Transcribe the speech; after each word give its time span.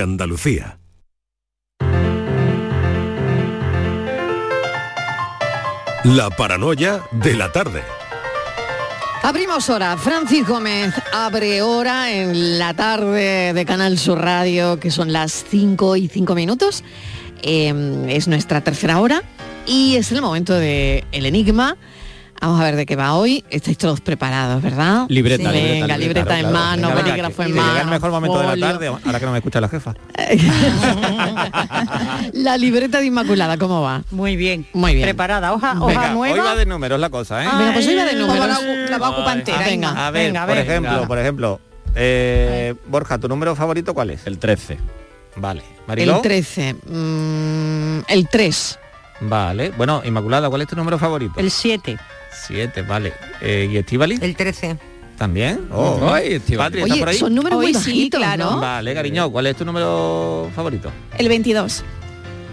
Andalucía. 0.00 0.78
La 6.04 6.30
paranoia 6.30 7.02
de 7.12 7.34
la 7.34 7.52
tarde. 7.52 7.82
Abrimos 9.22 9.68
hora. 9.68 9.98
Francis 9.98 10.46
Gómez 10.46 10.94
abre 11.12 11.60
hora 11.60 12.10
en 12.10 12.58
la 12.58 12.72
tarde 12.72 13.52
de 13.52 13.66
Canal 13.66 13.98
Sur 13.98 14.18
Radio, 14.18 14.80
que 14.80 14.90
son 14.90 15.12
las 15.12 15.44
5 15.50 15.96
y 15.96 16.08
5 16.08 16.34
minutos. 16.34 16.82
Eh, 17.42 18.06
es 18.08 18.28
nuestra 18.28 18.62
tercera 18.62 18.98
hora 18.98 19.22
y 19.66 19.96
es 19.96 20.10
el 20.10 20.22
momento 20.22 20.54
de 20.54 21.04
El 21.12 21.26
Enigma. 21.26 21.76
Vamos 22.40 22.60
a 22.60 22.64
ver 22.64 22.76
de 22.76 22.86
qué 22.86 22.96
va 22.96 23.14
hoy. 23.14 23.44
Estáis 23.50 23.76
todos 23.76 24.00
preparados, 24.00 24.62
¿verdad? 24.62 25.04
Libreta, 25.08 25.50
Venga, 25.50 25.96
libreta, 25.96 25.98
libreta, 25.98 26.24
claro, 26.24 26.40
en 26.40 26.50
claro. 26.50 26.58
mano, 26.58 26.88
Venga, 26.88 26.94
venga, 26.94 27.08
bolígrafo 27.10 27.42
en 27.42 27.54
mano. 27.54 27.68
llega 27.68 27.80
el 27.82 27.88
mejor 27.88 28.10
momento 28.10 28.38
de 28.40 28.46
la 28.46 28.56
tarde, 28.68 28.86
ahora 28.86 29.20
que 29.20 29.26
no 29.26 29.32
me 29.32 29.38
escucha 29.38 29.60
la 29.60 29.68
jefa. 29.68 29.94
La 32.32 32.56
libreta 32.56 33.00
de 33.00 33.06
Inmaculada, 33.06 33.56
¿cómo 33.58 33.82
va? 33.82 34.02
Muy 34.10 34.36
bien. 34.36 34.66
Muy 34.72 34.94
bien. 34.94 35.04
Preparada, 35.04 35.52
hoja, 35.52 35.72
hoja 35.78 35.86
Venga, 35.86 36.16
hoy 36.16 36.30
nueva. 36.30 36.44
va 36.44 36.56
de 36.56 36.66
números 36.66 37.00
la 37.00 37.10
cosa, 37.10 37.44
¿eh? 37.44 37.48
Venga, 37.58 37.72
pues 37.72 37.86
hoy 37.86 37.96
va 37.96 38.04
de 38.04 38.14
números. 38.14 38.46
la- 38.90 38.98
va 38.98 39.06
a 39.06 39.10
ocupar 39.10 39.38
entera, 39.38 39.58
Ah, 39.60 39.64
venga. 39.66 40.06
A 40.06 40.10
ver, 40.10 40.26
Venga, 40.26 40.42
a 40.42 40.46
por 40.46 40.58
ejemplo, 40.58 40.92
Venga. 40.92 41.08
por 41.08 41.18
ejemplo, 41.18 41.60
eh, 41.94 42.74
Borja, 42.86 43.18
¿tu 43.18 43.28
número 43.28 43.54
favorito 43.56 43.94
cuál 43.94 44.10
es? 44.10 44.26
El 44.26 44.38
13. 44.38 44.78
Vale. 45.36 45.62
Mariló. 45.86 46.16
El 46.16 46.22
13. 46.22 46.74
mm, 46.74 48.00
el 48.08 48.28
3. 48.28 48.78
Vale. 49.22 49.70
Bueno, 49.76 50.02
Inmaculada, 50.04 50.48
¿cuál 50.48 50.62
es 50.62 50.68
tu 50.68 50.76
número 50.76 50.98
favorito? 50.98 51.34
El 51.38 51.50
7. 51.50 51.98
7, 52.50 52.82
vale. 52.82 53.12
Eh, 53.40 53.68
¿Y 53.72 53.76
Estivali? 53.76 54.18
El 54.20 54.34
13. 54.36 54.76
¿También? 55.16 55.68
Oh. 55.70 56.10
Ay, 56.12 56.34
Estíbaliz. 56.34 56.58
Patri, 56.58 56.80
¿está 56.82 56.94
por 56.94 57.08
Oye, 57.08 57.10
ahí? 57.12 57.18
son 57.18 57.34
números 57.34 57.56
muy 57.58 57.66
Hoy 57.66 57.74
sí, 57.74 57.78
bajitos, 57.78 58.18
claro. 58.20 58.50
¿no? 58.52 58.60
Vale, 58.60 58.94
cariño, 58.94 59.30
¿cuál 59.30 59.46
es 59.48 59.56
tu 59.56 59.64
número 59.66 60.50
favorito? 60.54 60.90
El 61.18 61.28
22. 61.28 61.84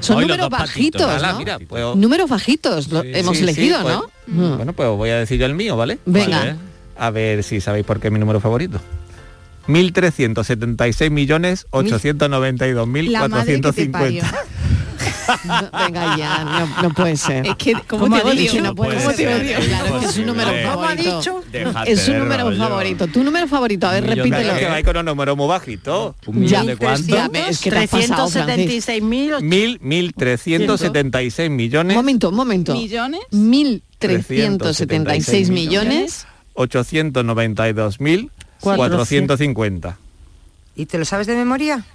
Son 0.01 0.17
Hoy 0.17 0.25
los 0.25 0.37
números 0.37 0.49
patitos, 0.59 1.01
bajitos, 1.01 1.09
Ala, 1.09 1.31
¿no? 1.33 1.39
mira, 1.39 1.59
pues- 1.59 1.95
Números 1.95 2.29
bajitos, 2.29 2.89
lo 2.91 3.01
Sí, 3.01 3.11
hemos 3.13 3.37
sí, 3.37 3.43
elegido, 3.43 3.77
sí, 3.77 3.83
pues- 3.83 3.95
¿no? 3.95 4.09
Mm. 4.27 4.57
Bueno, 4.57 4.73
pues 4.73 4.89
voy 4.89 5.09
a 5.09 5.17
decir 5.19 5.39
yo 5.39 5.45
el 5.45 5.53
mío, 5.55 5.75
¿vale? 5.77 5.97
Venga. 6.05 6.39
Vale. 6.39 6.55
A 6.97 7.09
ver 7.09 7.43
si 7.43 7.61
sabéis 7.61 7.85
por 7.85 7.99
qué 7.99 8.07
es 8.07 8.13
mi 8.13 8.19
número 8.19 8.39
favorito. 8.41 8.79
1.376 9.67 11.09
millones 11.09 11.67
892 11.71 12.87
No, 15.45 15.69
venga 15.79 16.17
ya, 16.17 16.43
no, 16.43 16.67
no 16.83 16.89
puede 16.93 17.15
ser. 17.17 17.45
Es 17.47 17.55
que, 17.55 17.73
¿cómo, 17.87 18.03
¿Cómo 18.05 18.15
te 18.15 18.21
ha 18.21 18.25
odio? 18.25 18.41
dicho? 18.41 18.61
no 18.61 18.75
puede 18.75 18.97
¿Cómo 18.97 19.09
te 19.11 19.15
ser. 19.17 19.41
odio? 19.41 19.57
Claro, 19.67 19.99
es 19.99 20.17
un 20.17 20.25
número 20.25 20.49
Imposible. 20.49 20.71
¿Cómo 20.71 20.83
ha 20.83 20.87
favorito. 20.87 21.17
dicho? 21.19 21.43
Déjate 21.51 21.91
Es 21.91 22.07
un 22.07 22.13
de 22.13 22.19
número 22.19 22.43
rollo. 22.45 22.57
favorito. 22.57 23.07
Tu 23.07 23.23
número 23.23 23.47
favorito, 23.47 23.87
a 23.87 23.91
ver, 23.93 24.05
repítelo. 24.05 24.53
Es 24.53 24.59
que 24.59 24.65
vais 24.67 24.85
con 24.85 24.97
un 24.97 25.05
número 25.05 25.35
muy 25.35 25.47
bajito. 25.47 26.15
¿Un 26.25 26.39
millón 26.39 26.49
Ya, 26.49 26.63
de 26.71 26.77
cuánto? 26.77 27.15
ya, 27.15 27.29
es 27.49 27.59
que 27.59 27.69
te 27.71 27.77
has 27.79 27.89
pasado, 27.89 28.29
Francis. 28.29 28.87
376.000. 28.87 29.41
Mil, 29.41 29.79
1.376 29.81 31.49
millones 31.49 31.95
Un 31.95 31.99
momento, 32.01 32.29
un 32.29 32.35
momento. 32.35 32.73
¿Millones? 32.73 33.21
1.376 33.31 35.49
millones. 35.51 36.25
892 36.53 37.99
mil 37.99 38.31
450. 38.61 39.97
¿Y 40.75 40.85
te 40.87 40.97
lo 40.97 41.05
sabes 41.05 41.27
de 41.27 41.35
memoria? 41.35 41.85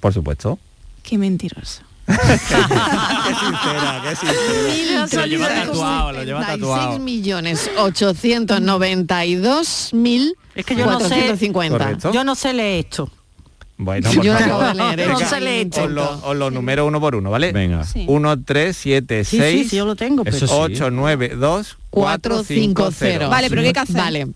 Por 0.00 0.12
supuesto. 0.12 0.58
Qué 1.02 1.18
mentiroso. 1.18 1.82
qué 2.06 3.34
sincera, 3.34 4.02
qué 4.02 4.16
sincera. 4.16 5.06
Lo 5.20 5.26
lleva 5.26 5.48
tatuado, 5.48 6.12
lo 6.12 6.22
lleva 6.24 6.40
76 6.40 6.60
tatuado. 6.60 6.98
millones 6.98 7.70
892 7.78 9.90
mil 9.94 10.34
Es 10.54 10.64
que 10.66 10.76
yo 10.76 10.86
no 10.86 11.00
sé- 11.00 11.08
450. 11.08 11.78
Correcto. 11.78 12.12
Yo 12.12 12.24
no 12.24 12.34
sé 12.34 12.52
leer 12.52 12.84
esto. 12.86 13.10
Bueno, 13.78 14.10
por 14.12 14.22
Yo 14.24 14.32
lo 14.32 14.38
favor. 14.38 14.64
acabo 14.64 14.88
de 14.88 14.96
leer. 14.96 15.10
No 15.10 15.18
se 15.18 15.60
Intento. 15.62 15.84
Os 15.84 15.90
lo, 15.90 16.20
os 16.28 16.36
lo 16.36 16.50
numero 16.50 16.86
uno 16.86 17.00
por 17.00 17.14
uno, 17.16 17.30
¿vale? 17.30 17.52
Venga. 17.52 17.84
Sí. 17.84 18.04
1, 18.06 18.42
3, 18.44 18.76
7, 18.76 19.24
Sí, 19.24 19.38
6, 19.38 19.62
sí, 19.64 19.68
sí, 19.70 19.76
yo 19.76 19.86
lo 19.86 19.96
tengo. 19.96 20.22
Pero... 20.24 20.36
Eso 20.36 20.46
sí. 20.46 20.52
8, 20.56 20.90
9, 20.90 21.30
2, 21.36 21.78
4, 21.90 22.44
5, 22.44 22.90
0. 22.96 23.28
Vale, 23.28 23.48
pero 23.48 23.62
¿qué 23.62 23.68
hay 23.68 23.72
que 23.72 23.80
hacer? 23.80 23.96
Vale. 23.96 24.28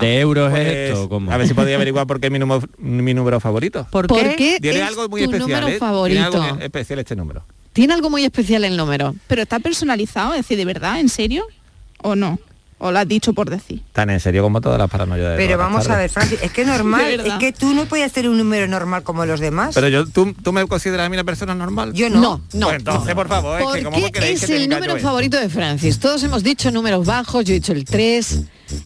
¿De 0.00 0.20
euros 0.20 0.52
es 0.54 0.66
esto, 0.90 1.08
¿cómo? 1.08 1.30
A 1.30 1.36
ver 1.36 1.46
si 1.46 1.54
podía 1.54 1.76
averiguar 1.76 2.06
por 2.06 2.18
qué 2.20 2.26
es 2.26 2.32
mi 2.32 2.38
número, 2.38 2.62
mi 2.78 3.14
número 3.14 3.40
favorito. 3.40 3.86
¿Por 3.90 4.06
¿Por 4.06 4.18
qué? 4.20 4.34
qué 4.36 4.58
Tiene 4.60 4.78
es 4.80 4.84
algo 4.88 5.08
muy 5.08 5.24
tu 5.24 5.30
especial, 5.30 5.60
número 5.60 5.68
¿eh? 5.68 5.78
favorito? 5.78 6.20
Tiene 6.20 6.36
algo 6.36 6.54
muy 6.54 6.64
especial 6.64 6.98
este 6.98 7.16
número. 7.16 7.44
Tiene 7.72 7.94
algo 7.94 8.10
muy 8.10 8.24
especial 8.24 8.64
el 8.64 8.76
número. 8.76 9.14
¿Pero 9.26 9.42
está 9.42 9.58
personalizado? 9.60 10.32
Es 10.32 10.40
decir, 10.40 10.56
¿de 10.56 10.64
verdad? 10.64 11.00
¿En 11.00 11.08
serio? 11.08 11.44
¿O 12.02 12.16
no? 12.16 12.38
¿O 12.84 12.90
lo 12.90 12.98
has 12.98 13.06
dicho 13.06 13.32
por 13.32 13.48
decir? 13.48 13.80
Tan 13.92 14.10
en 14.10 14.18
serio 14.18 14.42
como 14.42 14.60
todas 14.60 14.76
las 14.76 14.90
paranoias 14.90 15.30
de 15.30 15.36
Pero 15.36 15.56
vamos 15.56 15.88
a 15.88 15.96
ver, 15.96 16.10
Francis, 16.10 16.40
es 16.42 16.50
que 16.50 16.64
normal, 16.66 17.20
es 17.24 17.34
que 17.34 17.52
tú 17.52 17.74
no 17.74 17.84
puedes 17.86 18.04
hacer 18.06 18.28
un 18.28 18.36
número 18.36 18.66
normal 18.66 19.04
como 19.04 19.24
los 19.24 19.38
demás. 19.38 19.72
Pero 19.74 19.86
yo, 19.88 20.04
¿tú, 20.06 20.34
¿tú 20.42 20.52
me 20.52 20.66
consideras 20.66 21.06
a 21.06 21.08
mí 21.08 21.14
una 21.14 21.22
persona 21.22 21.54
normal? 21.54 21.92
yo 21.92 22.10
no. 22.10 22.20
No, 22.20 22.40
no. 22.54 22.66
Pues 22.66 22.78
entonces, 22.78 23.14
por 23.14 23.28
favor, 23.28 23.60
es 23.60 23.64
¿Por 23.64 23.78
que 23.78 23.84
¿cómo 23.84 23.96
qué 23.98 24.10
queréis 24.10 24.42
es 24.42 24.48
que 24.50 24.56
el 24.56 24.68
número 24.68 24.96
esto? 24.96 25.06
favorito 25.06 25.38
de 25.38 25.48
Francis? 25.48 26.00
Todos 26.00 26.24
hemos 26.24 26.42
dicho 26.42 26.72
números 26.72 27.06
bajos, 27.06 27.44
yo 27.44 27.52
he 27.52 27.60
dicho 27.60 27.72
el 27.72 27.84
3, 27.84 28.40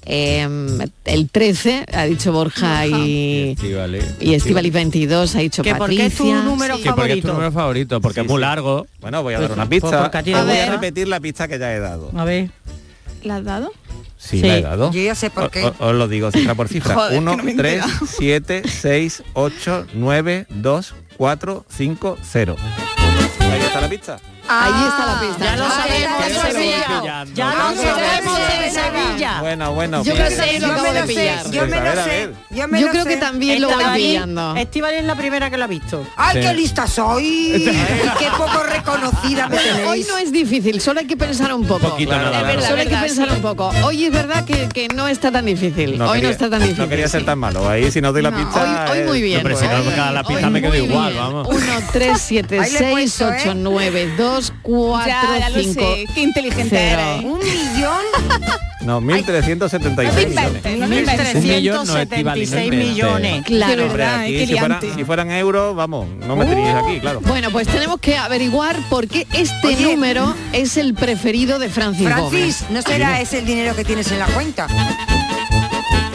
el 0.04 1.30
13, 1.30 1.86
ha 1.92 2.04
dicho 2.04 2.32
Borja 2.32 2.86
y, 2.86 3.52
Estíbaliz. 3.56 4.04
y 4.20 4.34
Estivali 4.34 4.70
22, 4.70 5.36
ha 5.36 5.38
dicho 5.38 5.62
¿Que 5.62 5.74
por 5.74 5.88
qué 5.88 6.06
es 6.06 6.14
tu 6.16 6.24
Patricia. 6.24 6.42
número 6.42 6.76
Que 6.76 6.92
porque 6.92 7.12
es 7.14 7.20
tu 7.22 7.28
favorito? 7.28 7.32
número 7.32 7.52
favorito, 7.52 8.00
porque 8.00 8.20
Sí, 8.20 8.26
es 8.26 8.30
muy 8.30 8.36
sí. 8.38 8.40
largo. 8.42 8.86
Bueno, 9.00 9.22
voy 9.22 9.34
a 9.34 9.38
dar 9.40 9.48
Pues, 9.48 9.56
una 9.56 9.66
pues, 9.68 9.80
pista. 9.80 10.04
a 10.04 10.08
voy 10.10 10.34
a 10.34 10.42
gusta. 10.44 10.70
repetir 10.72 11.08
la 11.08 11.20
pista 11.20 11.48
que 11.48 11.58
ya 11.58 11.72
he 11.74 11.80
dado. 11.80 12.10
A 12.14 12.24
ver. 12.24 12.50
¿La 13.22 13.36
has 13.36 13.44
dado? 13.44 13.72
Sí, 14.26 14.40
Sí. 14.40 14.46
la 14.46 14.58
he 14.58 14.62
dado. 14.62 14.90
Yo 14.92 15.00
ya 15.02 15.14
sé 15.14 15.30
por 15.30 15.50
qué. 15.50 15.72
Os 15.78 15.94
lo 15.94 16.08
digo 16.08 16.30
cifra 16.32 16.54
por 16.54 16.68
cifra. 16.68 16.94
Joder, 16.96 17.18
1, 17.18 17.30
que 17.30 17.36
no 17.36 17.42
me 17.44 17.52
he 17.52 17.54
3, 17.56 17.74
enterado. 17.84 18.06
7, 18.06 18.62
6, 18.68 19.22
8, 19.34 19.86
9, 19.94 20.46
2, 20.50 20.94
4, 21.16 21.64
5, 21.68 22.18
0. 22.22 22.56
Ahí 23.40 23.60
está 23.60 23.80
la 23.80 23.88
pista. 23.88 24.18
Ahí 24.48 24.88
está 24.88 25.06
la 25.06 25.20
pista. 25.20 25.44
Ya 25.44 25.56
lo 25.56 25.64
Ah, 25.64 25.70
sabemos 25.70 26.18
ya 26.20 26.26
de 26.26 26.34
lo 26.34 26.40
sabemos. 26.40 26.62
Sevilla. 26.62 27.00
pillando. 27.00 27.34
Ya 27.34 27.50
Ah, 27.50 27.54
lo 27.74 27.80
pero 27.82 27.94
sabemos 27.96 28.38
ese 28.38 28.62
de 28.62 28.70
Sevilla. 28.70 29.40
Bueno, 29.40 29.72
bueno. 29.72 30.04
Yo 30.04 30.14
pues- 30.14 30.34
creo 30.34 30.46
que 30.46 30.52
lo 30.60 30.66
yo 30.66 30.72
acabo 30.72 30.82
me 30.82 30.92
de 30.94 31.00
lo 31.00 31.06
sé, 31.06 31.12
pillar. 31.14 31.50
yo 31.50 31.66
me 31.66 31.76
a 31.76 31.80
ver, 31.80 31.94
lo 31.94 32.00
a 32.00 32.04
sé. 32.04 32.10
ver. 32.10 32.34
Yo, 32.50 32.68
me 32.68 32.80
Yo 32.80 32.86
lo 32.86 32.92
creo 32.92 33.02
sé. 33.04 33.08
que 33.10 33.16
también 33.16 33.62
lo 33.62 33.70
voy 33.70 33.84
pillando. 33.94 34.56
Estivali 34.56 34.96
es 34.98 35.04
la 35.04 35.14
primera 35.14 35.50
que 35.50 35.56
lo 35.56 35.64
ha 35.64 35.66
visto. 35.66 36.06
¡Ay, 36.16 36.36
Sí. 36.40 36.46
qué 36.48 36.54
lista 36.54 36.86
soy! 36.86 37.72
¡Qué 38.18 38.26
poco 38.36 38.62
reconocida 38.62 39.48
me 39.48 39.56
tenéis! 39.58 39.86
Hoy 39.88 40.06
no 40.08 40.18
es 40.18 40.32
difícil, 40.32 40.80
solo 40.80 41.00
hay 41.00 41.06
que 41.06 41.16
pensar 41.16 41.52
un 41.52 41.66
poco. 41.66 41.88
poquito 41.90 42.10
Claro, 42.10 42.26
nada 42.26 42.38
es 42.38 42.42
más. 42.44 42.54
verdad, 42.54 42.68
Solo 42.68 42.80
hay 42.82 42.88
que 42.88 42.96
pensar 42.96 43.28
sí. 43.28 43.34
un 43.34 43.42
poco. 43.42 43.72
Hoy 43.84 44.04
es 44.04 44.12
verdad 44.12 44.44
que, 44.44 44.68
que 44.68 44.88
no 44.88 45.08
está 45.08 45.30
tan 45.30 45.46
difícil. 45.46 46.00
Hoy 46.00 46.08
quería- 46.08 46.22
no 46.22 46.28
está 46.30 46.50
tan 46.50 46.60
difícil. 46.60 46.82
No 46.82 46.88
quería 46.88 47.08
ser 47.08 47.24
tan 47.24 47.38
malo. 47.38 47.68
Ahí 47.68 47.90
si 47.90 48.00
no 48.00 48.12
doy 48.12 48.22
la 48.22 48.30
No, 48.30 48.36
pista. 48.38 48.62
Hoy, 48.62 48.90
hoy 48.90 48.98
eh, 48.98 49.04
muy 49.06 49.22
bien. 49.22 49.40
Si 49.56 49.66
no, 49.66 50.12
la 50.12 50.24
pista 50.24 50.50
me 50.50 50.60
quedo 50.60 50.70
muy 50.72 50.78
igual, 50.80 51.12
bien. 51.12 51.24
vamos. 51.24 51.48
1, 51.50 51.72
3, 51.92 52.20
7, 52.20 52.60
Ahí 52.60 52.70
le 52.70 52.76
he 52.76 52.80
6, 52.80 52.90
puesto, 52.92 53.26
8, 53.28 53.50
¿eh? 53.50 53.54
9, 53.56 54.14
2, 54.16 54.35
4, 54.62 55.06
ya, 55.06 55.38
ya 55.38 55.50
lo 55.50 55.60
5. 55.62 55.80
sé. 55.80 56.04
Qué 56.14 56.20
inteligente 56.22 56.68
cero. 56.70 57.02
eres. 57.02 57.24
¿Un 57.24 57.38
millón? 57.38 58.02
No, 58.82 59.00
1.376 59.00 60.28
millones. 60.28 60.62
Un 60.64 61.48
millón 61.48 61.86
no 61.88 61.96
es 61.96 62.02
Estíbaliz, 62.04 62.50
no 62.52 62.56
1.376 62.58 62.64
inventes. 62.66 62.70
millones. 62.88 63.44
Claro. 63.46 63.86
Hombre, 63.86 64.04
aquí, 64.06 64.46
si, 64.46 64.52
fuera- 64.56 64.68
liante. 64.80 64.94
si 64.94 65.04
fueran 65.04 65.30
euros, 65.32 65.74
vamos, 65.74 66.06
no 66.26 66.36
me 66.36 66.44
tenéis 66.46 66.68
aquí, 66.74 67.00
claro. 67.00 67.20
Bueno, 67.22 67.50
pues 67.50 67.66
tenemos 67.66 67.98
que 67.98 68.16
averiguar 68.16 68.76
por 68.88 69.08
qué 69.08 69.26
este 69.32 69.66
Oye. 69.66 69.82
número 69.94 70.34
es 70.52 70.76
el 70.76 70.94
preferido 70.94 71.58
de 71.58 71.68
Francis, 71.68 72.06
Francis, 72.06 72.62
Gómez. 72.62 72.64
¿no 72.70 72.82
será 72.82 73.20
ese 73.20 73.40
el 73.40 73.46
dinero 73.46 73.74
que 73.74 73.84
tienes 73.84 74.10
en 74.12 74.20
la 74.20 74.26
cuenta? 74.26 74.68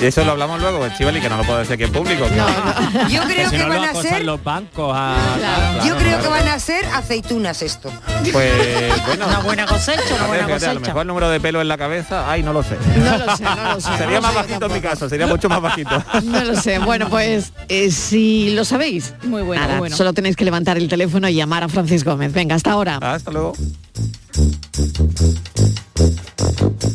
Y 0.02 0.06
eso 0.08 0.24
lo 0.26 0.32
hablamos 0.32 0.60
luego, 0.60 0.88
Chivali, 0.98 1.22
que 1.22 1.30
no 1.30 1.38
lo 1.38 1.44
puedo 1.44 1.60
decir 1.60 1.74
aquí 1.76 1.84
en 1.84 1.92
público. 1.92 2.26
No, 2.36 2.48
no. 3.04 3.10
Yo 3.10 3.22
creo 3.24 3.50
si 3.50 3.56
que 3.58 3.62
no 3.64 3.68
lo 3.70 3.80
van 3.82 3.90
a 3.96 4.02
ser... 4.02 4.26
los 4.26 4.44
bancos 4.44 4.92
a... 4.98 5.16
Claro. 5.38 5.86
Yo 5.86 5.96
creo 5.98 6.22
que 6.22 6.28
van 6.28 6.48
a 6.48 6.60
ser 6.60 6.84
aceitunas 6.88 7.62
esto. 7.62 7.92
Pues 8.32 9.06
bueno. 9.06 9.28
Una 9.28 9.40
buena 9.40 9.66
cosecha, 9.68 10.02
una 10.16 10.26
buena 10.28 10.46
fíjate, 10.46 10.66
a 10.66 10.74
lo 10.74 10.80
cosecha. 10.80 10.88
mejor 10.88 11.02
el 11.04 11.08
número 11.08 11.30
de 11.30 11.40
pelo 11.40 11.62
en 11.62 11.68
la 11.68 11.78
cabeza, 11.78 12.32
ay, 12.32 12.42
no 12.42 12.52
lo 12.52 12.64
sé. 12.64 12.78
No 12.98 13.18
lo 13.18 13.36
sé, 13.38 13.44
no 13.44 13.74
lo 13.76 13.82
sé. 13.82 13.90
Sería 13.98 14.16
no 14.16 14.22
más 14.24 14.34
bajito 14.36 14.66
en 14.66 14.74
mi 14.74 14.82
caso, 14.82 15.08
sería 15.10 15.28
mucho 15.28 15.50
más 15.50 15.62
bajito. 15.62 16.04
No 16.24 16.44
lo 16.44 16.56
sé. 16.56 16.80
Bueno, 16.80 17.08
pues 17.10 17.54
eh, 17.70 17.92
si 17.92 18.52
lo 18.56 18.66
sabéis, 18.66 19.14
Muy 19.24 19.42
bueno, 19.44 19.62
nada, 19.62 19.74
muy 19.74 19.80
bueno. 19.82 19.96
solo 19.98 20.14
tenéis 20.14 20.36
que 20.36 20.46
levantar 20.46 20.78
el 20.78 20.88
teléfono 20.88 21.28
y 21.30 21.36
llamar 21.36 21.64
a 21.64 21.70
Francis 21.70 22.04
Gómez. 22.04 22.32
Venga, 22.34 22.56
hasta 22.56 22.72
ahora. 22.72 22.98
Hasta 23.02 23.32
luego. 23.32 23.54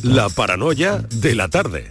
La 0.03 0.29
paranoia 0.29 0.99
de 1.11 1.35
la 1.35 1.49
tarde. 1.49 1.91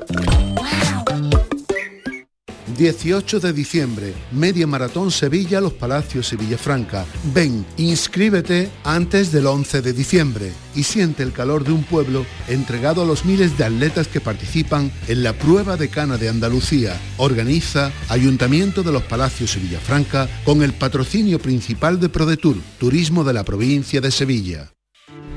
18 2.81 3.39
de 3.39 3.53
diciembre, 3.53 4.11
Media 4.31 4.65
Maratón 4.65 5.11
Sevilla, 5.11 5.61
Los 5.61 5.73
Palacios 5.73 6.33
y 6.33 6.35
Villafranca. 6.35 7.05
Ven, 7.31 7.63
inscríbete 7.77 8.71
antes 8.83 9.31
del 9.31 9.45
11 9.45 9.83
de 9.83 9.93
diciembre 9.93 10.51
y 10.73 10.81
siente 10.81 11.21
el 11.21 11.31
calor 11.31 11.63
de 11.63 11.73
un 11.73 11.83
pueblo 11.83 12.25
entregado 12.47 13.03
a 13.03 13.05
los 13.05 13.23
miles 13.23 13.55
de 13.55 13.65
atletas 13.65 14.07
que 14.07 14.19
participan 14.19 14.91
en 15.07 15.21
la 15.21 15.33
prueba 15.33 15.77
de 15.77 15.89
cana 15.89 16.17
de 16.17 16.29
Andalucía. 16.29 16.99
Organiza 17.17 17.91
Ayuntamiento 18.09 18.81
de 18.81 18.91
Los 18.91 19.03
Palacios 19.03 19.55
y 19.57 19.59
Villafranca 19.59 20.27
con 20.43 20.63
el 20.63 20.73
patrocinio 20.73 21.37
principal 21.37 21.99
de 21.99 22.09
ProDetour, 22.09 22.57
Turismo 22.79 23.23
de 23.23 23.33
la 23.33 23.43
provincia 23.43 24.01
de 24.01 24.09
Sevilla. 24.09 24.71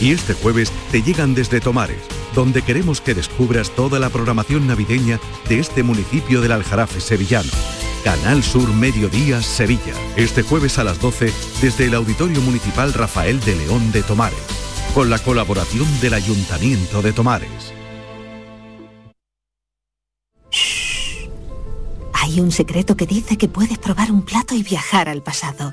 Y 0.00 0.12
este 0.12 0.34
jueves 0.34 0.72
te 0.90 1.02
llegan 1.02 1.34
desde 1.34 1.60
Tomares, 1.60 2.02
donde 2.34 2.62
queremos 2.62 3.00
que 3.00 3.14
descubras 3.14 3.70
toda 3.70 3.98
la 3.98 4.10
programación 4.10 4.66
navideña 4.66 5.20
de 5.48 5.60
este 5.60 5.82
municipio 5.82 6.40
del 6.40 6.52
Aljarafe 6.52 7.00
sevillano. 7.00 7.50
Canal 8.04 8.42
Sur 8.42 8.72
Mediodía 8.72 9.40
Sevilla. 9.40 9.94
Este 10.16 10.42
jueves 10.42 10.78
a 10.78 10.84
las 10.84 11.00
12 11.00 11.32
desde 11.62 11.86
el 11.86 11.94
Auditorio 11.94 12.40
Municipal 12.42 12.92
Rafael 12.92 13.40
de 13.40 13.56
León 13.56 13.92
de 13.92 14.02
Tomares. 14.02 14.38
Con 14.94 15.08
la 15.08 15.18
colaboración 15.18 15.86
del 16.00 16.14
Ayuntamiento 16.14 17.00
de 17.00 17.12
Tomares. 17.12 17.72
Hay 22.12 22.40
un 22.40 22.52
secreto 22.52 22.96
que 22.96 23.06
dice 23.06 23.38
que 23.38 23.48
puedes 23.48 23.78
probar 23.78 24.10
un 24.10 24.22
plato 24.22 24.54
y 24.54 24.62
viajar 24.62 25.08
al 25.08 25.22
pasado. 25.22 25.72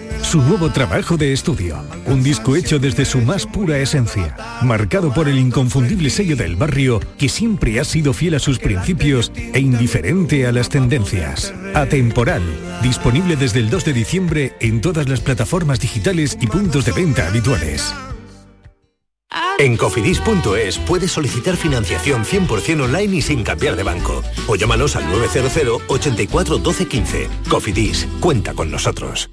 su 0.21 0.41
nuevo 0.41 0.69
trabajo 0.71 1.17
de 1.17 1.33
estudio, 1.33 1.83
un 2.05 2.23
disco 2.23 2.55
hecho 2.55 2.79
desde 2.79 3.05
su 3.05 3.19
más 3.19 3.45
pura 3.45 3.79
esencia, 3.79 4.35
marcado 4.61 5.13
por 5.13 5.27
el 5.27 5.37
inconfundible 5.37 6.09
sello 6.09 6.35
del 6.35 6.55
barrio 6.55 6.99
que 7.17 7.29
siempre 7.29 7.79
ha 7.79 7.83
sido 7.83 8.13
fiel 8.13 8.35
a 8.35 8.39
sus 8.39 8.59
principios 8.59 9.31
e 9.35 9.59
indiferente 9.59 10.47
a 10.47 10.51
las 10.51 10.69
tendencias. 10.69 11.53
Atemporal, 11.73 12.43
disponible 12.81 13.35
desde 13.35 13.59
el 13.59 13.69
2 13.69 13.85
de 13.85 13.93
diciembre 13.93 14.53
en 14.59 14.81
todas 14.81 15.09
las 15.09 15.21
plataformas 15.21 15.79
digitales 15.79 16.37
y 16.39 16.47
puntos 16.47 16.85
de 16.85 16.91
venta 16.91 17.27
habituales. 17.27 17.93
En 19.59 19.77
cofidis.es 19.77 20.79
puedes 20.79 21.11
solicitar 21.11 21.55
financiación 21.55 22.25
100% 22.25 22.81
online 22.81 23.17
y 23.17 23.21
sin 23.21 23.43
cambiar 23.43 23.75
de 23.75 23.83
banco. 23.83 24.23
O 24.47 24.55
llámanos 24.55 24.95
al 24.95 25.07
900 25.09 25.83
84 25.87 26.57
12 26.57 26.87
15. 26.87 27.29
Cofidis, 27.47 28.07
cuenta 28.19 28.53
con 28.53 28.71
nosotros. 28.71 29.29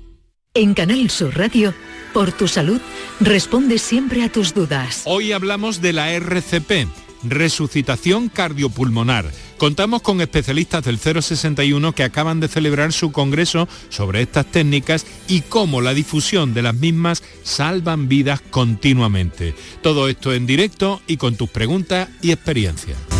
En 0.59 0.75
Canal 0.75 1.09
Sur 1.09 1.39
Radio, 1.39 1.73
por 2.13 2.33
tu 2.33 2.49
salud, 2.49 2.81
responde 3.21 3.79
siempre 3.79 4.25
a 4.25 4.29
tus 4.29 4.55
dudas. 4.55 5.03
Hoy 5.05 5.31
hablamos 5.31 5.81
de 5.81 5.93
la 5.93 6.11
RCP, 6.11 6.89
resucitación 7.23 8.29
cardiopulmonar. 8.29 9.31
Contamos 9.57 10.03
con 10.03 10.21
especialistas 10.21 10.85
del 10.85 10.99
061 10.99 11.93
que 11.93 12.03
acaban 12.03 12.41
de 12.41 12.49
celebrar 12.49 12.93
su 12.93 13.13
congreso 13.13 13.69
sobre 13.89 14.21
estas 14.21 14.47
técnicas 14.47 15.07
y 15.29 15.43
cómo 15.43 15.81
la 15.81 15.95
difusión 15.95 16.55
de 16.55 16.63
las 16.63 16.75
mismas 16.75 17.23
salvan 17.45 18.09
vidas 18.09 18.41
continuamente. 18.41 19.55
Todo 19.81 20.09
esto 20.09 20.35
en 20.35 20.47
directo 20.47 21.01
y 21.07 21.19
con 21.19 21.37
tus 21.37 21.51
preguntas 21.51 22.09
y 22.21 22.33
experiencias. 22.33 23.18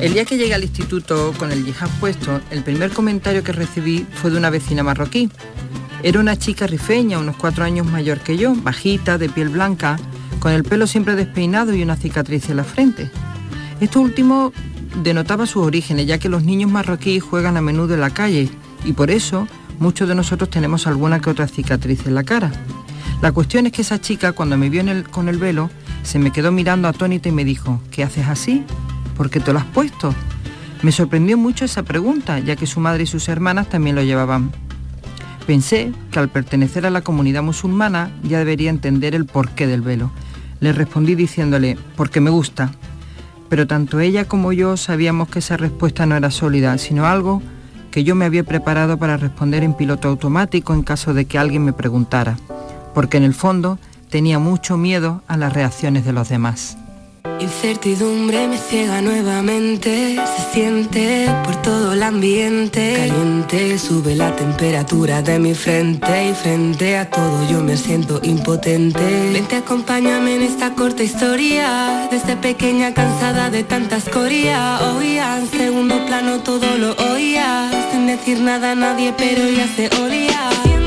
El 0.00 0.14
día 0.14 0.24
que 0.24 0.36
llegué 0.36 0.54
al 0.54 0.62
instituto 0.62 1.34
con 1.38 1.50
el 1.50 1.64
yihad 1.64 1.90
puesto, 1.98 2.40
el 2.52 2.62
primer 2.62 2.92
comentario 2.92 3.42
que 3.42 3.50
recibí 3.50 4.06
fue 4.14 4.30
de 4.30 4.38
una 4.38 4.48
vecina 4.48 4.84
marroquí. 4.84 5.28
Era 6.04 6.20
una 6.20 6.38
chica 6.38 6.68
rifeña, 6.68 7.18
unos 7.18 7.36
cuatro 7.36 7.64
años 7.64 7.84
mayor 7.84 8.20
que 8.20 8.36
yo, 8.36 8.54
bajita, 8.54 9.18
de 9.18 9.28
piel 9.28 9.48
blanca, 9.48 9.98
con 10.38 10.52
el 10.52 10.62
pelo 10.62 10.86
siempre 10.86 11.16
despeinado 11.16 11.74
y 11.74 11.82
una 11.82 11.96
cicatriz 11.96 12.48
en 12.48 12.58
la 12.58 12.64
frente. 12.64 13.10
Esto 13.80 14.00
último 14.00 14.52
denotaba 15.02 15.46
sus 15.46 15.66
orígenes, 15.66 16.06
ya 16.06 16.18
que 16.18 16.28
los 16.28 16.44
niños 16.44 16.70
marroquíes 16.70 17.24
juegan 17.24 17.56
a 17.56 17.60
menudo 17.60 17.94
en 17.94 18.00
la 18.00 18.10
calle 18.10 18.48
y 18.84 18.92
por 18.92 19.10
eso 19.10 19.48
muchos 19.80 20.08
de 20.08 20.14
nosotros 20.14 20.48
tenemos 20.48 20.86
alguna 20.86 21.20
que 21.20 21.30
otra 21.30 21.48
cicatriz 21.48 22.06
en 22.06 22.14
la 22.14 22.22
cara. 22.22 22.52
La 23.20 23.32
cuestión 23.32 23.66
es 23.66 23.72
que 23.72 23.82
esa 23.82 24.00
chica, 24.00 24.30
cuando 24.30 24.56
me 24.56 24.70
vio 24.70 24.84
con 25.10 25.28
el 25.28 25.38
velo, 25.38 25.70
se 26.04 26.20
me 26.20 26.30
quedó 26.30 26.52
mirando 26.52 26.86
atónita 26.86 27.28
y 27.28 27.32
me 27.32 27.44
dijo, 27.44 27.80
¿qué 27.90 28.04
haces 28.04 28.28
así? 28.28 28.64
¿Por 29.18 29.30
qué 29.30 29.40
te 29.40 29.52
lo 29.52 29.58
has 29.58 29.64
puesto? 29.66 30.14
Me 30.82 30.92
sorprendió 30.92 31.36
mucho 31.36 31.64
esa 31.64 31.82
pregunta, 31.82 32.38
ya 32.38 32.54
que 32.54 32.68
su 32.68 32.78
madre 32.78 33.02
y 33.02 33.06
sus 33.06 33.28
hermanas 33.28 33.68
también 33.68 33.96
lo 33.96 34.02
llevaban. 34.02 34.52
Pensé 35.44 35.92
que 36.12 36.20
al 36.20 36.28
pertenecer 36.28 36.86
a 36.86 36.90
la 36.90 37.00
comunidad 37.00 37.42
musulmana 37.42 38.12
ya 38.22 38.38
debería 38.38 38.70
entender 38.70 39.16
el 39.16 39.26
porqué 39.26 39.66
del 39.66 39.82
velo. 39.82 40.12
Le 40.60 40.72
respondí 40.72 41.16
diciéndole, 41.16 41.76
porque 41.96 42.20
me 42.20 42.30
gusta. 42.30 42.70
Pero 43.48 43.66
tanto 43.66 43.98
ella 43.98 44.26
como 44.26 44.52
yo 44.52 44.76
sabíamos 44.76 45.28
que 45.28 45.40
esa 45.40 45.56
respuesta 45.56 46.06
no 46.06 46.14
era 46.14 46.30
sólida, 46.30 46.78
sino 46.78 47.06
algo 47.06 47.42
que 47.90 48.04
yo 48.04 48.14
me 48.14 48.24
había 48.24 48.44
preparado 48.44 48.98
para 48.98 49.16
responder 49.16 49.64
en 49.64 49.74
piloto 49.74 50.06
automático 50.06 50.74
en 50.74 50.84
caso 50.84 51.12
de 51.12 51.24
que 51.24 51.38
alguien 51.38 51.64
me 51.64 51.72
preguntara, 51.72 52.36
porque 52.94 53.16
en 53.16 53.24
el 53.24 53.34
fondo 53.34 53.80
tenía 54.10 54.38
mucho 54.38 54.76
miedo 54.76 55.22
a 55.26 55.36
las 55.36 55.52
reacciones 55.52 56.04
de 56.04 56.12
los 56.12 56.28
demás. 56.28 56.78
Incertidumbre 57.40 58.48
me 58.48 58.58
ciega 58.58 59.00
nuevamente, 59.00 60.16
se 60.16 60.52
siente 60.52 61.26
por 61.44 61.56
todo 61.62 61.92
el 61.92 62.02
ambiente. 62.02 62.94
Caliente, 62.96 63.78
sube 63.78 64.14
la 64.14 64.34
temperatura 64.34 65.22
de 65.22 65.38
mi 65.38 65.54
frente 65.54 66.30
y 66.30 66.34
frente 66.34 66.96
a 66.96 67.08
todo 67.08 67.48
yo 67.48 67.60
me 67.60 67.76
siento 67.76 68.20
impotente. 68.22 69.30
Vente, 69.32 69.56
acompáñame 69.56 70.36
en 70.36 70.42
esta 70.42 70.74
corta 70.74 71.02
historia, 71.02 72.08
desde 72.10 72.36
pequeña 72.36 72.92
cansada 72.94 73.50
de 73.50 73.64
tanta 73.64 73.96
escoria. 73.96 74.80
Oía, 74.96 75.38
en 75.38 75.48
segundo 75.48 76.04
plano 76.06 76.40
todo 76.40 76.76
lo 76.76 76.94
oía, 77.12 77.70
sin 77.92 78.06
decir 78.06 78.40
nada 78.40 78.72
a 78.72 78.74
nadie, 78.74 79.14
pero 79.16 79.48
ya 79.48 79.66
se 79.68 79.88
olía. 80.02 80.77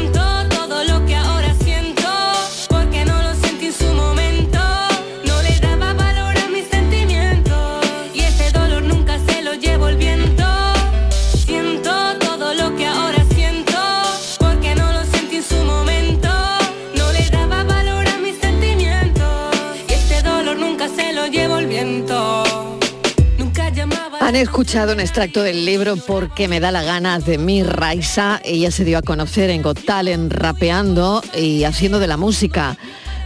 Han 24.32 24.38
escuchado 24.38 24.94
un 24.94 25.02
extracto 25.02 25.44
del 25.44 25.66
libro 25.66 25.98
Porque 25.98 26.48
me 26.48 26.62
da 26.62 26.72
la 26.72 26.84
gana 26.84 27.20
de 27.20 27.38
mi 27.38 27.64
Raisa. 27.64 28.40
Ella 28.46 28.72
se 28.72 28.86
dio 28.86 28.98
a 28.98 29.02
conocer 29.02 29.50
en 29.50 29.62
Got 29.62 29.84
Talent 29.84 30.32
rapeando 30.32 31.22
y 31.36 31.66
haciendo 31.66 32.00
de 32.00 32.08
la 32.08 32.16
música 32.16 32.78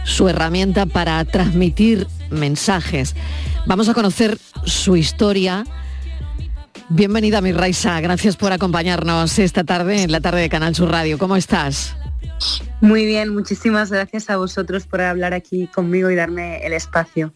su 0.02 0.28
herramienta 0.28 0.84
para 0.84 1.24
transmitir 1.24 2.08
mensajes. 2.30 3.14
Vamos 3.66 3.88
a 3.88 3.94
conocer 3.94 4.36
su 4.64 4.96
historia. 4.96 5.62
Bienvenida 6.88 7.40
mi 7.40 7.52
Raisa, 7.52 8.00
gracias 8.00 8.36
por 8.36 8.52
acompañarnos 8.52 9.38
esta 9.38 9.62
tarde 9.62 10.02
en 10.02 10.10
la 10.10 10.20
tarde 10.20 10.40
de 10.40 10.48
Canal 10.48 10.74
Sur 10.74 10.90
Radio. 10.90 11.18
¿Cómo 11.18 11.36
estás? 11.36 11.96
Muy 12.80 13.06
bien, 13.06 13.32
muchísimas 13.32 13.92
gracias 13.92 14.28
a 14.28 14.38
vosotros 14.38 14.88
por 14.88 15.02
hablar 15.02 15.34
aquí 15.34 15.68
conmigo 15.68 16.10
y 16.10 16.16
darme 16.16 16.66
el 16.66 16.72
espacio. 16.72 17.32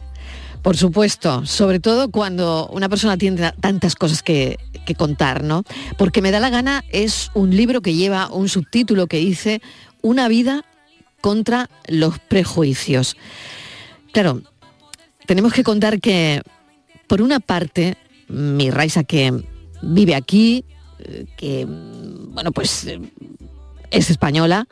Por 0.63 0.77
supuesto, 0.77 1.47
sobre 1.47 1.81
todo 1.81 2.11
cuando 2.11 2.69
una 2.69 2.89
persona 2.89 3.17
tiene 3.17 3.53
tantas 3.61 3.95
cosas 3.95 4.23
que, 4.23 4.59
contar, 4.99 5.45
¿no? 5.45 5.63
Porque 5.99 6.21
me 6.21 6.33
da 6.33 6.41
la 6.41 6.51
gana 6.51 6.85
es 6.91 7.31
un 7.35 7.55
libro 7.55 7.81
que 7.81 7.95
lleva 7.95 8.29
un 8.29 8.49
subtítulo 8.49 9.07
que 9.07 9.19
dice 9.19 9.63
Una 10.03 10.27
vida 10.27 10.65
contra 11.21 11.71
los 11.87 12.19
prejuicios. 12.19 13.17
Claro, 14.13 14.43
tenemos 15.27 15.53
que 15.53 15.63
contar 15.63 16.01
que, 16.01 16.43
por 17.07 17.23
una 17.23 17.39
parte, 17.39 17.97
mi 18.27 18.71
Raisa 18.71 19.05
que 19.05 19.45
vive 19.81 20.17
aquí, 20.17 20.65
que, 21.37 21.67
bueno, 21.69 22.51
pues 22.51 22.89
es 23.93 24.11
española, 24.11 24.67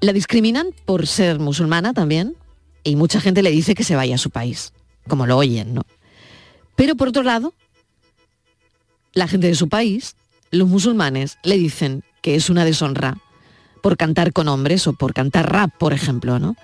la 0.00 0.12
discriminan 0.12 0.68
por 0.84 1.06
ser 1.06 1.40
musulmana 1.40 1.92
también, 1.92 2.36
y 2.84 2.96
mucha 2.96 3.20
gente 3.20 3.42
le 3.42 3.50
dice 3.50 3.74
que 3.74 3.84
se 3.84 3.96
vaya 3.96 4.14
a 4.14 4.18
su 4.18 4.30
país, 4.30 4.72
como 5.08 5.26
lo 5.26 5.36
oyen, 5.36 5.74
¿no? 5.74 5.82
Pero 6.76 6.96
por 6.96 7.08
otro 7.08 7.22
lado, 7.22 7.54
la 9.12 9.28
gente 9.28 9.48
de 9.48 9.54
su 9.54 9.68
país, 9.68 10.16
los 10.50 10.68
musulmanes, 10.68 11.38
le 11.42 11.56
dicen 11.56 12.04
que 12.22 12.34
es 12.34 12.50
una 12.50 12.64
deshonra 12.64 13.18
por 13.82 13.96
cantar 13.96 14.32
con 14.32 14.48
hombres 14.48 14.86
o 14.86 14.92
por 14.92 15.14
cantar 15.14 15.52
rap, 15.52 15.72
por 15.78 15.92
ejemplo, 15.92 16.38
¿no? 16.38 16.56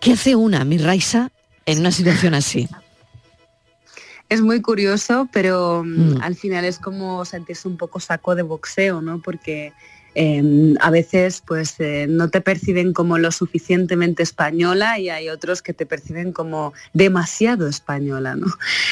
¿Qué 0.00 0.12
hace 0.12 0.34
una, 0.34 0.64
mi 0.64 0.78
Raisa, 0.78 1.30
en 1.66 1.80
una 1.80 1.92
situación 1.92 2.34
así? 2.34 2.68
Es 4.28 4.40
muy 4.40 4.62
curioso, 4.62 5.28
pero 5.32 5.82
mm. 5.84 6.22
al 6.22 6.36
final 6.36 6.64
es 6.64 6.78
como 6.78 7.24
sentirse 7.24 7.68
un 7.68 7.76
poco 7.76 8.00
saco 8.00 8.34
de 8.34 8.42
boxeo, 8.42 9.02
¿no? 9.02 9.20
Porque 9.20 9.72
eh, 10.14 10.74
a 10.80 10.90
veces 10.90 11.42
pues 11.46 11.76
eh, 11.78 12.06
no 12.08 12.30
te 12.30 12.40
perciben 12.40 12.92
como 12.92 13.18
lo 13.18 13.30
suficientemente 13.30 14.22
española 14.22 14.98
y 14.98 15.08
hay 15.08 15.28
otros 15.28 15.62
que 15.62 15.72
te 15.72 15.86
perciben 15.86 16.32
como 16.32 16.72
demasiado 16.92 17.68
española, 17.68 18.34
¿no? 18.34 18.46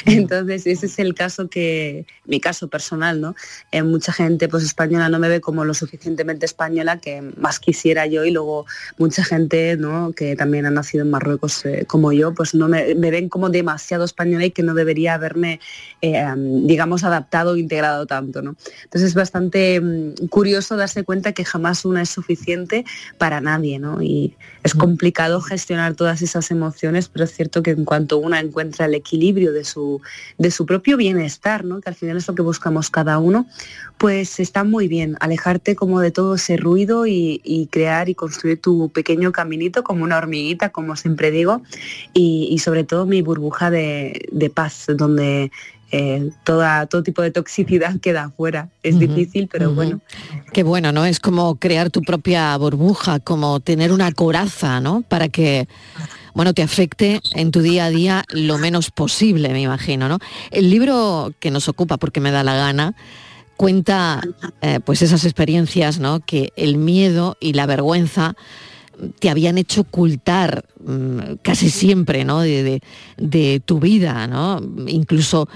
Entonces 0.06 0.66
ese 0.66 0.86
es 0.86 0.98
el 0.98 1.14
caso 1.14 1.48
que, 1.48 2.06
mi 2.24 2.40
caso 2.40 2.68
personal, 2.68 3.20
¿no? 3.20 3.34
Eh, 3.72 3.82
mucha 3.82 4.12
gente 4.12 4.48
pues 4.48 4.62
española 4.64 5.08
no 5.08 5.18
me 5.18 5.28
ve 5.28 5.40
como 5.40 5.64
lo 5.64 5.74
suficientemente 5.74 6.46
española 6.46 6.98
que 6.98 7.22
más 7.36 7.58
quisiera 7.58 8.06
yo 8.06 8.24
y 8.24 8.30
luego 8.30 8.66
mucha 8.96 9.24
gente, 9.24 9.76
¿no? 9.76 10.12
Que 10.12 10.36
también 10.36 10.66
ha 10.66 10.70
nacido 10.70 11.04
en 11.04 11.10
Marruecos 11.10 11.64
eh, 11.64 11.84
como 11.86 12.12
yo, 12.12 12.32
pues 12.34 12.54
no 12.54 12.68
me, 12.68 12.94
me, 12.94 13.10
ven 13.10 13.28
como 13.28 13.50
demasiado 13.50 14.04
española 14.04 14.44
y 14.44 14.50
que 14.50 14.62
no 14.62 14.74
debería 14.74 15.14
haberme, 15.14 15.60
digamos, 16.00 17.02
adaptado 17.02 17.52
o 17.52 17.56
integrado 17.56 18.06
tanto, 18.06 18.42
¿no? 18.42 18.56
Entonces 18.84 19.10
es 19.10 19.14
bastante 19.14 19.80
um, 19.80 20.14
curioso 20.28 20.76
darse 20.76 21.04
cuenta 21.08 21.32
que 21.32 21.42
jamás 21.42 21.86
una 21.86 22.02
es 22.02 22.10
suficiente 22.10 22.84
para 23.16 23.40
nadie, 23.40 23.78
¿no? 23.78 24.02
Y 24.02 24.36
es 24.62 24.74
complicado 24.74 25.40
gestionar 25.40 25.94
todas 25.94 26.20
esas 26.20 26.50
emociones, 26.50 27.08
pero 27.08 27.24
es 27.24 27.32
cierto 27.32 27.62
que 27.62 27.70
en 27.70 27.86
cuanto 27.86 28.18
una 28.18 28.40
encuentra 28.40 28.84
el 28.84 28.94
equilibrio 28.94 29.54
de 29.54 29.64
su, 29.64 30.02
de 30.36 30.50
su 30.50 30.66
propio 30.66 30.98
bienestar, 30.98 31.64
¿no? 31.64 31.80
Que 31.80 31.88
al 31.88 31.94
final 31.94 32.18
es 32.18 32.28
lo 32.28 32.34
que 32.34 32.42
buscamos 32.42 32.90
cada 32.90 33.18
uno, 33.20 33.46
pues 33.96 34.38
está 34.38 34.64
muy 34.64 34.86
bien 34.86 35.16
alejarte 35.20 35.74
como 35.76 36.00
de 36.00 36.10
todo 36.10 36.34
ese 36.34 36.58
ruido 36.58 37.06
y, 37.06 37.40
y 37.42 37.68
crear 37.68 38.10
y 38.10 38.14
construir 38.14 38.60
tu 38.60 38.90
pequeño 38.90 39.32
caminito 39.32 39.82
como 39.82 40.04
una 40.04 40.18
hormiguita, 40.18 40.68
como 40.68 40.94
siempre 40.94 41.30
digo, 41.30 41.62
y, 42.12 42.48
y 42.50 42.58
sobre 42.58 42.84
todo 42.84 43.06
mi 43.06 43.22
burbuja 43.22 43.70
de, 43.70 44.28
de 44.30 44.50
paz, 44.50 44.84
donde 44.94 45.50
eh, 45.90 46.30
toda, 46.44 46.86
todo 46.86 47.02
tipo 47.02 47.22
de 47.22 47.30
toxicidad 47.30 47.98
queda 48.02 48.24
afuera. 48.24 48.68
Es 48.82 48.94
uh 48.94 48.98
-huh, 48.98 49.08
difícil, 49.08 49.48
pero 49.50 49.68
uh 49.68 49.72
-huh. 49.72 49.76
bueno. 49.76 50.00
Qué 50.52 50.62
bueno, 50.62 50.92
¿no? 50.92 51.04
Es 51.04 51.20
como 51.20 51.56
crear 51.56 51.90
tu 51.90 52.02
propia 52.02 52.56
burbuja, 52.56 53.20
como 53.20 53.60
tener 53.60 53.92
una 53.92 54.12
coraza, 54.12 54.80
¿no? 54.80 55.02
Para 55.02 55.28
que, 55.28 55.68
bueno, 56.34 56.54
te 56.54 56.62
afecte 56.62 57.20
en 57.34 57.50
tu 57.50 57.60
día 57.60 57.86
a 57.86 57.90
día 57.90 58.24
lo 58.30 58.58
menos 58.58 58.90
posible, 58.90 59.50
me 59.50 59.62
imagino, 59.62 60.08
¿no? 60.08 60.18
El 60.50 60.70
libro 60.70 61.32
que 61.40 61.50
nos 61.50 61.68
ocupa, 61.68 61.96
porque 61.96 62.20
me 62.20 62.30
da 62.30 62.44
la 62.44 62.54
gana, 62.54 62.94
cuenta 63.56 64.20
eh, 64.62 64.80
pues 64.84 65.02
esas 65.02 65.24
experiencias, 65.24 65.98
¿no? 65.98 66.20
Que 66.20 66.52
el 66.56 66.76
miedo 66.76 67.36
y 67.40 67.54
la 67.54 67.66
vergüenza 67.66 68.36
te 69.18 69.30
habían 69.30 69.58
hecho 69.58 69.82
ocultar 69.82 70.64
mmm, 70.84 71.36
casi 71.42 71.70
siempre, 71.70 72.24
¿no? 72.24 72.40
De, 72.40 72.62
de, 72.62 72.82
de, 73.16 73.60
tu 73.64 73.80
vida, 73.80 74.26
¿no? 74.26 74.60
Incluso, 74.86 75.48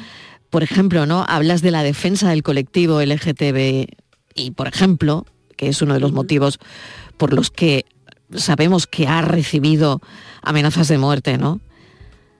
por 0.50 0.62
ejemplo, 0.62 1.06
¿no? 1.06 1.25
Hablas 1.28 1.62
de 1.62 1.70
la 1.70 1.82
defensa 1.82 2.30
del 2.30 2.42
colectivo 2.42 3.00
LGTB 3.00 3.87
y, 4.34 4.50
por 4.52 4.68
ejemplo, 4.68 5.26
que 5.56 5.68
es 5.68 5.82
uno 5.82 5.94
de 5.94 6.00
los 6.00 6.12
motivos 6.12 6.58
por 7.16 7.32
los 7.32 7.50
que 7.50 7.84
sabemos 8.34 8.87
que 8.87 9.06
ha 9.06 9.22
recibido 9.22 10.00
amenazas 10.42 10.88
de 10.88 10.99
muerte, 10.99 11.38
¿no? 11.38 11.61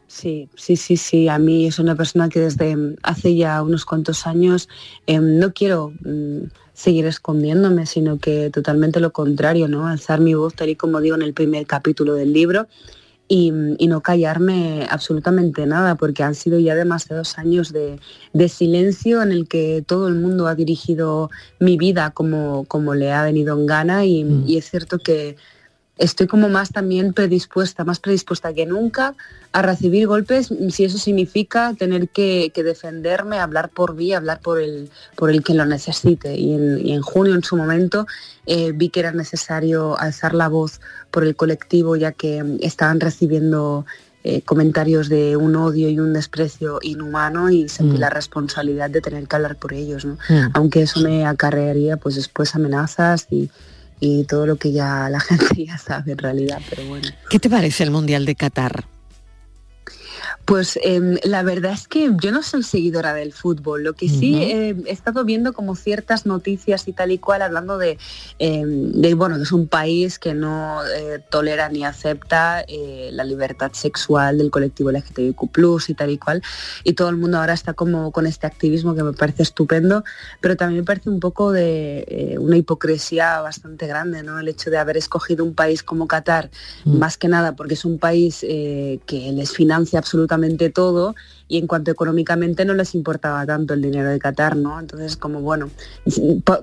Sí, 0.07 0.49
sí, 0.57 0.77
sí, 0.77 0.97
sí. 0.97 1.29
A 1.29 1.39
mí 1.39 1.67
es 1.67 1.79
una 1.79 1.95
persona 1.95 2.29
que 2.29 2.41
desde 2.41 2.77
hace 3.03 3.35
ya 3.35 3.63
unos 3.63 3.87
cuantos 3.87 4.27
años 4.27 4.69
eh, 5.07 5.19
no 5.21 5.53
quiero 5.55 5.95
mm, 6.05 6.49
seguir 6.75 7.07
escondiéndome, 7.07 7.87
sino 7.87 8.19
que 8.19 8.51
totalmente 8.51 9.01
lo 9.01 9.13
contrario, 9.13 9.69
¿no? 9.69 9.87
Alzar 9.87 10.21
mi 10.21 10.35
voz, 10.35 10.55
tal 10.55 10.71
y 10.71 10.77
como 10.77 11.01
digo 11.01 11.17
en 11.17 11.23
el 11.23 11.35
primer 11.35 11.67
capítulo 11.67 12.15
del 12.15 12.33
libro, 12.33 12.67
y, 13.29 13.53
y, 13.79 13.87
no 13.87 14.03
callarme 14.03 14.87
absolutamente 14.91 15.65
nada, 15.65 15.95
porque 15.95 16.23
han 16.23 16.35
sido 16.35 16.59
ya 16.59 16.75
demasiados 16.75 17.39
años 17.39 17.73
de, 17.73 17.99
de, 18.35 18.49
silencio 18.49 19.23
en 19.23 19.33
el 19.33 19.49
que 19.49 19.83
todo 19.87 20.09
el 20.09 20.17
mundo 20.17 20.49
ha 20.49 20.55
dirigido 20.55 21.31
mi 21.59 21.79
vida 21.79 22.11
como, 22.11 22.65
como 22.67 22.95
le 22.95 23.11
ha 23.11 23.23
venido 23.23 23.59
en 23.59 23.65
gana 23.65 24.05
y, 24.05 24.25
mm. 24.25 24.45
y 24.47 24.59
es 24.59 24.69
cierto 24.69 24.99
que 24.99 25.37
estoy 25.99 26.27
como 26.27 26.49
más 26.49 26.71
también 26.71 27.13
predispuesta, 27.13 27.85
más 27.85 28.01
predispuesta 28.01 28.53
que 28.53 28.67
nunca 28.67 29.15
a 29.53 29.63
recibir 29.63 30.07
golpes, 30.07 30.53
si 30.71 30.85
eso 30.85 30.99
significa 30.99 31.75
tener 31.79 32.09
que, 32.09 32.51
que 32.55 32.63
defenderme, 32.63 33.39
hablar 33.39 33.69
por 33.69 33.95
mí, 33.95 34.13
hablar 34.13 34.41
por 34.41 34.61
el, 34.61 34.91
por 35.15 35.31
el 35.31 35.43
que 35.43 35.55
lo 35.55 35.67
necesite. 35.67 36.37
Y 36.37 36.55
en, 36.55 36.87
y 36.87 36.93
en 36.93 37.03
junio, 37.03 37.35
en 37.35 37.45
su 37.45 37.57
momento, 37.57 38.07
eh, 38.47 38.73
vi 38.75 38.89
que 38.89 39.01
era 39.01 39.13
necesario 39.13 39.99
alzar 39.99 40.35
la 40.35 40.49
voz 40.49 40.81
por 41.11 41.25
el 41.25 41.37
colectivo, 41.37 41.97
ya 41.97 42.13
que 42.13 42.43
estaban 42.61 42.99
recibiendo 42.99 43.85
eh, 44.25 44.41
comentarios 44.43 45.09
de 45.09 45.37
un 45.37 45.57
odio 45.57 45.91
y 45.91 45.99
un 45.99 46.13
desprecio 46.13 46.79
inhumano 46.81 47.51
y 47.51 47.69
sentí 47.69 47.99
mm. 47.99 48.01
la 48.01 48.09
responsabilidad 48.09 48.89
de 48.89 49.01
tener 49.01 49.27
que 49.27 49.37
hablar 49.37 49.57
por 49.57 49.75
ellos, 49.75 50.05
¿no? 50.05 50.15
mm. 50.29 50.51
aunque 50.55 50.83
eso 50.83 51.01
me 51.01 51.27
acarrearía 51.27 51.97
pues 51.97 52.15
después 52.15 52.55
amenazas 52.55 53.27
y, 53.31 53.51
y 54.05 54.25
todo 54.25 54.47
lo 54.47 54.57
que 54.57 54.73
ya 54.73 55.09
la 55.09 55.21
gente 55.29 55.65
ya 55.65 55.79
sabe 55.79 56.13
en 56.13 56.19
realidad, 56.19 56.61
pero 56.69 56.85
bueno. 56.89 57.09
¿Qué 57.31 57.39
te 57.39 57.49
parece 57.49 57.85
el 57.85 57.93
Mundial 57.93 58.27
de 58.27 58.35
Qatar? 58.35 58.85
Pues 60.45 60.77
eh, 60.83 61.21
la 61.23 61.45
verdad 61.45 61.73
es 61.73 61.87
que 61.87 62.11
yo 62.21 62.33
no 62.33 62.43
soy 62.43 62.65
seguidora 62.65 63.15
del 63.15 63.33
fútbol, 63.33 63.85
lo 63.85 63.93
que 63.93 64.09
sí 64.09 64.35
uh 64.35 64.39
-huh. 64.39 64.43
eh, 64.43 64.83
he 64.87 64.93
estado 64.93 65.25
viendo 65.25 65.53
como 65.53 65.77
ciertas 65.77 66.27
noticias 66.27 66.89
y 66.89 66.93
tal 66.93 67.13
y 67.13 67.19
cual 67.19 67.43
hablando 67.43 67.79
de, 67.79 67.97
eh, 68.41 68.65
de 68.67 69.15
bueno, 69.15 69.37
que 69.37 69.45
es 69.45 69.53
un 69.53 69.69
país 69.69 70.19
que 70.19 70.35
no 70.35 70.81
tolera 71.31 71.69
ni 71.69 71.85
acepta 71.85 72.65
la 73.13 73.25
libertad 73.25 73.73
sexual 73.73 74.39
del 74.39 74.51
colectivo 74.51 74.91
LGTBIQ+, 74.91 75.89
y 75.89 75.95
tal 75.95 76.11
y 76.11 76.19
cual, 76.19 76.43
y 76.85 76.95
todo 76.95 77.09
el 77.09 77.17
mundo 77.17 77.39
ahora 77.39 77.53
está 77.53 77.75
como 77.75 78.11
con 78.11 78.27
este 78.27 78.47
activismo 78.47 78.95
que 78.95 79.05
me 79.05 79.13
parece 79.13 79.43
estupendo, 79.45 80.03
pero 80.41 80.57
también 80.57 80.81
me 80.81 80.87
parece 80.87 81.09
un 81.09 81.21
poco 81.21 81.53
de 81.53 82.37
una 82.41 82.57
hipocresía 82.57 83.41
bastante 83.41 83.87
grande, 83.87 84.23
¿no? 84.23 84.39
El 84.41 84.49
hecho 84.49 84.71
de 84.71 84.79
haber 84.79 84.97
escogido 84.97 85.45
un 85.45 85.55
país 85.55 85.83
como 85.83 86.09
Qatar, 86.09 86.51
uh 86.85 86.91
-huh. 86.91 86.99
más 86.99 87.17
que 87.17 87.29
nada 87.29 87.55
porque 87.55 87.75
es 87.75 87.85
un 87.85 87.99
país 87.99 88.41
que 88.41 89.33
les 89.33 89.53
financia 89.53 89.99
absolutamente 90.01 90.32
todo 90.71 91.15
y 91.49 91.59
en 91.59 91.67
cuanto 91.67 91.91
económicamente 91.91 92.65
no 92.65 92.75
les 92.75 92.95
importaba 92.95 93.45
tanto 93.47 93.75
el 93.75 93.83
dinero 93.83 94.09
de 94.09 94.19
Qatar, 94.19 94.57
¿no? 94.57 94.79
Entonces, 94.79 95.17
como 95.17 95.41
bueno, 95.41 95.71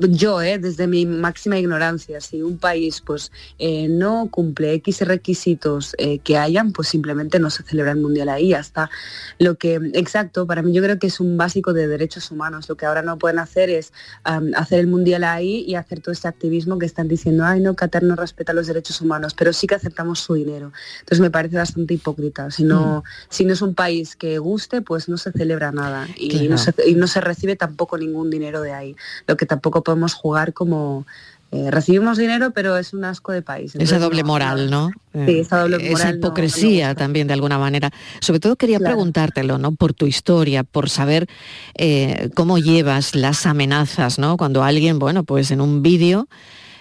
yo, 0.10 0.42
¿eh? 0.42 0.58
desde 0.58 0.88
mi 0.88 1.06
máxima 1.06 1.58
ignorancia, 1.58 2.22
si 2.22 2.42
un 2.42 2.58
país 2.58 3.02
pues 3.02 3.32
eh, 3.58 3.88
no 3.88 4.30
cumple 4.32 4.74
X 4.74 5.02
requisitos 5.02 5.96
eh, 5.98 6.20
que 6.20 6.38
hayan, 6.38 6.72
pues 6.72 6.88
simplemente 6.88 7.40
no 7.40 7.50
se 7.50 7.64
celebra 7.64 7.92
el 7.92 8.00
Mundial 8.00 8.30
ahí, 8.30 8.54
hasta 8.54 8.90
lo 9.38 9.56
que, 9.56 9.76
exacto, 9.94 10.48
para 10.48 10.62
mí 10.62 10.74
yo 10.74 10.82
creo 10.82 11.00
que 11.00 11.08
es 11.08 11.20
un 11.20 11.38
básico 11.38 11.74
de 11.74 11.88
derechos 11.88 12.32
humanos, 12.32 12.68
lo 12.70 12.76
que 12.76 12.86
ahora 12.86 13.02
no 13.02 13.18
pueden 13.18 13.40
hacer 13.40 13.70
es 13.70 13.94
um, 14.30 14.52
hacer 14.56 14.80
el 14.80 14.88
Mundial 14.88 15.24
ahí 15.24 15.64
y 15.68 15.76
hacer 15.76 16.02
todo 16.02 16.12
este 16.12 16.28
activismo 16.28 16.80
que 16.80 16.86
están 16.86 17.08
diciendo, 17.08 17.46
ay 17.46 17.60
no, 17.60 17.76
Qatar 17.76 18.04
no 18.04 18.16
respeta 18.16 18.54
los 18.54 18.68
derechos 18.68 19.02
humanos, 19.02 19.34
pero 19.34 19.54
sí 19.54 19.68
que 19.68 19.76
aceptamos 19.76 20.20
su 20.20 20.34
dinero. 20.34 20.72
Entonces 21.00 21.20
me 21.20 21.32
parece 21.32 21.58
bastante 21.58 21.94
hipócrita, 21.94 22.52
si 22.52 22.64
no, 22.64 23.00
mm. 23.00 23.04
si 23.30 23.46
no 23.46 23.54
es 23.54 23.62
un 23.62 23.76
país 23.76 24.16
que 24.16 24.40
pues 24.82 25.10
no 25.10 25.18
se 25.18 25.32
celebra 25.32 25.72
nada 25.72 26.08
y, 26.18 26.30
Claro. 26.30 26.50
no 26.52 26.58
se, 26.58 26.74
y 26.88 26.96
no 26.96 27.08
se 27.08 27.22
recibe 27.22 27.56
tampoco 27.56 27.98
ningún 27.98 28.30
dinero 28.30 28.62
de 28.62 28.74
ahí. 28.74 28.96
Lo 29.28 29.36
que 29.38 29.46
tampoco 29.46 29.84
podemos 29.84 30.14
jugar 30.14 30.54
como 30.54 31.06
eh, 31.52 31.72
recibimos 31.72 32.20
dinero, 32.20 32.52
pero 32.52 32.78
es 32.78 32.94
un 32.94 33.04
asco 33.06 33.32
de 33.32 33.42
país. 33.42 33.74
Esa 33.76 33.98
doble 33.98 34.24
moral, 34.24 34.70
¿no? 34.70 34.92
Sí, 35.26 35.40
esa 35.40 35.58
doble 35.62 35.78
Esa 35.78 35.90
moral 35.90 35.98
no- 35.98 36.06
no 36.06 36.12
me 36.12 36.18
hipocresía 36.28 36.94
también 36.94 37.26
de 37.26 37.34
alguna 37.34 37.58
manera. 37.58 37.90
Sobre 38.22 38.40
todo 38.40 38.56
quería 38.56 38.80
preguntártelo, 38.80 39.58
¿no? 39.58 39.72
Por 39.74 39.94
tu 39.96 40.06
historia, 40.06 40.64
por 40.64 40.92
saber 40.92 41.26
eh, 41.74 42.30
cómo 42.36 42.60
llevas 42.60 43.16
las 43.16 43.48
amenazas, 43.48 44.20
¿no? 44.20 44.38
Cuando 44.38 44.64
alguien, 44.64 45.00
bueno, 45.00 45.24
pues 45.24 45.50
en 45.50 45.62
un 45.62 45.82
vídeo, 45.82 46.28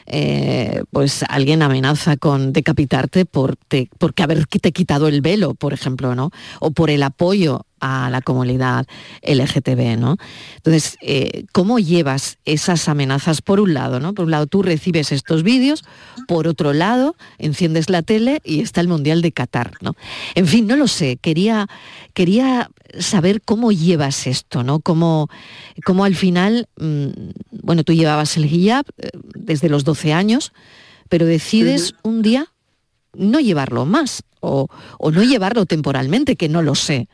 eh, 0.06 0.82
pues 0.90 1.22
alguien 1.28 1.62
amenaza 1.62 2.16
con 2.16 2.52
decapitarte 2.52 3.24
por 3.26 3.56
te- 3.56 3.90
porque 3.98 4.22
haberte 4.22 4.72
quitado 4.72 5.08
el 5.08 5.20
velo, 5.20 5.54
por 5.54 5.72
ejemplo, 5.72 6.14
¿no? 6.14 6.30
O 6.60 6.70
por 6.70 6.90
el 6.90 7.02
apoyo 7.02 7.66
a 7.80 8.10
la 8.10 8.20
comunidad 8.20 8.86
LGTB, 9.22 9.98
¿no? 9.98 10.16
Entonces, 10.56 10.96
eh, 11.00 11.44
¿cómo 11.52 11.78
llevas 11.78 12.38
esas 12.44 12.88
amenazas 12.88 13.42
por 13.42 13.60
un 13.60 13.74
lado, 13.74 14.00
¿no? 14.00 14.14
Por 14.14 14.26
un 14.26 14.30
lado 14.30 14.46
tú 14.46 14.62
recibes 14.62 15.12
estos 15.12 15.42
vídeos, 15.42 15.84
por 16.26 16.48
otro 16.48 16.72
lado 16.72 17.16
enciendes 17.38 17.90
la 17.90 18.02
tele 18.02 18.40
y 18.44 18.60
está 18.60 18.80
el 18.80 18.88
Mundial 18.88 19.22
de 19.22 19.32
Qatar, 19.32 19.72
¿no? 19.80 19.94
En 20.34 20.46
fin, 20.46 20.66
no 20.66 20.76
lo 20.76 20.88
sé, 20.88 21.18
quería, 21.20 21.68
quería 22.14 22.70
saber 22.98 23.42
cómo 23.42 23.72
llevas 23.72 24.26
esto, 24.26 24.62
¿no? 24.62 24.80
Cómo, 24.80 25.28
cómo 25.84 26.04
al 26.04 26.14
final, 26.14 26.68
mm, 26.78 27.08
bueno, 27.62 27.84
tú 27.84 27.92
llevabas 27.92 28.36
el 28.36 28.46
hijab 28.46 28.84
eh, 28.98 29.10
desde 29.34 29.68
los 29.68 29.84
12 29.84 30.12
años, 30.12 30.52
pero 31.08 31.26
decides 31.26 31.94
un 32.02 32.22
día 32.22 32.52
no 33.14 33.40
llevarlo 33.40 33.86
más 33.86 34.22
o, 34.40 34.68
o 34.98 35.10
no 35.10 35.22
llevarlo 35.22 35.66
temporalmente, 35.66 36.36
que 36.36 36.48
no 36.48 36.62
lo 36.62 36.74
sé. 36.74 37.08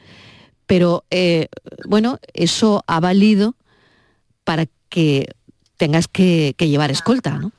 Pero 0.67 1.05
eh, 1.11 1.49
bueno, 1.87 2.19
eso 2.33 2.83
ha 2.87 3.01
valido 3.01 3.55
para 4.45 4.67
que 4.89 5.29
tengas 5.77 6.09
que, 6.09 6.55
que 6.57 6.69
llevar 6.69 6.91
escolta, 6.91 7.39
¿no? 7.39 7.53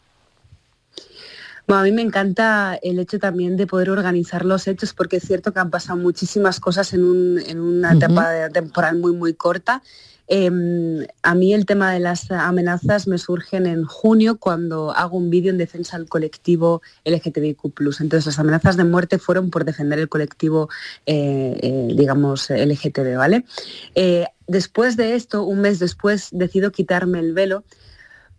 Bueno, 1.67 1.81
a 1.81 1.83
mí 1.83 1.91
me 1.91 2.03
encanta 2.03 2.77
el 2.83 3.00
hecho 3.00 3.17
también 3.17 3.57
de 3.57 3.65
poder 3.65 3.89
organizar 3.89 4.45
los 4.45 4.67
hechos 4.67 4.93
porque 4.93 5.17
es 5.17 5.24
cierto 5.24 5.51
que 5.51 5.59
han 5.59 5.71
pasado 5.71 5.97
muchísimas 5.97 6.59
cosas 6.59 6.93
en, 6.93 7.03
un- 7.03 7.39
en 7.39 7.59
una 7.59 7.93
etapa 7.93 8.50
temporal 8.53 8.97
muy, 9.00 9.13
muy 9.13 9.33
corta. 9.33 9.81
Em, 10.27 11.05
a 11.22 11.36
mí 11.36 11.53
el 11.53 11.65
tema 11.65 11.91
de 11.91 12.00
las 12.00 12.32
amenazas 12.32 13.08
me 13.08 13.17
surgen 13.17 13.67
en 13.67 13.86
junio 13.86 14.38
cuando 14.39 14.91
hago 14.91 15.17
un 15.17 15.29
vídeo 15.29 15.51
en 15.51 15.58
defensa 15.58 15.98
del 15.98 16.10
colectivo 16.10 16.82
LGTBIQ+. 17.03 17.62
Entonces 18.00 18.25
las 18.25 18.39
amenazas 18.39 18.77
de 18.77 18.84
muerte 18.86 19.20
fueron 19.20 19.50
por 19.50 19.65
defender 19.65 20.00
el 20.00 20.10
colectivo, 20.10 20.70
eh, 21.05 21.58
eh, 21.62 21.94
digamos, 21.96 22.50
LGTB, 22.50 23.17
¿vale? 23.17 23.46
Eh, 23.94 24.25
después 24.48 24.98
de 24.98 25.15
esto, 25.15 25.44
un 25.44 25.62
mes 25.62 25.79
después, 25.79 26.29
decido 26.32 26.72
quitarme 26.72 27.20
el 27.20 27.34
velo 27.34 27.63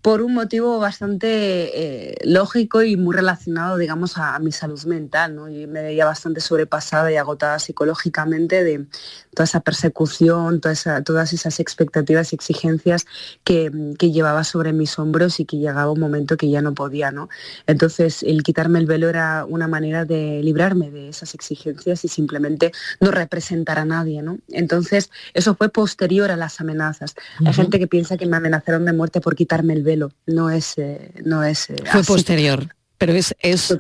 por 0.07 0.23
un 0.23 0.35
motivo 0.35 0.79
bastante 0.79 1.27
eh, 1.31 2.15
lógico 2.23 2.81
y 2.85 2.97
muy 2.97 3.13
relacionado, 3.13 3.77
digamos, 3.77 4.17
a, 4.19 4.37
a 4.37 4.39
mi 4.39 4.53
salud 4.53 4.81
mental. 4.85 5.35
¿no? 5.35 5.49
Yo 5.49 5.67
me 5.67 5.83
veía 5.83 6.05
bastante 6.05 6.41
sobrepasada 6.41 7.11
y 7.11 7.17
agotada 7.17 7.59
psicológicamente 7.59 8.63
de 8.63 8.87
toda 9.35 9.47
esa 9.47 9.59
persecución, 9.63 10.61
toda 10.61 10.75
esa- 10.75 11.03
todas 11.03 11.33
esas 11.33 11.59
expectativas 11.59 12.33
y 12.33 12.37
exigencias 12.37 13.05
que, 13.43 13.73
que 13.99 14.13
llevaba 14.13 14.45
sobre 14.45 14.73
mis 14.73 14.97
hombros 15.01 15.41
y 15.41 15.45
que 15.45 15.57
llegaba 15.57 15.91
un 15.91 15.99
momento 15.99 16.37
que 16.37 16.51
ya 16.51 16.63
no 16.63 16.73
podía. 16.73 17.11
¿no? 17.11 17.29
Entonces, 17.67 18.23
el 18.23 18.45
quitarme 18.45 18.79
el 18.79 18.87
velo 18.87 19.09
era 19.09 19.45
una 19.45 19.67
manera 19.67 20.05
de 20.05 20.41
librarme 20.41 20.89
de 20.93 21.09
esas 21.09 21.35
exigencias 21.35 22.05
y 22.05 22.09
simplemente 22.09 22.71
no 23.01 23.11
representar 23.11 23.81
a 23.81 23.85
nadie. 23.85 24.23
¿no? 24.23 24.39
Entonces, 24.51 25.11
eso 25.35 25.57
fue 25.57 25.69
posterior 25.69 26.31
a 26.31 26.37
las 26.37 26.61
amenazas. 26.61 27.17
Hay 27.45 27.53
gente 27.53 27.81
que 27.81 27.89
piensa 27.89 28.17
que 28.17 28.27
me 28.27 28.37
amenazaron 28.37 28.85
de 28.85 28.93
muerte 28.93 29.21
por 29.21 29.35
quitarme 29.35 29.73
el 29.75 29.83
velo. 29.83 29.96
No 30.27 30.51
es, 30.51 30.75
eh, 30.79 31.13
no 31.25 31.43
es 31.45 31.71
eh, 31.71 31.77
Fue 31.85 32.01
así. 32.01 32.13
posterior. 32.13 32.69
Pero 32.99 33.13
es, 33.13 33.35
es 33.41 33.77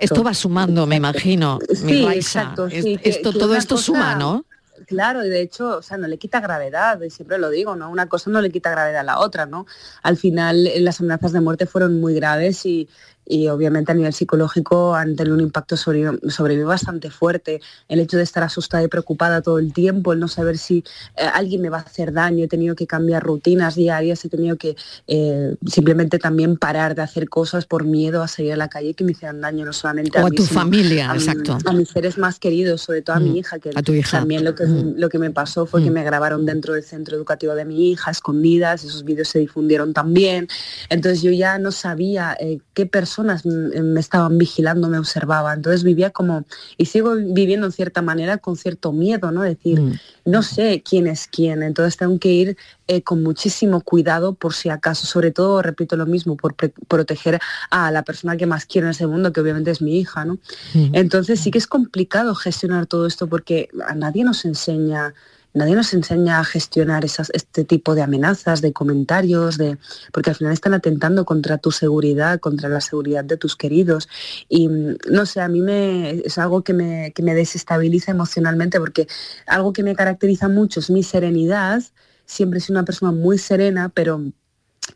esto 0.00 0.22
va 0.22 0.34
sumando, 0.34 0.86
me 0.86 0.96
imagino. 0.96 1.58
Sí, 1.74 2.06
exacto. 2.06 2.66
Es- 2.66 2.84
sí, 2.84 2.98
que- 2.98 3.08
esto, 3.08 3.32
que 3.32 3.38
todo 3.38 3.54
esto 3.56 3.76
cosa- 3.76 3.84
suma, 3.86 4.14
¿no? 4.16 4.44
Claro, 4.86 5.24
y 5.24 5.28
de 5.28 5.40
hecho, 5.40 5.78
o 5.78 5.82
sea, 5.82 5.96
no 5.98 6.08
le 6.08 6.18
quita 6.18 6.40
gravedad, 6.40 7.00
y 7.00 7.10
siempre 7.10 7.38
lo 7.38 7.48
digo, 7.48 7.76
¿no? 7.76 7.90
Una 7.90 8.08
cosa 8.08 8.28
no 8.30 8.40
le 8.40 8.50
quita 8.50 8.70
gravedad 8.70 9.00
a 9.00 9.04
la 9.04 9.18
otra, 9.20 9.46
¿no? 9.46 9.66
Al 10.02 10.16
final 10.16 10.66
eh, 10.66 10.80
las 10.80 11.00
amenazas 11.00 11.32
de 11.32 11.40
muerte 11.40 11.66
fueron 11.66 12.00
muy 12.00 12.12
graves 12.14 12.66
y, 12.66 12.88
y 13.30 13.46
obviamente 13.48 13.92
a 13.92 13.94
nivel 13.94 14.12
psicológico 14.12 14.94
han 14.94 15.14
tenido 15.14 15.34
un 15.36 15.40
impacto 15.40 15.76
sobre, 15.76 16.10
sobre 16.28 16.56
mí 16.56 16.64
bastante 16.64 17.10
fuerte. 17.10 17.60
El 17.88 18.00
hecho 18.00 18.16
de 18.16 18.24
estar 18.24 18.42
asustada 18.42 18.82
y 18.82 18.88
preocupada 18.88 19.40
todo 19.40 19.58
el 19.60 19.72
tiempo, 19.72 20.12
el 20.12 20.18
no 20.18 20.26
saber 20.26 20.58
si 20.58 20.78
eh, 21.16 21.22
alguien 21.32 21.62
me 21.62 21.68
va 21.68 21.78
a 21.78 21.82
hacer 21.82 22.12
daño, 22.12 22.44
he 22.44 22.48
tenido 22.48 22.74
que 22.74 22.86
cambiar 22.88 23.22
rutinas 23.22 23.76
diarias, 23.76 24.24
he 24.24 24.28
tenido 24.28 24.56
que 24.56 24.74
eh, 25.06 25.54
simplemente 25.66 26.18
también 26.18 26.56
parar 26.56 26.94
de 26.96 27.02
hacer 27.02 27.28
cosas 27.28 27.66
por 27.66 27.84
miedo 27.84 28.22
a 28.22 28.28
salir 28.28 28.52
a 28.52 28.56
la 28.56 28.68
calle 28.68 28.94
que 28.94 29.04
me 29.04 29.12
hicieran 29.12 29.40
daño, 29.40 29.64
no 29.64 29.72
solamente 29.72 30.18
O 30.20 30.26
a 30.26 30.30
mí, 30.30 30.36
tu 30.36 30.44
sino 30.44 30.60
familia, 30.60 31.12
a 31.12 31.14
exacto. 31.14 31.56
a 31.64 31.72
mis 31.72 31.88
seres 31.88 32.18
más 32.18 32.38
queridos, 32.40 32.82
sobre 32.82 33.02
todo 33.02 33.16
a 33.16 33.20
Mm, 33.20 33.24
mi 33.24 33.38
hija, 33.38 33.58
que 33.60 33.70
a 33.74 33.82
tu 33.82 33.92
hija. 33.92 34.18
también 34.18 34.44
lo 34.44 34.54
que, 34.56 34.64
Mm. 34.64 34.94
lo 34.96 35.08
que 35.08 35.18
me 35.20 35.30
pasó 35.30 35.66
fue 35.66 35.82
que 35.84 35.90
Mm. 35.90 35.94
me 35.94 36.02
grabaron 36.04 36.46
dentro 36.46 36.74
del 36.74 36.82
centro 36.82 37.16
educativo 37.16 37.54
de 37.54 37.64
mi 37.64 37.90
hija, 37.92 38.10
escondidas, 38.10 38.82
esos 38.84 39.04
vídeos 39.04 39.28
se 39.28 39.38
difundieron 39.38 39.92
también. 39.92 40.48
Entonces 40.88 41.22
yo 41.22 41.30
ya 41.30 41.58
no 41.58 41.70
sabía 41.70 42.36
eh, 42.40 42.58
qué 42.74 42.86
personas 43.20 43.44
mm, 43.44 43.80
me 43.92 44.00
estaban 44.00 44.38
vigilando, 44.38 44.88
me 44.88 44.98
observaban. 44.98 45.58
Entonces 45.58 45.84
vivía 45.84 46.10
como, 46.10 46.44
y 46.76 46.86
sigo 46.86 47.14
viviendo 47.14 47.66
en 47.66 47.72
cierta 47.72 48.02
manera 48.02 48.38
con 48.38 48.56
cierto 48.56 48.92
miedo, 48.92 49.30
¿no? 49.30 49.42
Decir, 49.42 49.80
Mm. 49.80 49.92
no 50.26 50.42
sé 50.42 50.82
quién 50.88 51.06
es 51.06 51.26
quién, 51.26 51.62
entonces 51.62 51.96
tengo 51.96 52.18
que 52.18 52.28
ir 52.28 52.56
eh, 52.86 53.02
con 53.02 53.22
muchísimo 53.22 53.80
cuidado 53.82 54.34
por 54.34 54.52
si 54.52 54.68
acaso, 54.68 55.06
sobre 55.06 55.30
todo, 55.30 55.62
repito 55.62 55.96
lo 55.96 56.06
mismo, 56.06 56.36
por 56.36 56.54
proteger 56.88 57.38
a 57.70 57.90
la 57.90 58.02
persona 58.02 58.36
que 58.36 58.46
más 58.46 58.66
quiero 58.66 58.86
en 58.88 58.92
ese 58.92 59.06
mundo, 59.06 59.32
que 59.32 59.40
obviamente 59.40 59.70
es 59.70 59.80
mi 59.80 59.98
hija, 59.98 60.24
¿no? 60.24 60.38
Entonces 60.74 61.40
sí 61.40 61.50
que 61.50 61.58
es 61.58 61.66
complicado 61.66 62.34
gestionar 62.34 62.86
todo 62.86 63.06
esto 63.06 63.28
porque 63.28 63.68
a 63.86 63.94
nadie 63.94 64.24
nos 64.24 64.44
enseña, 64.44 65.14
nadie 65.54 65.74
nos 65.74 65.92
enseña 65.94 66.38
a 66.38 66.44
gestionar 66.44 67.04
esas, 67.04 67.30
este 67.34 67.64
tipo 67.64 67.94
de 67.94 68.02
amenazas, 68.02 68.60
de 68.60 68.72
comentarios, 68.72 69.58
de, 69.58 69.78
porque 70.12 70.30
al 70.30 70.36
final 70.36 70.52
están 70.52 70.74
atentando 70.74 71.24
contra 71.24 71.58
tu 71.58 71.72
seguridad, 71.72 72.40
contra 72.40 72.68
la 72.68 72.80
seguridad 72.80 73.24
de 73.24 73.36
tus 73.36 73.56
queridos. 73.56 74.08
Y 74.48 74.68
mm, 74.68 74.96
no 75.10 75.26
sé, 75.26 75.40
a 75.40 75.48
mí 75.48 75.60
me, 75.60 76.10
es 76.10 76.38
algo 76.38 76.62
que 76.62 76.72
me, 76.72 77.12
que 77.12 77.22
me 77.22 77.34
desestabiliza 77.34 78.10
emocionalmente 78.10 78.78
porque 78.78 79.06
algo 79.46 79.72
que 79.72 79.82
me 79.82 79.94
caracteriza 79.94 80.48
mucho 80.48 80.80
es 80.80 80.90
mi 80.90 81.02
serenidad. 81.02 81.82
Siempre 82.26 82.60
soy 82.60 82.74
una 82.74 82.84
persona 82.84 83.12
muy 83.12 83.38
serena, 83.38 83.88
pero 83.88 84.22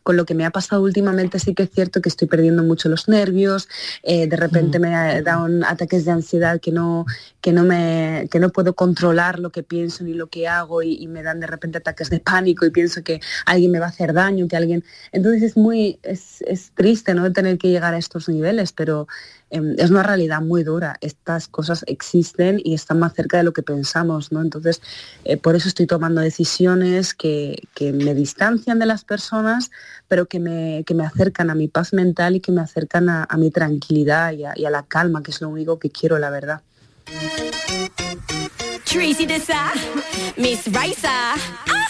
con 0.03 0.17
lo 0.17 0.25
que 0.25 0.35
me 0.35 0.45
ha 0.45 0.51
pasado 0.51 0.81
últimamente 0.81 1.39
sí 1.39 1.53
que 1.53 1.63
es 1.63 1.71
cierto 1.71 2.01
que 2.01 2.09
estoy 2.09 2.27
perdiendo 2.27 2.63
mucho 2.63 2.89
los 2.89 3.07
nervios, 3.07 3.67
eh, 4.03 4.27
de 4.27 4.35
repente 4.35 4.79
me 4.79 5.21
da 5.21 5.41
un 5.41 5.63
ataques 5.63 6.05
de 6.05 6.11
ansiedad 6.11 6.59
que 6.59 6.71
no, 6.71 7.05
que, 7.41 7.51
no 7.51 7.63
me, 7.63 8.27
que 8.31 8.39
no 8.39 8.49
puedo 8.49 8.75
controlar 8.75 9.39
lo 9.39 9.51
que 9.51 9.63
pienso 9.63 10.03
ni 10.03 10.13
lo 10.13 10.27
que 10.27 10.47
hago 10.47 10.83
y, 10.83 10.95
y 10.95 11.07
me 11.07 11.23
dan 11.23 11.39
de 11.39 11.47
repente 11.47 11.77
ataques 11.77 12.09
de 12.09 12.19
pánico 12.19 12.65
y 12.65 12.71
pienso 12.71 13.03
que 13.03 13.19
alguien 13.45 13.71
me 13.71 13.79
va 13.79 13.87
a 13.87 13.89
hacer 13.89 14.13
daño, 14.13 14.47
que 14.47 14.55
alguien... 14.55 14.83
Entonces 15.11 15.43
es 15.43 15.57
muy, 15.57 15.99
es, 16.03 16.41
es 16.41 16.71
triste 16.75 17.13
no 17.13 17.31
tener 17.31 17.57
que 17.57 17.69
llegar 17.69 17.93
a 17.93 17.97
estos 17.97 18.29
niveles, 18.29 18.73
pero 18.73 19.07
es 19.77 19.89
una 19.89 20.03
realidad 20.03 20.41
muy 20.41 20.63
dura. 20.63 20.97
Estas 21.01 21.47
cosas 21.47 21.83
existen 21.87 22.59
y 22.63 22.73
están 22.73 22.99
más 22.99 23.13
cerca 23.13 23.37
de 23.37 23.43
lo 23.43 23.53
que 23.53 23.63
pensamos, 23.63 24.31
¿no? 24.31 24.41
Entonces, 24.41 24.81
eh, 25.23 25.37
por 25.37 25.55
eso 25.55 25.67
estoy 25.67 25.87
tomando 25.87 26.21
decisiones 26.21 27.13
que, 27.13 27.63
que 27.73 27.93
me 27.93 28.13
distancian 28.13 28.79
de 28.79 28.85
las 28.85 29.05
personas, 29.05 29.71
pero 30.07 30.25
que 30.27 30.39
me, 30.39 30.83
que 30.85 30.93
me 30.93 31.05
acercan 31.05 31.49
a 31.49 31.55
mi 31.55 31.67
paz 31.67 31.93
mental 31.93 32.35
y 32.35 32.39
que 32.39 32.51
me 32.51 32.61
acercan 32.61 33.09
a, 33.09 33.25
a 33.29 33.37
mi 33.37 33.51
tranquilidad 33.51 34.33
y 34.33 34.45
a, 34.45 34.69
la 34.69 34.83
calma, 34.83 35.23
que 35.23 35.31
es 35.31 35.41
lo 35.41 35.49
único 35.49 35.79
que 35.79 35.89
quiero, 35.89 36.19
la 36.19 36.29
verdad. 36.29 36.61
Ah. 41.67 41.87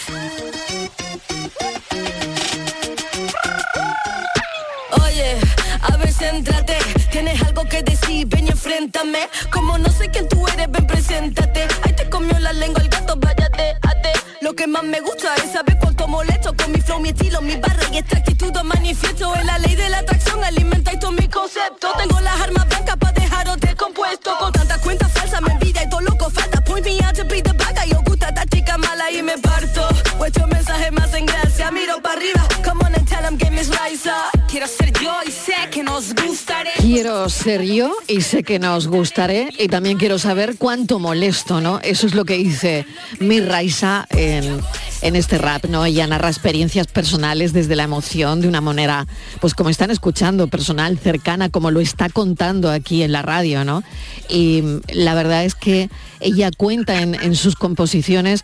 Oye, 5.04 5.36
a 5.82 5.96
ver, 5.96 6.12
céntrate. 6.12 6.85
Tienes 7.16 7.40
algo 7.44 7.64
que 7.64 7.82
decir, 7.82 8.26
ven 8.26 8.46
y 8.46 8.50
enfréntame. 8.50 9.20
Como 9.50 9.78
no 9.78 9.88
sé 9.88 10.10
quién 10.10 10.28
tú 10.28 10.46
eres, 10.48 10.70
ven, 10.70 10.86
preséntate. 10.86 11.66
Ahí 11.82 11.94
te 11.94 12.10
comió 12.10 12.38
la 12.38 12.52
lengua 12.52 12.82
el 12.82 12.90
gato, 12.90 13.16
váyate, 13.16 13.74
ate. 13.80 14.12
Lo 14.42 14.52
que 14.52 14.66
más 14.66 14.82
me 14.82 15.00
gusta 15.00 15.34
es 15.36 15.50
saber 15.50 15.78
cuánto 15.80 16.06
molesto 16.08 16.54
con 16.54 16.72
mi 16.72 16.78
flow, 16.78 17.00
mi 17.00 17.08
estilo, 17.08 17.40
mi 17.40 17.56
barra 17.56 17.88
y 17.90 17.96
esta 17.96 18.18
actitud 18.18 18.52
manifiesto. 18.64 19.34
En 19.34 19.46
la 19.46 19.58
ley 19.60 19.74
de 19.76 19.88
la 19.88 20.00
atracción 20.00 20.44
alimenta 20.44 20.92
y 20.92 20.98
todo 20.98 21.12
mi 21.12 21.26
concepto. 21.26 21.88
Tengo 21.96 22.20
las 22.20 22.38
armas 22.38 22.68
blancas 22.68 22.96
para 22.98 23.12
dejaros 23.12 23.60
descompuesto. 23.60 24.36
Con 24.38 24.52
tantas 24.52 24.78
cuentas 24.80 25.10
falsas, 25.12 25.40
me 25.40 25.52
envidia 25.52 25.84
y 25.84 25.88
todo 25.88 26.02
loco 26.02 26.28
falta. 26.28 26.62
Point 26.64 26.84
me 26.84 27.02
out 27.02 27.16
to 27.16 27.24
be 27.24 27.40
the 27.40 27.54
bad 27.54 27.74
guy. 27.76 27.96
Esta 28.28 28.44
chica 28.44 28.76
mala 28.76 29.10
y 29.10 29.22
me 29.22 29.38
parto. 29.38 29.88
Vuestro 30.18 30.46
mensaje 30.48 30.90
más 30.90 31.14
en 31.14 31.24
gracia. 31.24 31.70
Miro 31.70 31.98
para 32.02 32.16
arriba. 32.16 32.46
Come 32.62 32.84
on 32.84 32.94
and 32.94 33.08
tell 33.08 33.24
'em 33.24 33.38
game 33.38 33.58
is 33.58 33.70
rise. 33.70 34.35
Quiero 34.56 34.68
ser 34.68 34.92
yo 35.02 35.12
y 35.26 35.30
sé 35.30 35.52
que 35.70 35.82
nos 35.82 36.14
gustaré. 36.14 36.70
Quiero 36.78 37.28
ser 37.28 37.62
yo 37.62 37.94
y 38.08 38.22
sé 38.22 38.42
que 38.42 38.58
nos 38.58 38.88
gustaré 38.88 39.50
y 39.58 39.68
también 39.68 39.98
quiero 39.98 40.18
saber 40.18 40.56
cuánto 40.56 40.98
molesto, 40.98 41.60
¿no? 41.60 41.78
Eso 41.80 42.06
es 42.06 42.14
lo 42.14 42.24
que 42.24 42.38
dice 42.38 42.86
mi 43.20 43.40
Raisa 43.40 44.06
en, 44.08 44.58
en 45.02 45.14
este 45.14 45.36
rap, 45.36 45.66
¿no? 45.66 45.84
Ella 45.84 46.06
narra 46.06 46.28
experiencias 46.28 46.86
personales 46.86 47.52
desde 47.52 47.76
la 47.76 47.82
emoción 47.82 48.40
de 48.40 48.48
una 48.48 48.62
manera, 48.62 49.06
pues 49.42 49.52
como 49.52 49.68
están 49.68 49.90
escuchando, 49.90 50.46
personal, 50.46 50.96
cercana, 50.96 51.50
como 51.50 51.70
lo 51.70 51.80
está 51.80 52.08
contando 52.08 52.70
aquí 52.70 53.02
en 53.02 53.12
la 53.12 53.20
radio, 53.20 53.62
¿no? 53.62 53.82
Y 54.30 54.62
la 54.90 55.12
verdad 55.12 55.44
es 55.44 55.54
que 55.54 55.90
ella 56.20 56.50
cuenta 56.56 57.02
en, 57.02 57.14
en 57.14 57.36
sus 57.36 57.56
composiciones 57.56 58.42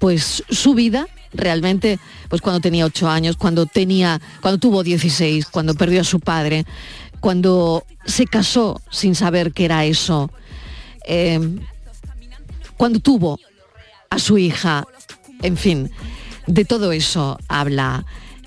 pues 0.00 0.42
su 0.50 0.74
vida 0.74 1.06
realmente 1.34 1.98
pues 2.28 2.40
cuando 2.40 2.60
tenía 2.60 2.86
ocho 2.86 3.08
años, 3.08 3.36
cuando 3.36 3.66
tenía, 3.66 4.20
cuando 4.40 4.58
tuvo 4.58 4.82
16, 4.82 5.46
cuando 5.46 5.74
perdió 5.74 6.00
a 6.00 6.04
su 6.04 6.20
padre, 6.20 6.64
cuando 7.20 7.84
se 8.04 8.26
casó 8.26 8.80
sin 8.90 9.14
saber 9.14 9.52
qué 9.52 9.66
era 9.66 9.84
eso, 9.84 10.30
eh, 11.06 11.40
cuando 12.76 13.00
tuvo 13.00 13.38
a 14.10 14.18
su 14.18 14.38
hija, 14.38 14.86
en 15.42 15.56
fin, 15.56 15.90
de 16.46 16.64
todo 16.64 16.92
eso 16.92 17.38
habla 17.48 18.04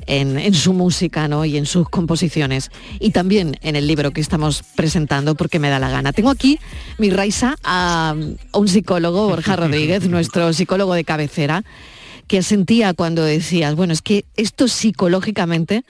en, 0.08 0.40
en 0.40 0.54
su 0.54 0.74
música 0.74 1.28
¿no? 1.28 1.46
y 1.46 1.58
en 1.58 1.66
sus 1.66 1.90
composiciones 1.90 2.72
y 3.00 3.12
también 3.12 3.58
en 3.62 3.76
el 3.76 3.88
libro 3.88 4.12
que 4.12 4.22
estamos 4.22 4.64
presentando 4.76 5.36
porque 5.36 5.60
me 5.60 5.70
da 5.70 5.80
la 5.80 5.90
gana. 5.90 6.14
Tengo 6.14 6.30
aquí 6.30 6.60
mi 6.98 7.10
raisa 7.10 7.56
a, 7.64 8.16
a 8.52 8.58
un 8.58 8.68
psicólogo, 8.68 9.28
Borja 9.28 9.56
Rodríguez, 9.58 10.08
nuestro 10.08 10.54
psicólogo 10.54 10.94
de 10.94 11.04
cabecera, 11.04 11.64
que 12.28 12.44
sentía 12.44 12.94
cuando 12.94 13.24
decías, 13.24 13.76
bueno, 13.76 13.94
es 13.94 14.02
que 14.02 14.26
esto 14.36 14.68
psicológicamente 14.68 15.84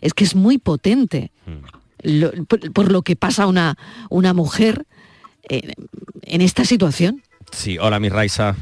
es 0.00 0.14
que 0.14 0.24
es 0.24 0.34
muy 0.34 0.58
potente 0.58 1.30
lo- 2.02 2.32
por, 2.46 2.72
por 2.72 2.90
lo 2.92 3.02
que 3.02 3.14
pasa 3.16 3.46
una, 3.46 3.76
una 4.10 4.32
mujer 4.34 4.86
eh, 5.48 5.72
en 6.22 6.40
esta 6.40 6.64
situación. 6.64 7.22
Sí, 7.52 7.78
hola 7.78 8.00
mi 8.00 8.08
Raisa. 8.08 8.56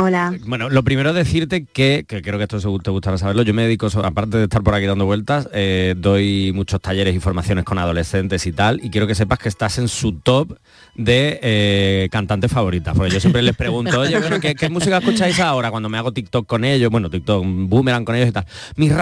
Hola. 0.00 0.34
Bueno, 0.46 0.68
lo 0.70 0.82
primero 0.82 1.10
es 1.10 1.14
decirte 1.14 1.64
que, 1.64 2.04
que 2.08 2.22
creo 2.22 2.38
que 2.38 2.44
esto 2.44 2.58
te 2.80 2.90
gustará 2.90 3.18
saberlo, 3.18 3.42
yo 3.42 3.52
me 3.52 3.62
dedico, 3.64 3.88
aparte 4.02 4.38
de 4.38 4.44
estar 4.44 4.62
por 4.62 4.74
aquí 4.74 4.86
dando 4.86 5.04
vueltas, 5.04 5.48
eh, 5.52 5.94
doy 5.96 6.52
muchos 6.54 6.80
talleres 6.80 7.14
y 7.14 7.20
formaciones 7.20 7.64
con 7.64 7.78
adolescentes 7.78 8.46
y 8.46 8.52
tal, 8.52 8.80
y 8.82 8.90
quiero 8.90 9.06
que 9.06 9.14
sepas 9.14 9.38
que 9.38 9.48
estás 9.48 9.78
en 9.78 9.88
su 9.88 10.12
top 10.12 10.56
de 10.94 11.38
eh, 11.42 12.08
cantantes 12.10 12.50
favoritas, 12.50 12.94
porque 12.96 13.12
yo 13.12 13.20
siempre 13.20 13.42
les 13.42 13.54
pregunto, 13.56 14.00
oye, 14.00 14.18
bueno, 14.18 14.40
¿qué, 14.40 14.54
qué 14.54 14.68
música 14.70 14.98
escucháis 14.98 15.38
ahora? 15.40 15.70
Cuando 15.70 15.88
me 15.88 15.98
hago 15.98 16.12
TikTok 16.12 16.46
con 16.46 16.64
ellos, 16.64 16.90
bueno, 16.90 17.10
TikTok, 17.10 17.44
boomerang 17.46 18.04
con 18.04 18.16
ellos 18.16 18.28
y 18.28 18.32
tal. 18.32 18.46
Mi 18.76 18.88
me 18.88 18.94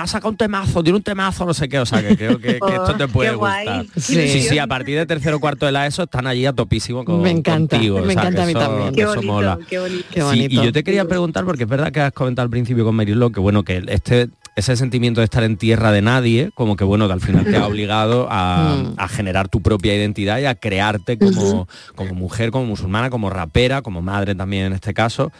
ha 0.00 0.06
sacado 0.06 0.30
un 0.30 0.36
temazo, 0.36 0.82
tiene 0.82 0.96
un 0.96 1.02
temazo, 1.02 1.44
no 1.44 1.54
sé 1.54 1.68
qué, 1.68 1.78
o 1.78 1.86
sea, 1.86 2.02
que 2.06 2.16
creo 2.16 2.38
que, 2.38 2.58
que 2.58 2.74
esto 2.74 2.94
te 2.96 3.04
Oh, 3.04 3.08
puede 3.08 3.34
gustar. 3.34 3.86
Sí, 3.96 4.28
sí, 4.42 4.58
a 4.58 4.66
partir 4.66 4.96
de 4.98 5.06
tercero 5.06 5.36
o 5.36 5.40
cuarto 5.40 5.66
de 5.66 5.72
la 5.72 5.86
ESO 5.86 6.02
están 6.04 6.26
allí 6.26 6.44
a 6.46 6.52
topísimo 6.52 7.04
con, 7.04 7.22
Me 7.22 7.30
encanta, 7.30 7.76
contigo, 7.76 7.98
me 8.00 8.02
o 8.02 8.10
sea, 8.10 8.12
encanta 8.12 8.42
a 8.42 8.46
mí 8.46 8.50
eso- 8.52 8.60
también. 8.60 8.94
Qué 8.94 9.04
bonito, 9.06 9.32
mola. 9.32 9.58
qué 9.68 9.78
bonito. 9.78 10.04
Qué 10.10 10.20
Sí, 10.20 10.26
bonito. 10.42 10.62
y 10.62 10.64
yo 10.66 10.72
te 10.72 10.84
quería 10.84 11.04
preguntar, 11.06 11.44
porque 11.44 11.64
es 11.64 11.68
verdad 11.68 11.92
que 11.92 12.00
has 12.00 12.12
comentado 12.12 12.44
al 12.44 12.50
principio 12.50 12.84
con 12.84 12.94
Mariló, 12.94 13.30
que 13.30 13.40
bueno, 13.40 13.64
que 13.64 13.82
este 13.88 14.28
ese 14.56 14.74
sentimiento 14.76 15.20
de 15.20 15.24
estar 15.26 15.44
en 15.44 15.56
tierra 15.56 15.92
de 15.92 16.02
nadie, 16.02 16.50
como 16.54 16.74
que 16.74 16.82
bueno, 16.82 17.06
que 17.06 17.12
al 17.12 17.20
final 17.20 17.44
te 17.44 17.56
ha 17.56 17.66
obligado 17.68 18.26
a, 18.28 18.74
Mm. 18.76 18.94
a 18.96 19.06
generar 19.08 19.48
tu 19.48 19.60
propia 19.62 19.94
identidad 19.94 20.40
y 20.40 20.46
a 20.46 20.56
crearte 20.56 21.16
como, 21.16 21.68
como 21.94 22.14
mujer, 22.14 22.50
como 22.50 22.66
musulmana, 22.66 23.08
como 23.08 23.30
rapera, 23.30 23.82
como 23.82 24.02
madre 24.02 24.34
también 24.34 24.66
en 24.66 24.72
este 24.72 24.92
caso. 24.94 25.30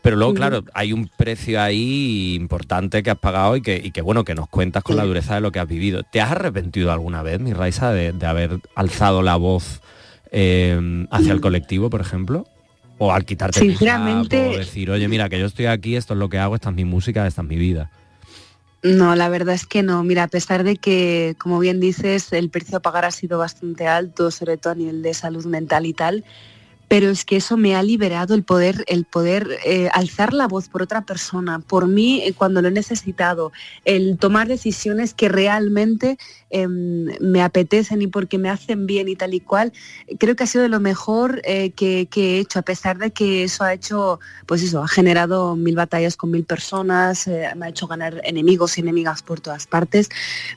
Pero 0.00 0.16
luego, 0.16 0.32
claro, 0.34 0.64
hay 0.74 0.92
un 0.92 1.08
precio 1.16 1.60
ahí 1.62 2.34
importante 2.34 3.02
que 3.02 3.10
has 3.10 3.18
pagado 3.18 3.56
y 3.56 3.60
que, 3.62 3.80
y 3.84 3.90
que 3.92 4.00
bueno, 4.00 4.24
que 4.24 4.34
nos 4.34 4.48
cuentas 4.48 4.82
con 4.82 4.96
la 4.96 5.04
dureza 5.04 5.34
de 5.36 5.42
lo 5.42 5.52
que 5.52 5.60
has 5.60 5.68
vivido. 5.68 6.02
¿Te 6.02 6.20
has 6.22 6.32
arrepentido 6.32 6.90
alguna 6.90 7.22
vez, 7.22 7.40
mi 7.40 7.52
Raisa, 7.52 7.92
de, 7.92 8.12
de 8.12 8.26
haber 8.26 8.58
alzado 8.74 9.22
la 9.22 9.36
voz 9.36 9.80
eh, 10.32 11.06
hacia 11.10 11.32
el 11.32 11.40
colectivo, 11.40 11.90
por 11.90 12.00
ejemplo? 12.00 12.46
O 13.04 13.10
al 13.10 13.24
quitarte 13.24 13.58
Sinceramente- 13.58 14.50
o 14.50 14.56
decir, 14.58 14.88
oye, 14.88 15.08
mira, 15.08 15.28
que 15.28 15.36
yo 15.36 15.46
estoy 15.46 15.66
aquí, 15.66 15.96
esto 15.96 16.14
es 16.14 16.20
lo 16.20 16.28
que 16.28 16.38
hago, 16.38 16.54
esta 16.54 16.68
es 16.68 16.76
mi 16.76 16.84
música, 16.84 17.26
esta 17.26 17.42
es 17.42 17.48
mi 17.48 17.56
vida. 17.56 17.90
No, 18.84 19.16
la 19.16 19.28
verdad 19.28 19.56
es 19.56 19.66
que 19.66 19.82
no. 19.82 20.04
Mira, 20.04 20.22
a 20.22 20.28
pesar 20.28 20.62
de 20.62 20.76
que, 20.76 21.34
como 21.36 21.58
bien 21.58 21.80
dices, 21.80 22.32
el 22.32 22.48
precio 22.48 22.76
a 22.76 22.80
pagar 22.80 23.04
ha 23.04 23.10
sido 23.10 23.38
bastante 23.38 23.88
alto, 23.88 24.30
sobre 24.30 24.56
todo 24.56 24.74
a 24.74 24.76
nivel 24.76 25.02
de 25.02 25.14
salud 25.14 25.44
mental 25.46 25.84
y 25.84 25.94
tal, 25.94 26.24
pero 26.92 27.08
es 27.08 27.24
que 27.24 27.36
eso 27.36 27.56
me 27.56 27.74
ha 27.74 27.82
liberado 27.82 28.34
el 28.34 28.42
poder, 28.42 28.84
el 28.86 29.06
poder 29.06 29.48
eh, 29.64 29.88
alzar 29.94 30.34
la 30.34 30.46
voz 30.46 30.68
por 30.68 30.82
otra 30.82 31.06
persona, 31.06 31.58
por 31.58 31.88
mí 31.88 32.20
eh, 32.22 32.34
cuando 32.34 32.60
lo 32.60 32.68
he 32.68 32.70
necesitado, 32.70 33.50
el 33.86 34.18
tomar 34.18 34.46
decisiones 34.46 35.14
que 35.14 35.30
realmente 35.30 36.18
em, 36.50 37.06
me 37.18 37.40
apetecen 37.40 38.02
y 38.02 38.08
porque 38.08 38.36
me 38.36 38.50
hacen 38.50 38.86
bien 38.86 39.08
y 39.08 39.16
tal 39.16 39.32
y 39.32 39.40
cual, 39.40 39.72
creo 40.18 40.36
que 40.36 40.44
ha 40.44 40.46
sido 40.46 40.64
de 40.64 40.68
lo 40.68 40.80
mejor 40.80 41.40
eh, 41.44 41.70
que, 41.70 42.06
he 42.14 42.38
hecho, 42.38 42.58
a 42.58 42.62
pesar 42.62 42.98
de 42.98 43.10
que 43.10 43.44
eso 43.44 43.64
ha 43.64 43.72
hecho, 43.72 44.20
pues 44.44 44.62
eso, 44.62 44.82
ha 44.82 44.88
generado 44.88 45.56
mil 45.56 45.76
batallas 45.76 46.14
con 46.14 46.30
mil 46.30 46.44
personas, 46.44 47.26
me 47.26 47.64
ha 47.64 47.68
hecho 47.70 47.86
ganar 47.86 48.20
enemigos 48.24 48.76
y 48.76 48.82
enemigas 48.82 49.22
por 49.22 49.40
todas 49.40 49.66
partes, 49.66 50.10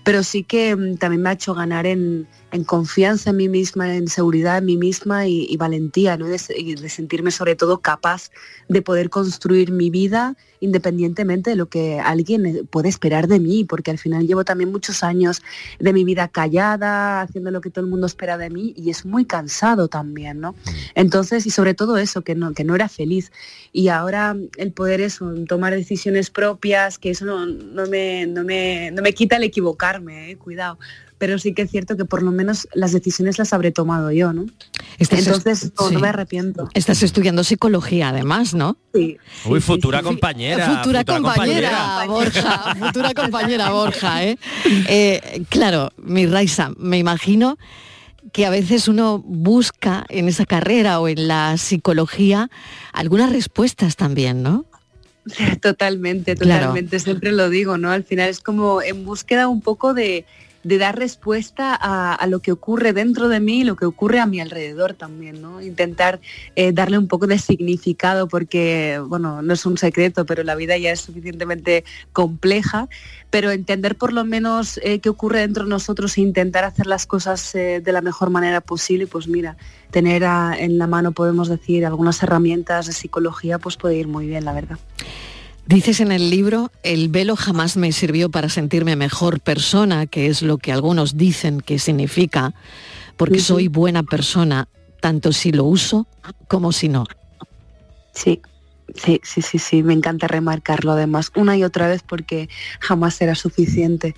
pero 0.03 0.21
sí 0.21 0.43
que 0.43 0.75
mm, 0.75 0.97
también 0.97 1.21
me 1.21 1.29
ha 1.29 1.33
hecho 1.33 1.53
ganar 1.53 1.85
en, 1.85 2.27
en 2.55 2.63
confianza 2.63 3.29
en 3.29 3.37
mí 3.37 3.49
misma, 3.49 3.95
en 3.95 4.07
seguridad 4.07 4.57
en 4.57 4.65
mí 4.65 4.77
misma 4.77 5.27
y, 5.27 5.45
y 5.49 5.57
valentía, 5.57 6.17
¿no? 6.17 6.27
Y 6.27 6.31
de, 6.31 6.39
se- 6.39 6.59
y 6.59 6.75
de 6.75 6.89
sentirme 6.89 7.31
sobre 7.31 7.55
todo 7.55 7.79
capaz 7.81 8.31
de 8.69 8.81
poder 8.81 9.09
construir 9.09 9.71
mi 9.71 9.89
vida 9.89 10.35
independientemente 10.61 11.51
de 11.51 11.55
lo 11.57 11.67
que 11.67 11.99
alguien 11.99 12.45
eh, 12.45 12.63
puede 12.67 12.89
esperar 12.89 13.27
de 13.27 13.39
mí, 13.39 13.65
porque 13.65 13.91
al 13.91 13.99
final 13.99 14.25
llevo 14.25 14.43
también 14.45 14.71
muchos 14.71 15.03
años 15.03 15.43
de 15.79 15.93
mi 15.93 16.03
vida 16.03 16.27
callada, 16.27 17.21
haciendo 17.21 17.51
lo 17.51 17.61
que 17.61 17.69
todo 17.69 17.85
el 17.85 17.91
mundo 17.91 18.07
espera 18.07 18.37
de 18.37 18.49
mí 18.49 18.73
y 18.75 18.89
es 18.89 19.05
muy 19.05 19.25
cansado 19.25 19.87
también, 19.89 20.39
¿no? 20.39 20.55
Entonces, 20.95 21.45
y 21.45 21.51
sobre 21.51 21.73
todo 21.75 21.97
eso, 21.97 22.21
que 22.23 22.33
no, 22.33 22.53
que 22.53 22.63
no 22.63 22.73
era 22.73 22.89
feliz. 22.89 23.31
Y 23.73 23.89
ahora 23.89 24.35
el 24.57 24.71
poder 24.71 25.01
eso, 25.01 25.31
tomar 25.47 25.73
decisiones 25.75 26.29
propias, 26.31 26.97
que 26.97 27.11
eso 27.11 27.25
no, 27.25 27.45
no 27.45 27.85
me, 27.87 28.25
no, 28.25 28.43
me, 28.43 28.89
no 28.91 29.01
me 29.03 29.13
quita 29.13 29.35
el 29.35 29.43
equivocarme, 29.43 30.31
eh, 30.31 30.37
cuidado. 30.37 30.79
Pero 31.17 31.39
sí 31.39 31.53
que 31.53 31.61
es 31.63 31.71
cierto 31.71 31.95
que 31.95 32.03
por 32.05 32.23
lo 32.23 32.31
menos 32.31 32.67
las 32.73 32.91
decisiones 32.91 33.37
las 33.39 33.53
habré 33.53 33.71
tomado 33.71 34.11
yo, 34.11 34.33
¿no? 34.33 34.45
Estás 34.99 35.25
Entonces, 35.25 35.71
no, 35.79 35.89
sí. 35.89 35.97
me 35.97 36.09
arrepiento. 36.09 36.69
Estás 36.73 37.03
estudiando 37.03 37.43
psicología 37.43 38.09
además, 38.09 38.53
¿no? 38.53 38.77
Sí. 38.93 39.17
Uy, 39.45 39.61
futura 39.61 40.01
compañera. 40.03 40.77
Futura, 40.77 41.05
compañera, 41.05 42.03
Borja, 42.07 42.75
futura 42.75 43.13
compañera 43.15 43.69
Borja, 43.69 44.25
¿eh? 44.25 44.37
Eh, 44.89 45.43
Claro, 45.49 45.91
mi 45.97 46.25
Raisa, 46.25 46.71
me 46.77 46.97
imagino 46.97 47.57
que 48.33 48.45
a 48.45 48.49
veces 48.49 48.87
uno 48.89 49.19
busca 49.19 50.05
en 50.09 50.27
esa 50.27 50.45
carrera 50.45 50.99
o 50.99 51.07
en 51.07 51.27
la 51.29 51.57
psicología 51.57 52.49
algunas 52.91 53.31
respuestas 53.31 53.95
también, 53.95 54.43
¿no? 54.43 54.65
Totalmente, 55.61 56.35
Claro. 56.35 56.61
totalmente, 56.65 56.99
siempre 56.99 57.31
lo 57.31 57.49
digo, 57.49 57.77
¿no? 57.77 57.91
Al 57.91 58.03
final 58.03 58.29
es 58.29 58.39
como 58.41 58.81
en 58.81 59.05
búsqueda 59.05 59.47
un 59.47 59.61
poco 59.61 59.93
de, 59.93 60.25
de 60.65 60.79
dar 60.79 60.97
respuesta 60.97 61.77
a, 61.79 62.15
a 62.15 62.25
lo 62.25 62.39
que 62.39 62.51
ocurre 62.51 62.91
dentro 62.91 63.29
de 63.29 63.39
mí 63.39 63.61
y 63.61 63.63
lo 63.63 63.75
que 63.75 63.85
ocurre 63.85 64.19
a 64.19 64.25
mi 64.25 64.39
alrededor 64.39 64.95
también, 64.95 65.39
¿no? 65.39 65.61
Intentar 65.61 66.19
eh, 66.55 66.71
darle 66.71 66.97
un 66.97 67.07
poco 67.07 67.27
de 67.27 67.37
significado 67.37 68.27
porque, 68.27 68.99
bueno, 69.07 69.43
no 69.43 69.53
es 69.53 69.63
un 69.67 69.77
secreto, 69.77 70.25
pero 70.25 70.43
la 70.43 70.55
vida 70.55 70.75
ya 70.75 70.91
es 70.91 71.01
suficientemente 71.01 71.85
compleja, 72.13 72.89
pero 73.29 73.51
entender 73.51 73.95
por 73.95 74.11
lo 74.11 74.25
menos 74.25 74.79
eh, 74.81 74.99
qué 75.01 75.09
ocurre 75.09 75.41
dentro 75.41 75.65
de 75.65 75.69
nosotros 75.69 76.17
e 76.17 76.21
intentar 76.21 76.63
hacer 76.63 76.87
las 76.87 77.05
cosas 77.05 77.53
eh, 77.53 77.79
de 77.79 77.91
la 77.91 78.01
mejor 78.01 78.31
manera 78.31 78.59
posible, 78.59 79.05
pues 79.05 79.27
mira, 79.27 79.57
tener 79.91 80.23
en 80.23 80.79
la 80.79 80.87
mano, 80.87 81.11
podemos 81.11 81.47
decir, 81.47 81.85
algunas 81.85 82.23
herramientas 82.23 82.87
de 82.87 82.93
psicología, 82.93 83.59
pues 83.59 83.77
puede 83.77 83.97
ir 83.97 84.07
muy 84.07 84.25
bien, 84.25 84.43
la 84.43 84.53
verdad. 84.53 84.79
Dices 85.67 85.99
en 85.99 86.11
el 86.11 86.29
libro, 86.29 86.71
el 86.83 87.09
velo 87.09 87.35
jamás 87.35 87.75
me 87.75 87.91
sirvió 87.91 88.29
para 88.29 88.49
sentirme 88.49 88.95
mejor 88.95 89.39
persona, 89.39 90.05
que 90.05 90.27
es 90.27 90.43
lo 90.43 90.59
que 90.59 90.71
algunos 90.71 91.17
dicen 91.17 91.59
que 91.59 91.79
significa, 91.79 92.53
porque 93.17 93.39
soy 93.39 93.67
buena 93.67 94.03
persona, 94.03 94.67
tanto 95.01 95.33
si 95.33 95.51
lo 95.51 95.63
uso 95.63 96.05
como 96.47 96.71
si 96.71 96.87
no. 96.87 97.05
Sí, 98.13 98.41
sí, 98.93 99.19
sí, 99.23 99.41
sí, 99.41 99.57
sí, 99.57 99.81
me 99.81 99.93
encanta 99.93 100.27
remarcarlo 100.27 100.91
además 100.91 101.31
una 101.35 101.57
y 101.57 101.63
otra 101.63 101.87
vez 101.87 102.03
porque 102.03 102.47
jamás 102.79 103.15
será 103.15 103.33
suficiente. 103.33 104.13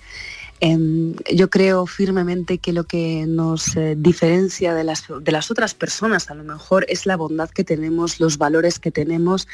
Em, 0.60 1.14
yo 1.32 1.50
creo 1.50 1.86
firmemente 1.86 2.58
que 2.58 2.72
lo 2.72 2.84
que 2.84 3.26
nos 3.28 3.76
eh, 3.76 3.94
diferencia 3.96 4.74
de 4.74 4.82
las, 4.82 5.04
de 5.20 5.32
las 5.32 5.52
otras 5.52 5.74
personas 5.74 6.30
a 6.30 6.34
lo 6.34 6.42
mejor 6.42 6.84
es 6.88 7.06
la 7.06 7.16
bondad 7.16 7.48
que 7.48 7.62
tenemos, 7.62 8.18
los 8.18 8.38
valores 8.38 8.80
que 8.80 8.90
tenemos 8.90 9.46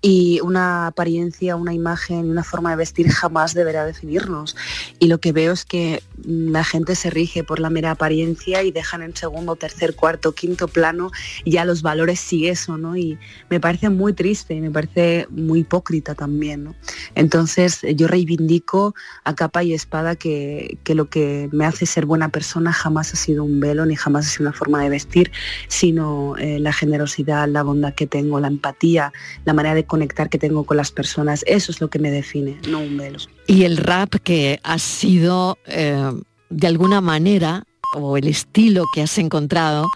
y 0.00 0.40
una 0.42 0.86
apariencia, 0.86 1.56
una 1.56 1.74
imagen, 1.74 2.30
una 2.30 2.44
forma 2.44 2.70
de 2.70 2.76
vestir 2.76 3.08
jamás 3.08 3.54
deberá 3.54 3.84
definirnos. 3.84 4.54
Y 5.00 5.08
lo 5.08 5.18
que 5.18 5.32
veo 5.32 5.52
es 5.52 5.64
que 5.64 6.02
mm, 6.24 6.50
la 6.50 6.62
gente 6.62 6.94
se 6.94 7.10
rige 7.10 7.42
por 7.42 7.58
la 7.58 7.70
mera 7.70 7.90
apariencia 7.90 8.62
y 8.62 8.70
dejan 8.70 9.02
en 9.02 9.16
segundo, 9.16 9.56
tercer, 9.56 9.96
cuarto, 9.96 10.32
quinto 10.32 10.68
plano 10.68 11.10
ya 11.44 11.64
los 11.64 11.82
valores 11.82 12.32
y 12.32 12.48
eso, 12.48 12.78
¿no? 12.78 12.96
Y 12.96 13.18
me 13.50 13.60
parece 13.60 13.90
muy 13.90 14.12
triste 14.12 14.54
y 14.54 14.60
me 14.60 14.70
parece 14.70 15.26
muy 15.30 15.60
hipócrita 15.60 16.14
también, 16.14 16.64
¿no? 16.64 16.74
Entonces 17.14 17.80
yo 17.96 18.06
reivindico 18.06 18.94
a 19.24 19.34
capa 19.34 19.64
y 19.64 19.74
espada 19.74 20.16
que, 20.16 20.43
que, 20.82 20.94
lo 20.94 21.08
que 21.08 21.48
me 21.52 21.64
hace 21.64 21.86
ser 21.86 22.06
buena 22.06 22.28
persona 22.28 22.72
jamás 22.72 23.12
ha 23.12 23.16
sido 23.16 23.44
un 23.44 23.60
velo 23.60 23.86
ni 23.86 23.96
jamás 23.96 24.26
ha 24.26 24.30
sido 24.30 24.48
una 24.48 24.56
forma 24.56 24.82
de 24.82 24.88
vestir, 24.88 25.32
sino 25.68 26.36
eh, 26.36 26.58
la 26.58 26.72
generosidad, 26.72 27.48
la 27.48 27.62
bondad 27.62 27.94
que 27.94 28.06
tengo, 28.06 28.40
la 28.40 28.48
empatía, 28.48 29.12
la 29.44 29.52
manera 29.52 29.74
de 29.74 29.84
conectar 29.84 30.28
que 30.28 30.38
tengo 30.38 30.64
con 30.64 30.76
las 30.76 30.90
personas. 30.90 31.44
Eso 31.46 31.72
es 31.72 31.80
lo 31.80 31.88
que 31.88 31.98
me 31.98 32.10
define, 32.10 32.58
no 32.68 32.80
un 32.80 32.96
velo. 32.96 33.18
Y 33.46 33.64
el 33.64 33.76
rap 33.76 34.14
que 34.22 34.60
ha 34.62 34.78
sido 34.78 35.58
eh, 35.66 36.10
de 36.50 36.66
alguna 36.66 37.00
manera, 37.00 37.64
o 37.94 38.16
el 38.16 38.28
estilo 38.28 38.84
que 38.94 39.02
has 39.02 39.18
encontrado, 39.18 39.86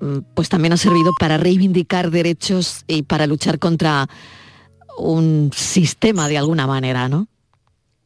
mm, 0.00 0.18
pues 0.34 0.48
también 0.48 0.72
ha 0.72 0.76
servido 0.76 1.12
para 1.18 1.36
reivindicar 1.36 2.10
derechos 2.10 2.84
y 2.86 3.02
para 3.02 3.26
luchar 3.26 3.58
contra 3.58 4.08
un 4.98 5.50
sistema 5.54 6.28
de 6.28 6.38
alguna 6.38 6.66
manera, 6.66 7.08
¿no? 7.08 7.28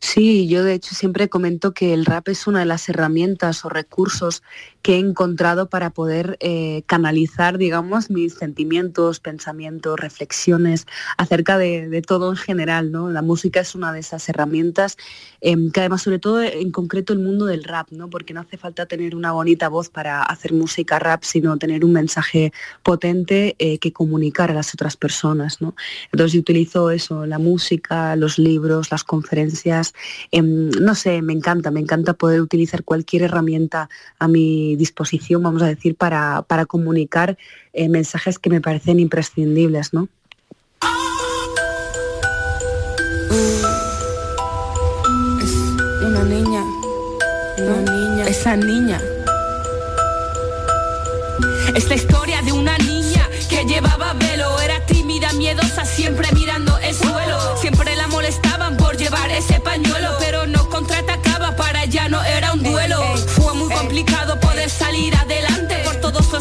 Sí, 0.04 0.48
yo 0.48 0.64
de 0.64 0.74
hecho 0.74 0.96
siempre 0.96 1.28
comento 1.28 1.72
que 1.72 1.94
el 1.94 2.04
rap 2.04 2.28
es 2.28 2.48
una 2.48 2.58
de 2.58 2.66
las 2.66 2.88
herramientas 2.88 3.64
o 3.64 3.68
recursos 3.68 4.42
que 4.82 4.96
he 4.96 4.98
encontrado 4.98 5.68
para 5.68 5.90
poder 5.90 6.36
eh, 6.40 6.82
canalizar, 6.86 7.56
digamos, 7.56 8.10
mis 8.10 8.34
sentimientos, 8.34 9.20
pensamientos, 9.20 9.98
reflexiones 9.98 10.86
acerca 11.16 11.56
de, 11.56 12.02
todo 12.04 12.30
en 12.30 12.36
general. 12.36 12.90
¿no? 12.90 13.10
La 13.10 13.22
música 13.22 13.60
es 13.60 13.76
una 13.76 13.92
de 13.92 14.00
esas 14.00 14.28
herramientas 14.28 14.96
em, 15.40 15.70
que 15.70 15.80
además, 15.80 16.02
sobre 16.02 16.18
todo 16.18 16.42
en 16.42 16.72
concreto 16.72 17.12
el 17.12 17.20
mundo 17.20 17.46
del 17.46 17.62
rap, 17.62 17.92
¿no? 17.92 18.10
porque 18.10 18.34
no 18.34 18.40
hace 18.40 18.58
falta 18.58 18.86
tener 18.86 19.14
una 19.14 19.30
bonita 19.30 19.68
voz 19.68 19.88
para 19.88 20.20
hacer 20.20 20.52
música 20.52 20.98
rap, 20.98 21.22
sino 21.22 21.56
tener 21.58 21.84
un 21.84 21.92
mensaje 21.92 22.52
potente 22.82 23.54
eh, 23.60 23.78
que 23.78 23.92
comunicar 23.92 24.50
a 24.50 24.54
las 24.54 24.74
otras 24.74 24.96
personas. 24.96 25.60
¿no? 25.62 25.76
Entonces 26.10 26.32
yo 26.32 26.40
utilizo 26.40 26.90
eso, 26.90 27.24
la 27.24 27.38
música, 27.38 28.16
los 28.16 28.36
libros, 28.36 28.90
las 28.90 29.04
conferencias. 29.04 29.91
Em, 30.30 30.70
no 30.70 30.94
sé, 30.94 31.22
me 31.22 31.32
encanta, 31.32 31.70
me 31.70 31.80
encanta 31.80 32.14
poder 32.14 32.40
utilizar 32.40 32.84
cualquier 32.84 33.22
herramienta 33.22 33.88
a 34.18 34.28
mi 34.28 34.76
disposición, 34.76 35.42
vamos 35.42 35.62
a 35.62 35.66
decir, 35.66 35.96
para, 35.96 36.42
para 36.42 36.66
comunicar 36.66 37.38
eh, 37.72 37.88
mensajes 37.88 38.38
que 38.38 38.50
me 38.50 38.60
parecen 38.60 39.00
imprescindibles, 39.00 39.92
¿no? 39.92 40.08
Es 45.42 45.52
una 46.02 46.24
niña, 46.24 46.64
una 47.58 47.92
niña, 47.92 48.26
esa 48.26 48.56
niña. 48.56 49.00
Es 51.74 51.88
la 51.88 51.94
historia 51.94 52.42
de 52.42 52.52
una 52.52 52.76
niña 52.78 53.28
que 53.48 53.64
llevaba 53.64 54.12
velo, 54.14 54.60
era 54.60 54.84
tímida, 54.86 55.32
miedosa, 55.32 55.84
siempre 55.84 56.28
mirando 56.34 56.71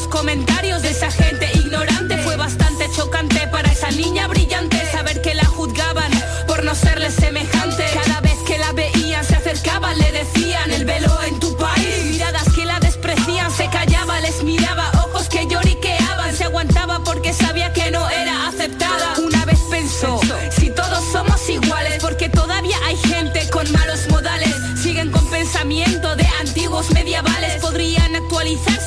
los 0.02 0.08
comentarios 0.08 0.82
de 0.82 0.90
esa 0.90 1.12
gente 1.12 1.50
ignorante. 1.54 2.18
Fue 2.20 2.36
bastante 2.36 2.90
chocante 2.96 3.48
para 3.48 3.72
esa 3.72 3.92
niña 3.92 4.28
brillante 4.28 4.78
saber 4.92 5.22
que 5.22 5.36
la 5.36 5.46
juzgaban 5.46 6.12
por 6.48 6.64
no 6.64 6.74
serle 6.74 7.12
semejante. 7.12 7.86
Cada 7.94 8.22
vez 8.22 8.38
que 8.48 8.58
la 8.58 8.72
veían 8.72 9.24
se 9.24 9.36
acercaban, 9.36 9.98
le 10.00 10.12
decían 10.12 10.72
el 10.72 10.86
velo 10.86 11.12
en 11.28 11.40
tu 11.40 11.56
país. 11.58 12.06
Miradas 12.12 12.48
que 12.54 12.66
la 12.66 12.80
desprecian, 12.80 13.52
se 13.52 13.70
callaba, 13.70 14.20
les 14.22 14.44
miraba, 14.44 14.90
ojos 15.06 15.30
que 15.30 15.46
lloriqueaban, 15.48 16.36
se 16.36 16.46
aguantaba 16.46 17.04
porque 17.04 17.34
sabía 17.34 17.72
que 17.74 17.92
no 17.92 18.10
era 18.10 18.48
aceptada. 18.48 19.14
Una 19.20 19.46
vez 19.46 19.60
pensó, 19.70 20.20
si 20.58 20.70
todos 20.72 21.04
somos 21.12 21.48
iguales, 21.50 22.02
porque 22.02 22.30
todavía 22.30 22.78
hay 22.86 22.98
gente 22.98 23.48
con 23.52 23.72
malos 23.72 24.08
modales, 24.10 24.56
siguen 24.82 25.12
con 25.12 25.26
pensamiento 25.30 26.16
de 26.16 26.26
antiguos 26.40 26.90
medievales, 26.92 27.62
podrían 27.62 28.02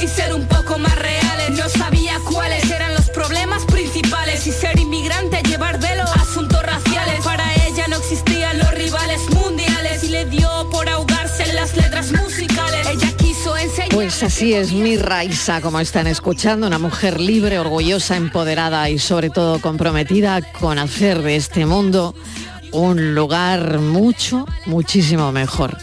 y 0.00 0.08
ser 0.08 0.34
un 0.34 0.46
poco 0.48 0.78
más 0.78 0.93
las 11.76 11.84
letras 11.84 12.12
musicales. 12.12 12.86
Ella 12.88 13.16
quiso 13.16 13.56
enseñar. 13.56 13.88
Pues 13.90 14.22
así 14.22 14.54
es 14.54 14.72
mi 14.72 14.96
Raisa, 14.96 15.60
como 15.60 15.80
están 15.80 16.06
escuchando, 16.06 16.66
una 16.66 16.78
mujer 16.78 17.20
libre, 17.20 17.58
orgullosa, 17.58 18.16
empoderada 18.16 18.88
y 18.90 18.98
sobre 18.98 19.30
todo 19.30 19.60
comprometida 19.60 20.40
con 20.52 20.78
hacer 20.78 21.22
de 21.22 21.36
este 21.36 21.66
mundo 21.66 22.14
un 22.72 23.14
lugar 23.14 23.78
mucho, 23.78 24.46
muchísimo 24.66 25.30
mejor. 25.32 25.76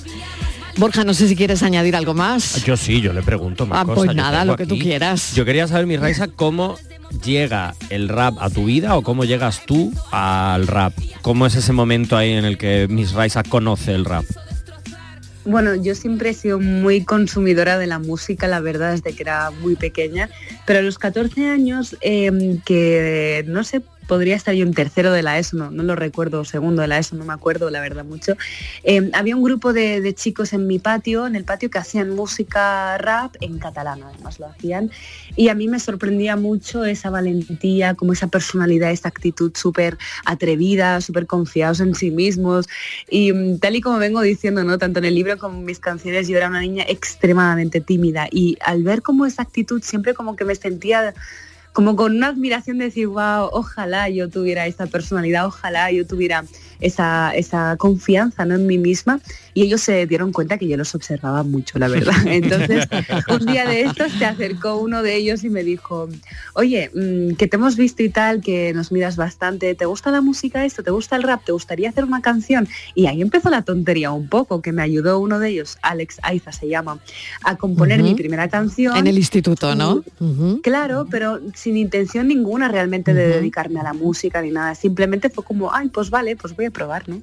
Borja, 0.77 1.03
no 1.03 1.13
sé 1.13 1.27
si 1.27 1.35
quieres 1.35 1.63
añadir 1.63 1.95
algo 1.95 2.13
más. 2.13 2.63
Yo 2.63 2.77
sí, 2.77 3.01
yo 3.01 3.13
le 3.13 3.21
pregunto 3.21 3.65
más 3.65 3.79
ah, 3.81 3.93
Pues 3.93 4.15
nada, 4.15 4.45
lo 4.45 4.55
que 4.55 4.65
tú 4.65 4.77
quieras. 4.77 5.33
Yo 5.35 5.45
quería 5.45 5.67
saber, 5.67 5.85
mi 5.85 5.97
Raisa, 5.97 6.27
cómo 6.27 6.77
llega 7.23 7.75
el 7.89 8.09
rap 8.09 8.35
a 8.39 8.49
tu 8.49 8.65
vida 8.65 8.95
o 8.95 9.03
cómo 9.03 9.25
llegas 9.25 9.65
tú 9.65 9.91
al 10.11 10.67
rap. 10.67 10.93
¿Cómo 11.21 11.45
es 11.45 11.55
ese 11.55 11.73
momento 11.73 12.17
ahí 12.17 12.31
en 12.31 12.45
el 12.45 12.57
que 12.57 12.87
Miss 12.89 13.11
Raisa 13.11 13.43
conoce 13.43 13.93
el 13.93 14.05
rap? 14.05 14.25
Bueno, 15.43 15.73
yo 15.73 15.95
siempre 15.95 16.29
he 16.29 16.33
sido 16.33 16.59
muy 16.59 17.03
consumidora 17.03 17.79
de 17.79 17.87
la 17.87 17.97
música, 17.97 18.47
la 18.47 18.59
verdad, 18.59 18.91
desde 18.91 19.15
que 19.15 19.23
era 19.23 19.49
muy 19.49 19.75
pequeña, 19.75 20.29
pero 20.67 20.79
a 20.79 20.81
los 20.83 20.99
14 20.99 21.47
años, 21.47 21.97
em, 22.01 22.61
que 22.61 23.43
no 23.47 23.63
sé 23.63 23.81
podría 24.11 24.35
estar 24.35 24.53
yo 24.53 24.65
en 24.65 24.73
tercero 24.73 25.13
de 25.13 25.23
la 25.23 25.39
ESO, 25.39 25.71
no, 25.71 25.83
lo 25.83 25.95
recuerdo, 25.95 26.43
segundo 26.43 26.81
de 26.81 26.89
la 26.89 26.97
ESO, 26.97 27.15
no 27.15 27.23
me 27.23 27.31
acuerdo 27.31 27.69
la 27.69 27.79
verdad 27.79 28.03
mucho. 28.03 28.33
Em, 28.83 29.09
había 29.13 29.37
un 29.37 29.41
grupo 29.41 29.71
de, 29.71 30.13
chicos 30.15 30.51
en 30.51 30.67
mi 30.67 30.79
patio, 30.79 31.27
en 31.27 31.37
el 31.37 31.45
patio, 31.45 31.69
que 31.69 31.77
hacían 31.77 32.09
música 32.09 32.97
rap 32.97 33.37
en 33.39 33.57
catalán, 33.57 34.03
además 34.03 34.37
lo 34.37 34.47
hacían, 34.47 34.91
y 35.37 35.47
a 35.47 35.55
mí 35.55 35.69
me 35.69 35.79
sorprendía 35.79 36.35
mucho 36.35 36.83
esa 36.83 37.09
valentía, 37.09 37.95
como 37.95 38.11
esa 38.11 38.27
personalidad, 38.27 38.91
esa 38.91 39.07
actitud 39.07 39.53
súper 39.55 39.97
atrevida, 40.25 40.99
súper 40.99 41.25
confiados 41.25 41.79
en 41.79 41.95
sí 41.95 42.11
mismos, 42.11 42.67
y 43.09 43.31
mm, 43.31 43.59
tal 43.59 43.77
y 43.77 43.79
como 43.79 43.97
vengo 43.97 44.19
diciendo, 44.19 44.65
¿no? 44.65 44.77
tanto 44.77 44.99
en 44.99 45.05
el 45.05 45.15
libro 45.15 45.37
como 45.37 45.57
en 45.57 45.63
mis 45.63 45.79
canciones, 45.79 46.27
yo 46.27 46.35
era 46.35 46.49
una 46.49 46.59
niña 46.59 46.83
extremadamente 46.85 47.79
tímida, 47.79 48.27
y 48.29 48.57
al 48.65 48.83
ver 48.83 49.03
como 49.03 49.25
esa 49.25 49.43
actitud 49.43 49.81
siempre 49.81 50.13
como 50.13 50.35
que 50.35 50.43
me 50.43 50.55
sentía 50.55 51.13
como 51.73 51.95
con 51.95 52.15
una 52.15 52.27
admiración 52.27 52.77
de 52.77 52.85
decir, 52.85 53.07
wow, 53.07 53.49
ojalá 53.51 54.09
yo 54.09 54.29
tuviera 54.29 54.67
esta 54.67 54.87
personalidad, 54.87 55.45
ojalá 55.45 55.91
yo 55.91 56.05
tuviera 56.05 56.43
esa, 56.79 57.31
esa 57.35 57.77
confianza 57.77 58.43
en 58.43 58.67
mí 58.67 58.77
misma 58.77 59.19
y 59.53 59.63
ellos 59.63 59.81
se 59.81 60.05
dieron 60.07 60.31
cuenta 60.31 60.57
que 60.57 60.67
yo 60.67 60.77
los 60.77 60.95
observaba 60.95 61.43
mucho, 61.43 61.79
la 61.79 61.87
verdad. 61.87 62.15
Entonces, 62.25 62.87
un 63.29 63.45
día 63.45 63.65
de 63.65 63.81
estos 63.81 64.11
se 64.13 64.25
acercó 64.25 64.77
uno 64.77 65.03
de 65.03 65.15
ellos 65.15 65.43
y 65.43 65.49
me 65.49 65.63
dijo, 65.63 66.09
oye, 66.53 66.91
mm, 66.93 67.35
que 67.35 67.47
te 67.47 67.57
hemos 67.57 67.75
visto 67.75 68.03
y 68.03 68.09
tal, 68.09 68.41
que 68.41 68.73
nos 68.73 68.91
miras 68.91 69.15
bastante, 69.15 69.75
¿te 69.75 69.85
gusta 69.85 70.11
la 70.11 70.21
música 70.21 70.65
esto? 70.65 70.83
¿Te 70.83 70.91
gusta 70.91 71.15
el 71.15 71.23
rap? 71.23 71.43
¿Te 71.43 71.51
gustaría 71.51 71.89
hacer 71.89 72.05
una 72.05 72.21
canción? 72.21 72.67
Y 72.95 73.07
ahí 73.07 73.21
empezó 73.21 73.49
la 73.49 73.63
tontería 73.63 74.11
un 74.11 74.27
poco, 74.27 74.61
que 74.61 74.71
me 74.71 74.81
ayudó 74.81 75.19
uno 75.19 75.39
de 75.39 75.49
ellos, 75.49 75.77
Alex 75.81 76.19
Aiza 76.23 76.51
se 76.51 76.67
llama, 76.67 76.99
a 77.43 77.57
componer 77.57 78.01
mi 78.03 78.15
primera 78.15 78.49
canción. 78.49 78.95
En 78.95 79.07
el 79.07 79.17
instituto, 79.17 79.75
¿no? 79.75 80.03
Claro, 80.61 81.07
pero 81.09 81.39
sin 81.55 81.77
intención 81.77 82.27
ninguna 82.27 82.67
realmente 82.67 83.13
de 83.13 83.27
dedicarme 83.27 83.79
a 83.79 83.83
la 83.83 83.93
música 83.93 84.41
ni 84.41 84.51
nada. 84.51 84.75
Simplemente 84.75 85.29
fue 85.29 85.43
como, 85.43 85.73
ay, 85.73 85.89
pues 85.89 86.09
vale, 86.09 86.35
pues 86.35 86.55
voy 86.55 86.65
a 86.65 86.71
probar, 86.71 87.07
¿no? 87.09 87.21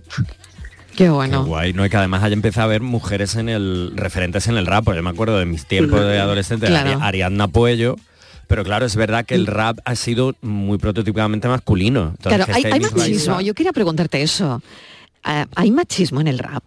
Qué 0.99 1.11
bueno. 1.11 1.45
Qué 1.45 1.49
guay, 1.49 1.73
¿no? 1.75 1.87
Y 1.87 1.91
que 1.91 1.97
además 1.97 2.25
haya 2.25 2.33
empezado 2.33 2.65
a 2.65 2.71
ver 2.71 2.83
mujeres 2.83 3.37
en 3.37 3.49
el 3.49 3.93
referentes 3.95 4.49
en 4.49 4.57
el 4.57 4.67
rap, 4.67 4.85
porque 4.85 4.97
yo 4.97 5.05
me 5.05 5.11
acuerdo 5.11 5.39
de 5.39 5.45
mis 5.45 5.65
tiempos 5.65 6.01
de 6.01 6.19
adolescente, 6.19 6.67
Ariadna 6.67 7.47
Puello, 7.47 7.95
pero 8.49 8.65
claro, 8.65 8.85
es 8.85 8.97
verdad 8.97 9.25
que 9.25 9.37
el 9.37 9.47
rap 9.47 9.79
ha 9.85 9.95
sido 9.95 10.35
muy 10.43 10.77
prototípicamente 10.79 11.47
masculino. 11.47 12.17
claro, 12.21 12.47
hay, 12.53 12.65
hay 12.65 12.81
machismo, 12.81 13.41
yo 13.41 13.55
quería 13.55 13.73
preguntarte 13.73 14.23
eso. 14.23 14.61
Ah, 15.23 15.47
¿Hay 15.55 15.71
machismo 15.71 16.21
en 16.21 16.27
el 16.27 16.41
rap? 16.41 16.65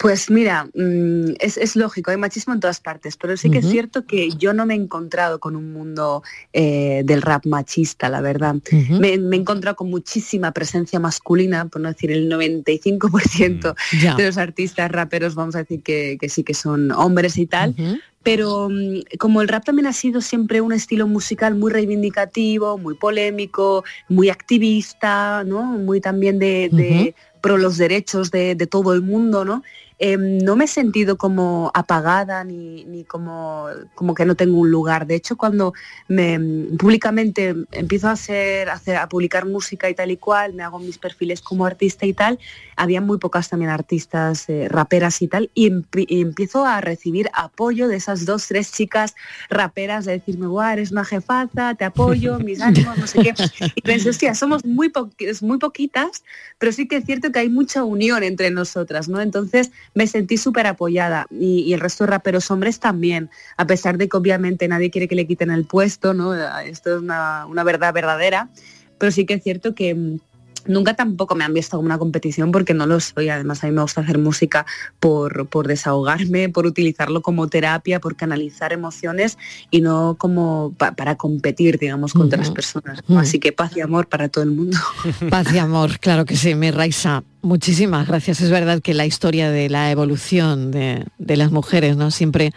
Pues 0.00 0.30
mira, 0.30 0.64
mm, 0.72 1.34
es, 1.40 1.76
lógico, 1.76 2.10
hay 2.10 2.16
machismo 2.16 2.54
en 2.54 2.60
todas 2.60 2.80
partes, 2.80 3.18
pero 3.18 3.36
sí 3.36 3.50
que 3.50 3.58
es 3.58 3.68
cierto 3.68 4.06
que 4.06 4.30
yo 4.30 4.54
no 4.54 4.64
me 4.64 4.72
he 4.72 4.78
encontrado 4.78 5.40
con 5.40 5.56
un 5.56 5.74
mundo 5.74 6.22
eh, 6.54 7.02
del 7.04 7.20
rap 7.20 7.44
machista, 7.44 8.08
la 8.08 8.22
verdad. 8.22 8.54
me, 8.98 9.10
he 9.10 9.36
encontrado 9.36 9.76
con 9.76 9.90
muchísima 9.90 10.52
presencia 10.52 10.98
masculina, 10.98 11.66
por 11.66 11.82
no 11.82 11.90
decir 11.90 12.12
el 12.12 12.30
95% 12.30 13.74
mm, 13.74 14.16
de 14.16 14.24
los 14.24 14.38
artistas 14.38 14.90
raperos, 14.90 15.34
vamos 15.34 15.54
a 15.54 15.58
decir 15.58 15.82
que, 15.82 16.18
sí 16.30 16.44
que 16.44 16.54
son 16.54 16.92
hombres 16.92 17.36
y 17.36 17.44
tal. 17.44 17.76
Pero 18.22 18.70
mm, 18.70 19.18
como 19.18 19.42
el 19.42 19.48
rap 19.48 19.66
también 19.66 19.86
ha 19.86 19.92
sido 19.92 20.22
siempre 20.22 20.62
un 20.62 20.72
estilo 20.72 21.08
musical 21.08 21.56
muy 21.56 21.70
reivindicativo, 21.70 22.78
muy 22.78 22.94
polémico, 22.94 23.84
muy 24.08 24.30
activista, 24.30 25.44
¿no? 25.44 25.62
Muy 25.62 26.00
también 26.00 26.38
de, 26.38 27.14
pro 27.42 27.58
los 27.58 27.76
derechos 27.76 28.30
de, 28.30 28.54
de 28.54 28.66
todo 28.66 28.94
el 28.94 29.02
mundo, 29.02 29.44
¿no? 29.44 29.62
Em, 30.00 30.38
no 30.38 30.56
me 30.56 30.64
he 30.64 30.68
sentido 30.68 31.16
como 31.16 31.70
apagada 31.74 32.42
ni, 32.42 32.84
ni 32.86 33.04
como, 33.04 33.68
como 33.94 34.14
que 34.14 34.24
no 34.24 34.34
tengo 34.34 34.58
un 34.58 34.70
lugar. 34.70 35.06
De 35.06 35.14
hecho, 35.14 35.36
cuando 35.36 35.74
me 36.08 36.40
públicamente 36.78 37.54
empiezo 37.72 38.08
a 38.08 38.12
hacer, 38.12 38.70
a 38.70 38.72
hacer, 38.72 38.96
a 38.96 39.08
publicar 39.08 39.44
música 39.46 39.88
y 39.90 39.94
tal 39.94 40.10
y 40.10 40.16
cual, 40.16 40.54
me 40.54 40.62
hago 40.62 40.78
mis 40.78 40.98
perfiles 40.98 41.42
como 41.42 41.66
artista 41.66 42.06
y 42.06 42.14
tal, 42.14 42.38
había 42.76 43.00
muy 43.02 43.18
pocas 43.18 43.50
también 43.50 43.70
artistas 43.70 44.48
eh, 44.48 44.68
raperas 44.70 45.20
y 45.20 45.28
tal, 45.28 45.50
y, 45.54 45.70
y 45.94 46.22
empiezo 46.22 46.64
a 46.64 46.80
recibir 46.80 47.28
apoyo 47.34 47.86
de 47.86 47.96
esas 47.96 48.24
dos, 48.24 48.46
tres 48.48 48.72
chicas 48.72 49.14
raperas 49.50 50.06
de 50.06 50.12
decirme, 50.12 50.46
guau, 50.46 50.72
eres 50.72 50.92
una 50.92 51.04
jefaza, 51.04 51.74
te 51.74 51.84
apoyo, 51.84 52.38
mis 52.40 52.60
ánimos, 52.62 52.96
no 52.98 53.06
sé 53.06 53.18
qué. 53.22 53.34
Y 53.74 53.82
pensé, 53.82 54.08
hostia, 54.08 54.34
somos 54.34 54.64
muy, 54.64 54.88
poqui- 54.88 55.40
muy 55.42 55.58
poquitas, 55.58 56.24
pero 56.58 56.72
sí 56.72 56.88
que 56.88 56.96
es 56.96 57.04
cierto 57.04 57.30
que 57.30 57.40
hay 57.40 57.50
mucha 57.50 57.84
unión 57.84 58.22
entre 58.22 58.50
nosotras, 58.50 59.08
¿no? 59.08 59.20
Entonces 59.20 59.70
me 59.94 60.06
sentí 60.06 60.36
súper 60.36 60.66
apoyada 60.66 61.26
y, 61.30 61.72
el 61.72 61.80
resto 61.80 62.04
de 62.04 62.10
raperos 62.10 62.50
hombres 62.50 62.80
también, 62.80 63.30
a 63.56 63.66
pesar 63.66 63.98
de 63.98 64.08
que 64.08 64.16
obviamente 64.16 64.68
nadie 64.68 64.90
quiere 64.90 65.08
que 65.08 65.14
le 65.14 65.26
quiten 65.26 65.50
el 65.50 65.64
puesto, 65.64 66.14
¿no? 66.14 66.34
Esto 66.60 66.96
es 66.96 67.02
una, 67.02 67.46
una 67.46 67.64
verdad 67.64 67.92
verdadera, 67.92 68.50
pero 68.98 69.12
sí 69.12 69.26
que 69.26 69.34
es 69.34 69.42
cierto 69.42 69.74
que 69.74 69.94
mm, 69.94 70.18
nunca 70.66 70.94
tampoco 70.94 71.34
me 71.34 71.44
han 71.44 71.54
visto 71.54 71.76
como 71.76 71.86
una 71.86 71.98
competición 71.98 72.52
porque 72.52 72.74
no 72.74 72.86
lo 72.86 73.00
soy. 73.00 73.28
Además, 73.28 73.62
a 73.62 73.66
mí 73.66 73.72
me 73.72 73.82
gusta 73.82 74.00
hacer 74.00 74.18
música 74.18 74.66
por, 74.98 75.46
por 75.48 75.66
desahogarme, 75.68 76.48
por 76.48 76.66
utilizarlo 76.66 77.22
como 77.22 77.48
terapia, 77.48 78.00
por 78.00 78.16
canalizar 78.16 78.72
emociones 78.72 79.38
y 79.70 79.80
no 79.80 80.16
como 80.18 80.74
pa- 80.76 80.92
para 80.92 81.16
competir, 81.16 81.78
digamos, 81.78 82.12
con 82.12 82.22
otras 82.22 82.50
personas. 82.50 83.00
Así 83.16 83.38
que 83.38 83.52
paz 83.52 83.76
y 83.76 83.80
amor 83.80 84.08
para 84.08 84.28
todo 84.28 84.44
el 84.44 84.50
mundo. 84.50 84.76
Paz 85.30 85.52
y 85.54 85.58
amor, 85.58 85.98
claro 85.98 86.24
que 86.24 86.36
sí, 86.36 86.54
mi 86.54 86.70
Raisa. 86.70 87.22
Muchísimas 87.42 88.06
gracias. 88.06 88.40
Es 88.40 88.50
verdad 88.50 88.80
que 88.82 88.94
la 88.94 89.06
historia 89.06 89.50
de 89.50 89.68
la 89.70 89.90
evolución 89.90 90.70
de, 90.70 91.06
de 91.18 91.36
las 91.36 91.50
mujeres 91.52 91.96
¿no? 91.96 92.10
siempre 92.10 92.52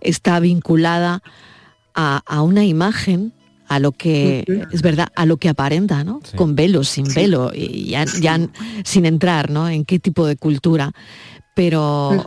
está 0.00 0.38
vinculada 0.40 1.22
a, 1.94 2.22
a 2.26 2.42
una 2.42 2.64
imagen, 2.64 3.32
a 3.68 3.78
lo 3.78 3.92
que, 3.92 4.44
es 4.72 4.82
verdad, 4.82 5.08
a 5.14 5.26
lo 5.26 5.36
que 5.38 5.48
aparenta, 5.48 6.04
¿no? 6.04 6.20
Con 6.36 6.54
velo, 6.54 6.84
sin 6.84 7.12
velo, 7.12 7.52
y 7.54 7.90
ya, 7.90 8.04
ya 8.20 8.38
sin 8.84 9.06
entrar 9.06 9.50
¿no? 9.50 9.68
en 9.68 9.84
qué 9.84 9.98
tipo 9.98 10.26
de 10.26 10.36
cultura. 10.36 10.92
Pero 11.54 12.26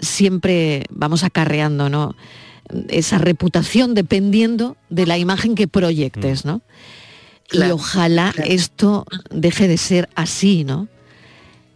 siempre 0.00 0.84
vamos 0.90 1.24
acarreando, 1.24 1.88
¿no? 1.88 2.14
esa 2.88 3.18
reputación 3.18 3.94
dependiendo 3.94 4.76
de 4.88 5.06
la 5.06 5.18
imagen 5.18 5.54
que 5.54 5.66
proyectes, 5.68 6.44
¿no? 6.44 6.62
y 7.52 7.56
Claro, 7.58 7.74
ojalá 7.74 8.32
esto 8.44 9.06
deje 9.30 9.66
de 9.66 9.76
ser 9.76 10.08
así, 10.14 10.64
¿no? 10.64 10.88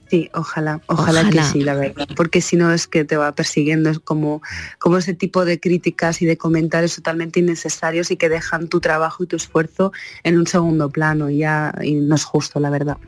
Sí, 0.08 0.30
ojalá, 0.34 0.80
ojalá, 0.86 1.28
que 1.30 1.42
sí, 1.42 1.62
la 1.62 1.74
verdad, 1.74 2.06
porque 2.14 2.40
si 2.40 2.56
no 2.56 2.72
es 2.72 2.86
que 2.86 3.04
te 3.04 3.16
va 3.16 3.34
persiguiendo, 3.34 3.90
es 3.90 3.98
como, 3.98 4.42
como 4.78 4.98
ese 4.98 5.14
tipo 5.14 5.44
de 5.44 5.58
críticas 5.58 6.20
y 6.22 6.26
de 6.26 6.36
comentarios 6.36 6.96
totalmente 6.96 7.40
innecesarios 7.40 8.10
y 8.10 8.16
que 8.16 8.28
dejan 8.28 8.68
tu 8.68 8.80
trabajo 8.80 9.24
y 9.24 9.26
tu 9.26 9.36
esfuerzo 9.36 9.92
en 10.22 10.38
un 10.38 10.46
segundo 10.46 10.90
plano 10.90 11.30
y 11.30 11.38
ya 11.38 11.74
y 11.82 11.94
no 11.94 12.14
es 12.14 12.24
justo, 12.24 12.60
la 12.60 12.70
verdad. 12.70 12.98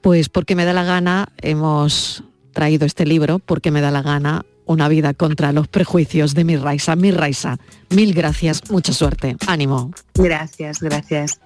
Pues 0.00 0.28
porque 0.28 0.54
me 0.54 0.64
da 0.64 0.72
la 0.72 0.84
gana 0.84 1.28
hemos 1.40 2.24
traído 2.52 2.86
este 2.86 3.04
libro, 3.04 3.38
porque 3.38 3.70
me 3.70 3.82
da 3.82 3.90
la 3.90 4.00
gana 4.00 4.46
una 4.64 4.88
vida 4.88 5.12
contra 5.12 5.52
los 5.52 5.68
prejuicios 5.68 6.34
de 6.34 6.44
mi 6.44 6.56
Raisa. 6.56 6.96
Mi 6.96 7.10
Raisa, 7.10 7.58
mil 7.90 8.14
gracias, 8.14 8.70
mucha 8.70 8.94
suerte, 8.94 9.36
ánimo. 9.46 9.90
Gracias, 10.14 10.80
gracias. 10.80 11.40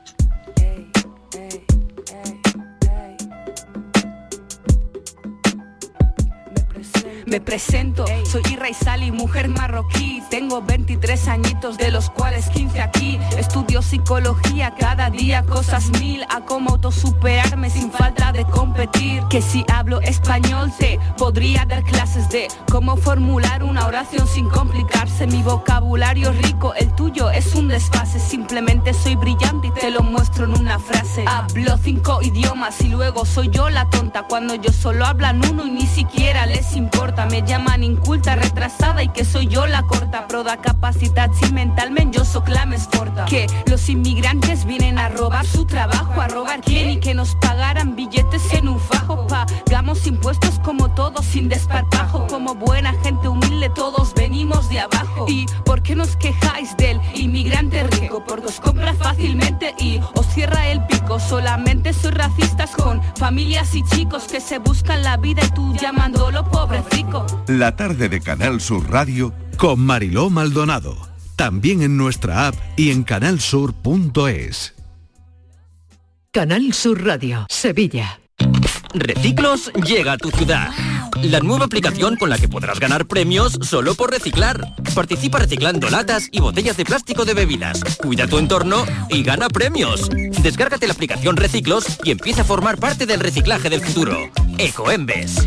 Me 7.29 7.43
presento, 7.43 8.07
soy 8.25 8.41
Irra 8.51 8.73
Sali, 8.73 9.13
mujer 9.13 9.49
marroquí. 9.49 10.23
Tengo 10.31 10.63
23 10.63 11.29
añitos, 11.29 11.77
de 11.77 11.91
los 11.91 12.09
cuales 12.09 12.49
15 12.49 12.81
aquí. 12.81 13.19
Estudio 13.37 13.83
psicología, 13.83 14.75
cada 14.79 15.11
día 15.11 15.43
cosas 15.43 15.91
mil. 16.01 16.25
A 16.31 16.41
cómo 16.47 16.71
autosuperarme 16.71 17.69
sin 17.69 17.93
falta 17.93 18.33
de 18.33 18.47
competir. 18.47 19.23
Que 19.29 19.43
si 19.43 19.63
hablo 19.71 20.01
español, 20.01 20.73
te 20.79 20.99
podría 21.19 21.67
dar 21.67 21.83
clases 21.83 22.31
de 22.31 22.49
cómo 22.71 22.97
formular 22.97 23.63
una 23.63 23.87
oración 23.87 24.27
sin 24.27 24.49
complicarse. 24.49 25.27
Mi 25.27 25.43
vocabulario 25.43 26.33
rico, 26.33 26.73
el 26.75 26.95
tuyo 26.95 27.31
es 27.31 27.55
un 27.55 27.69
desfase. 27.69 28.21
Simplemente 28.21 28.95
soy 28.95 29.17
brillante 29.17 29.67
y 29.67 29.71
te 29.73 29.91
lo 29.91 30.01
muestro 30.01 30.47
en 30.47 30.59
una 30.59 30.79
frase. 30.79 31.25
Hablo 31.27 31.77
cinco 31.77 32.21
idiomas 32.23 32.81
y 32.81 32.89
luego 32.89 33.27
soy 33.27 33.51
yo 33.51 33.69
la 33.69 33.85
tonta. 33.91 34.23
Cuando 34.23 34.55
yo 34.55 34.73
solo 34.73 35.05
hablan 35.05 35.43
uno 35.51 35.67
y 35.67 35.71
ni 35.71 35.87
siquiera 35.87 36.47
les 36.47 36.75
importa. 36.75 37.18
Me 37.27 37.43
llaman 37.43 37.83
inculta, 37.83 38.37
retrasada 38.37 39.03
y 39.03 39.09
que 39.09 39.25
soy 39.25 39.49
yo 39.49 39.67
la 39.67 39.83
corta. 39.83 40.29
Pro 40.29 40.45
da 40.45 40.57
capacitat 40.57 41.33
si 41.35 41.53
mentalment 41.53 42.15
yo 42.15 42.25
soy 42.25 42.43
clames 42.43 42.89
forta. 42.91 43.25
Que 43.25 43.47
los 43.67 43.89
inmigrantes 43.89 44.65
vienen 44.65 44.99
a 44.99 45.09
robar 45.09 45.45
su 45.45 45.67
trabajo, 45.67 46.21
a 46.21 46.29
robar 46.29 46.61
quién 46.61 46.91
y 46.91 47.01
que 47.01 47.15
nos 47.15 47.35
pagaran 47.35 47.97
billetes 47.97 48.53
en 48.55 48.69
un 48.69 48.79
fajo. 48.79 49.27
Pagamos 49.27 50.07
impuestos 50.07 50.61
como 50.61 50.95
todos 50.95 51.27
sin 51.27 51.49
desparpajo. 51.49 52.27
Como 52.29 52.55
buena 52.55 52.95
gente 53.03 53.29
humilde 53.29 53.69
todos 53.71 54.15
venimos 54.15 54.69
de 54.69 54.81
abajo. 54.81 55.27
¿Y 55.29 55.47
por 55.65 55.83
qué 55.83 55.97
nos 55.97 56.17
quejáis 56.17 56.77
del 56.77 57.01
inmigrante 57.15 57.83
rico? 57.83 58.23
Porque 58.27 58.47
os 58.47 58.61
compra 58.61 58.95
fácilmente 58.95 59.75
y 59.79 60.01
os 60.15 60.27
cierra 60.29 60.69
el 60.69 60.85
pico. 60.87 61.19
Solamente 61.19 61.93
soy 61.93 62.13
racistas 62.13 62.71
con 62.71 63.03
familias 63.17 63.75
y 63.75 63.83
chicos 63.83 64.25
que 64.25 64.41
se 64.41 64.59
buscan 64.59 65.03
la 65.03 65.17
vida 65.17 65.43
y 65.45 65.51
tú 65.51 65.75
llamándolo 65.75 66.45
La 67.47 67.77
tarde 67.77 68.09
de 68.09 68.21
Canal 68.21 68.61
Sur 68.61 68.91
Radio 68.91 69.33
con 69.57 69.81
Mariló 69.81 70.31
Maldonado. 70.31 70.97
También 71.37 71.83
en 71.83 71.97
nuestra 71.97 72.49
app 72.49 72.55
y 72.77 72.91
en 72.91 73.05
canalsur.es. 73.05 74.75
Canal 76.31 76.73
Sur 76.75 77.05
Radio, 77.05 77.47
Sevilla. 77.49 78.21
Reciclos 78.93 79.73
llega 79.87 80.13
a 80.13 80.19
tu 80.19 80.31
ciudad. 80.31 80.71
La 81.23 81.41
nueva 81.41 81.65
aplicación 81.65 82.17
con 82.17 82.31
la 82.31 82.39
que 82.39 82.49
podrás 82.49 82.79
ganar 82.81 83.07
premios 83.07 83.59
solo 83.63 83.95
por 83.95 84.11
reciclar. 84.11 84.75
Participa 84.95 85.39
reciclando 85.39 85.91
latas 85.91 86.29
y 86.31 86.41
botellas 86.41 86.77
de 86.77 86.85
plástico 86.85 87.25
de 87.25 87.35
bebidas. 87.35 87.81
Cuida 88.03 88.27
tu 88.27 88.39
entorno 88.39 88.85
y 89.11 89.23
gana 89.23 89.49
premios. 89.49 90.09
Descárgate 90.43 90.87
la 90.87 90.93
aplicación 90.93 91.37
Reciclos 91.37 91.99
y 92.05 92.11
empieza 92.11 92.43
a 92.43 92.45
formar 92.45 92.79
parte 92.79 93.07
del 93.07 93.21
reciclaje 93.21 93.71
del 93.71 93.81
futuro. 93.81 94.17
Ecoembes. 94.59 95.47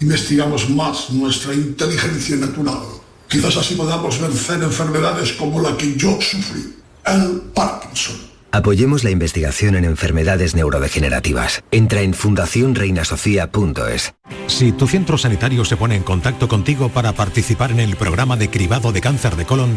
investigamos 0.00 0.68
más 0.70 1.10
nuestra 1.10 1.54
inteligencia 1.54 2.36
natural. 2.36 2.82
Quizás 3.28 3.56
así 3.56 3.74
podamos 3.74 4.20
vencer 4.20 4.62
enfermedades 4.62 5.32
como 5.32 5.60
la 5.60 5.76
que 5.76 5.96
yo 5.96 6.18
sufrí, 6.20 6.76
el 7.06 7.42
Parkinson. 7.54 8.34
Apoyemos 8.54 9.02
la 9.02 9.10
investigación 9.10 9.74
en 9.74 9.84
enfermedades 9.84 10.54
neurodegenerativas. 10.54 11.64
Entra 11.72 12.02
en 12.02 12.14
fundacionreinasofía.es. 12.14 14.14
Si 14.46 14.70
tu 14.70 14.86
centro 14.86 15.18
sanitario 15.18 15.64
se 15.64 15.76
pone 15.76 15.96
en 15.96 16.04
contacto 16.04 16.46
contigo 16.46 16.88
para 16.88 17.14
participar 17.14 17.72
en 17.72 17.80
el 17.80 17.96
programa 17.96 18.36
de 18.36 18.50
cribado 18.50 18.92
de 18.92 19.00
cáncer 19.00 19.34
de 19.34 19.44
colon, 19.44 19.76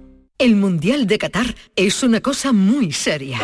El 0.41 0.55
Mundial 0.55 1.05
de 1.05 1.19
Qatar 1.19 1.53
es 1.75 2.01
una 2.01 2.19
cosa 2.19 2.51
muy 2.51 2.91
seria. 2.91 3.37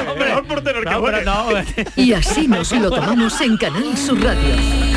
Y 1.96 2.14
así 2.14 2.48
nos 2.48 2.72
lo 2.72 2.90
tomamos 2.90 3.40
en 3.40 3.56
Canal 3.56 3.96
Sur 3.96 4.20
Radio. 4.20 4.97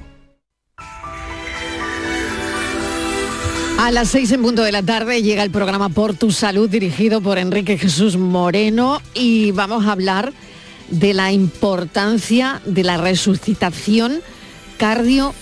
A 3.81 3.89
las 3.89 4.09
seis 4.09 4.31
en 4.31 4.43
punto 4.43 4.61
de 4.61 4.71
la 4.71 4.83
tarde 4.83 5.23
llega 5.23 5.41
el 5.41 5.49
programa 5.49 5.89
Por 5.89 6.13
tu 6.13 6.31
Salud 6.31 6.69
dirigido 6.69 7.19
por 7.19 7.39
Enrique 7.39 7.79
Jesús 7.79 8.15
Moreno 8.15 9.01
y 9.15 9.49
vamos 9.53 9.87
a 9.87 9.93
hablar 9.93 10.33
de 10.91 11.15
la 11.15 11.31
importancia 11.31 12.61
de 12.65 12.83
la 12.83 12.97
resucitación 12.97 14.21
cardio 14.77 15.33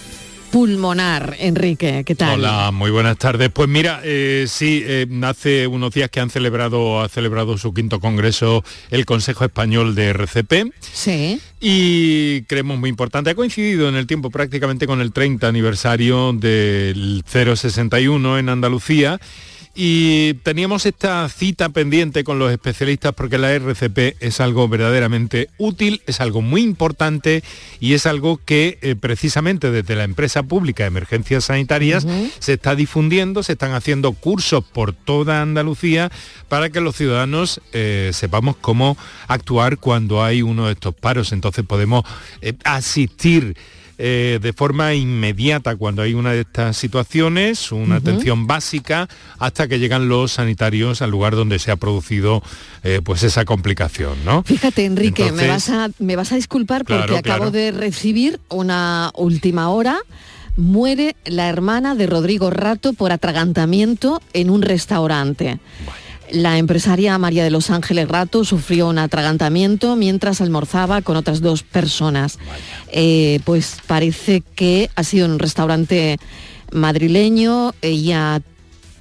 pulmonar. 0.52 1.36
Enrique, 1.40 2.04
¿qué 2.06 2.16
tal? 2.16 2.40
Hola, 2.40 2.72
muy 2.72 2.92
buenas 2.92 3.18
tardes. 3.18 3.50
Pues 3.52 3.70
mira, 3.70 4.02
eh, 4.04 4.46
sí, 4.48 4.84
eh, 4.86 5.08
hace 5.24 5.68
unos 5.68 5.94
días 5.94 6.10
que 6.10 6.20
han 6.20 6.30
celebrado, 6.30 7.02
ha 7.02 7.10
celebrado 7.10 7.58
su 7.58 7.74
quinto 7.74 8.00
congreso 8.00 8.64
el 8.90 9.06
Consejo 9.06 9.46
Español 9.46 9.96
de 9.96 10.10
RCP. 10.10 10.74
Sí. 10.80 11.40
Y 11.60 12.44
creemos 12.44 12.80
muy 12.80 12.90
importante, 12.90 13.30
ha 13.30 13.36
coincidido 13.36 13.90
en 13.90 13.96
el 13.96 14.08
tiempo 14.08 14.30
prácticamente 14.30 14.88
con 14.88 15.02
el 15.02 15.12
30 15.12 15.48
aniversario 15.48 16.34
del 16.34 17.24
061 17.26 18.40
en 18.40 18.50
Andalucía 18.50 19.20
y 19.82 20.34
teníamos 20.44 20.86
esta 20.86 21.30
cita 21.30 21.70
pendiente 21.70 22.26
con 22.26 22.38
los 22.38 22.52
especialistas 22.52 23.14
porque 23.14 23.38
la 23.38 23.54
RCP 23.54 24.18
es 24.20 24.42
algo 24.42 24.68
verdaderamente 24.68 25.48
útil, 25.58 26.02
es 26.06 26.20
algo 26.20 26.42
muy 26.42 26.64
importante 26.64 27.46
y 27.80 27.94
es 27.94 28.06
algo 28.06 28.42
que 28.44 28.78
eh, 28.82 28.98
precisamente 29.00 29.72
desde 29.72 29.96
la 29.96 30.04
empresa 30.04 30.44
pública 30.44 30.84
de 30.84 30.88
emergencias 30.88 31.46
sanitarias 31.46 32.06
se 32.40 32.52
está 32.52 32.76
difundiendo, 32.76 33.42
se 33.42 33.54
están 33.54 33.72
haciendo 33.72 34.12
cursos 34.12 34.66
por 34.66 34.92
toda 34.92 35.42
Andalucía 35.42 36.12
para 36.50 36.70
que 36.72 36.82
los 36.82 36.98
ciudadanos 36.98 37.62
eh, 37.72 38.10
sepamos 38.12 38.58
cómo 38.58 38.98
actuar 39.30 39.78
cuando 39.78 40.22
hay 40.22 40.42
uno 40.42 40.66
de 40.66 40.74
estos 40.74 40.94
paros. 40.94 41.32
Entonces 41.32 41.64
podemos 41.66 42.04
eh, 42.42 42.54
asistir 42.66 43.56
eh, 44.02 44.40
de 44.42 44.54
forma 44.54 44.94
inmediata 44.94 45.76
cuando 45.76 46.02
hay 46.02 46.14
una 46.14 46.32
de 46.32 46.42
estas 46.42 46.78
situaciones, 46.78 47.74
una 47.74 47.98
atención 47.98 48.48
básica, 48.48 49.10
hasta 49.40 49.68
que 49.68 49.78
llegan 49.78 50.08
los 50.08 50.32
sanitarios 50.32 51.02
al 51.02 51.12
lugar 51.12 51.36
donde 51.36 51.60
se 51.60 51.70
ha 51.70 51.76
producido 51.76 52.42
eh, 52.84 53.02
pues 53.04 53.24
esa 53.24 53.44
complicación, 53.44 54.14
¿no? 54.24 54.44
Fíjate, 54.44 54.86
Enrique, 54.86 55.34
me, 55.34 55.50
vas 55.50 55.70
a, 55.70 55.90
me 56.00 56.16
vas 56.16 56.32
a 56.32 56.38
disculpar 56.38 56.86
porque 56.86 57.18
acabo 57.18 57.52
de 57.52 57.72
recibir 57.72 58.40
una 58.48 59.12
última 59.16 59.68
hora 59.68 60.00
muere 60.56 61.18
la 61.26 61.50
hermana 61.50 61.94
de 61.94 62.08
Rodrigo 62.08 62.52
Rato 62.52 62.94
por 62.94 63.12
atragantamiento 63.12 64.22
en 64.32 64.50
un 64.50 64.62
restaurante. 64.62 65.60
La 66.32 66.58
empresaria 66.58 67.18
María 67.18 67.44
de 67.44 67.50
los 67.50 67.70
Ángeles 67.70 68.08
Rato 68.08 68.44
sufrió 68.44 68.88
un 68.88 69.00
atragantamiento 69.00 69.96
mientras 69.96 70.42
almorzaba 70.42 71.02
con 71.02 71.18
otras 71.18 71.42
dos 71.42 71.64
personas. 71.64 72.38
Eh, 72.92 73.40
pues 73.46 73.78
parece 73.88 74.42
que 74.56 74.90
ha 74.96 75.04
sido 75.04 75.26
en 75.26 75.32
un 75.32 75.40
restaurante 75.40 76.18
madrileño, 76.72 77.74
ella 77.82 78.42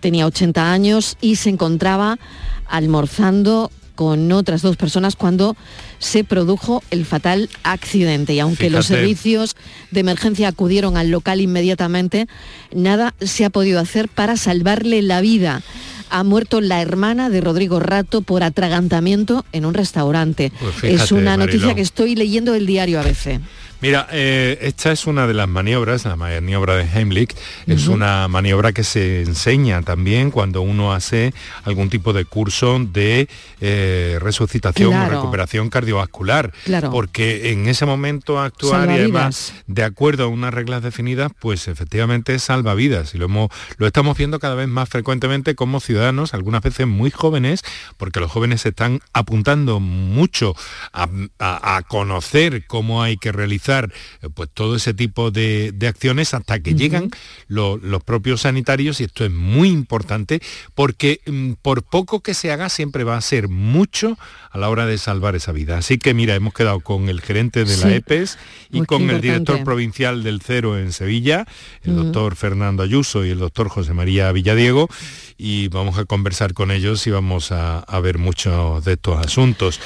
tenía 0.01 0.27
80 0.27 0.73
años 0.73 1.17
y 1.21 1.37
se 1.37 1.51
encontraba 1.51 2.19
almorzando 2.67 3.71
con 3.95 4.31
otras 4.31 4.63
dos 4.63 4.77
personas 4.77 5.17
cuando 5.17 5.57
se 5.99 6.23
produjo 6.23 6.85
el 6.93 7.05
fatal 7.05 7.51
accidente. 7.65 8.33
Y 8.33 8.39
aunque 8.39 8.71
los 8.71 8.87
servicios 8.87 9.57
de 9.91 10.01
emergencia 10.01 10.47
acudieron 10.47 10.97
al 10.97 11.11
local 11.11 11.41
inmediatamente, 11.41 12.29
nada 12.73 13.13
se 13.21 13.45
ha 13.45 13.51
podido 13.51 13.81
hacer 13.81 14.09
para 14.09 14.37
salvarle 14.37 15.03
la 15.03 15.21
vida 15.21 15.63
ha 16.11 16.25
muerto 16.25 16.61
la 16.61 16.81
hermana 16.81 17.31
de 17.31 17.41
Rodrigo 17.41 17.81
Rato 17.81 18.23
por 18.23 18.43
atragantamiento 18.43 19.45
en 19.53 19.65
un 19.65 19.75
restaurante. 19.75 20.53
Pues 20.61 20.85
es 20.85 21.13
una 21.13 21.37
noticia 21.37 21.75
que 21.75 21.81
estoy 21.81 22.15
leyendo 22.15 22.53
del 22.53 22.67
diario 22.67 23.01
ABC. 23.01 23.41
Mira, 23.81 24.09
eh, 24.11 24.59
esta 24.63 24.91
es 24.91 25.07
una 25.07 25.29
de 25.29 25.35
las 25.35 25.49
maniobras, 25.49 26.05
la 26.05 26.17
maniobra 26.17 26.75
de 26.75 26.83
Heimlich, 26.83 27.37
es 27.69 27.87
una 27.87 28.27
maniobra 28.27 28.73
que 28.73 28.83
se 28.83 29.23
enseña 29.23 29.83
también 29.83 30.33
cuando 30.33 30.63
uno 30.63 30.93
hace 30.93 31.33
algún 31.63 31.89
tipo 31.89 32.13
de 32.13 32.25
curso 32.25 32.81
de 32.81 33.29
eh, 33.61 34.19
resucitación 34.21 34.93
o 34.95 35.09
recuperación 35.09 35.71
cardiovascular, 35.71 36.53
porque 36.91 37.53
en 37.53 37.69
ese 37.69 37.87
momento 37.87 38.41
actuar 38.41 38.89
y 38.91 38.95
además 38.95 39.55
de 39.69 39.85
acuerdo 39.85 40.25
a 40.25 40.27
unas 40.27 40.53
reglas 40.53 40.83
definidas, 40.83 41.31
pues 41.39 41.69
efectivamente 41.69 42.37
salva 42.41 42.75
vidas 42.75 43.15
y 43.15 43.19
lo, 43.19 43.27
hemos, 43.27 43.49
lo 43.77 43.87
estamos 43.87 44.19
viendo 44.19 44.41
cada 44.41 44.57
vez 44.57 44.67
más 44.67 44.89
frecuentemente 44.89 45.55
como 45.55 45.79
ciudadanos, 45.79 46.35
algunas 46.35 46.63
veces 46.63 46.89
muy 46.89 47.13
jóvenes, 47.13 47.63
porque 47.97 48.19
los 48.19 48.33
jóvenes 48.33 48.63
se 48.63 48.71
están 48.71 49.03
apuntando 49.13 49.79
mucho 49.79 50.57
a, 50.93 51.09
a 51.39 51.83
conocer 51.83 52.67
cómo 52.67 53.05
hay 53.05 53.19
que 53.19 53.31
realizar 53.31 53.68
eh, 53.69 54.29
pues 54.35 54.49
todo 54.53 54.77
ese 54.77 54.95
tipo 54.95 55.31
de, 55.31 55.73
de 55.73 55.87
acciones 55.89 56.33
hasta 56.35 56.61
que 56.61 56.75
llegan 56.75 57.11
lo- 57.47 57.77
los 57.77 58.03
propios 58.03 58.43
sanitarios 58.43 59.01
y 59.01 59.05
esto 59.05 59.25
es 59.25 59.31
muy 59.31 59.69
importante 59.69 60.41
porque 60.75 61.21
mm, 61.27 61.53
por 61.61 61.83
poco 61.83 62.21
que 62.21 62.35
se 62.35 62.51
haga 62.51 62.69
siempre 62.69 63.05
va 63.05 63.17
a 63.17 63.21
ser 63.21 63.49
mucho 63.49 64.19
a 64.51 64.59
la 64.59 64.71
hora 64.71 64.87
de 64.87 64.97
salvar 64.99 65.37
esa 65.37 65.53
vida. 65.53 65.79
Así 65.79 65.99
que 65.99 66.15
mira, 66.15 66.35
hemos 66.35 66.55
quedado 66.55 66.81
con 66.81 67.09
el 67.09 67.21
gerente 67.21 67.65
de 67.65 67.77
la 67.77 67.89
Sí. 67.89 67.95
EPES 67.95 68.39
y 68.71 68.83
con 68.85 69.11
el 69.11 69.21
director 69.21 69.63
provincial 69.65 70.23
del 70.23 70.41
Cero 70.41 70.79
en 70.79 70.93
Sevilla, 70.93 71.47
el 71.83 71.97
doctor 71.97 72.35
Fernando 72.37 72.83
Ayuso 72.83 73.25
y 73.27 73.31
el 73.31 73.39
doctor 73.39 73.69
José 73.69 73.93
María 73.95 74.33
Villadiego 74.33 74.89
y 75.37 75.69
vamos 75.69 75.99
a 75.99 76.05
conversar 76.05 76.55
con 76.55 76.71
ellos 76.71 77.07
y 77.07 77.11
vamos 77.11 77.53
a, 77.53 77.81
a 77.81 78.01
ver 78.01 78.19
muchos 78.19 78.85
de 78.85 78.95
estos 78.95 79.25
asuntos. 79.25 79.81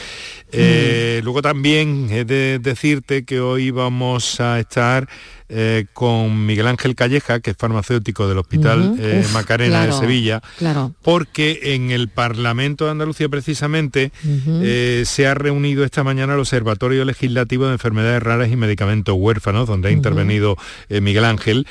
Eh, 0.52 1.20
Luego 1.22 1.40
también 1.42 2.08
he 2.10 2.24
de 2.24 2.58
decirte 2.58 3.24
que 3.24 3.40
hoy 3.40 3.70
vamos 3.70 4.40
a 4.40 4.58
estar 4.58 5.08
eh, 5.48 5.86
con 5.92 6.46
Miguel 6.46 6.66
Ángel 6.66 6.94
Calleja, 6.94 7.40
que 7.40 7.50
es 7.52 7.56
farmacéutico 7.56 8.26
del 8.26 8.38
Hospital 8.38 8.96
eh, 8.98 9.22
Uf, 9.24 9.32
Macarena 9.34 9.78
claro, 9.84 9.94
de 9.94 10.00
Sevilla, 10.00 10.42
Claro. 10.58 10.94
porque 11.02 11.74
en 11.74 11.90
el 11.90 12.08
Parlamento 12.08 12.86
de 12.86 12.90
Andalucía 12.92 13.28
precisamente 13.28 14.10
eh, 14.24 15.02
se 15.06 15.26
ha 15.26 15.34
reunido 15.34 15.84
esta 15.84 16.02
mañana 16.04 16.34
el 16.34 16.40
Observatorio 16.40 17.04
Legislativo 17.04 17.66
de 17.66 17.72
Enfermedades 17.72 18.22
Raras 18.22 18.50
y 18.50 18.56
Medicamentos 18.56 19.14
Huérfanos, 19.16 19.68
donde 19.68 19.88
ha 19.88 19.92
intervenido 19.92 20.56
Miguel 20.88 21.24
Ángel. 21.24 21.66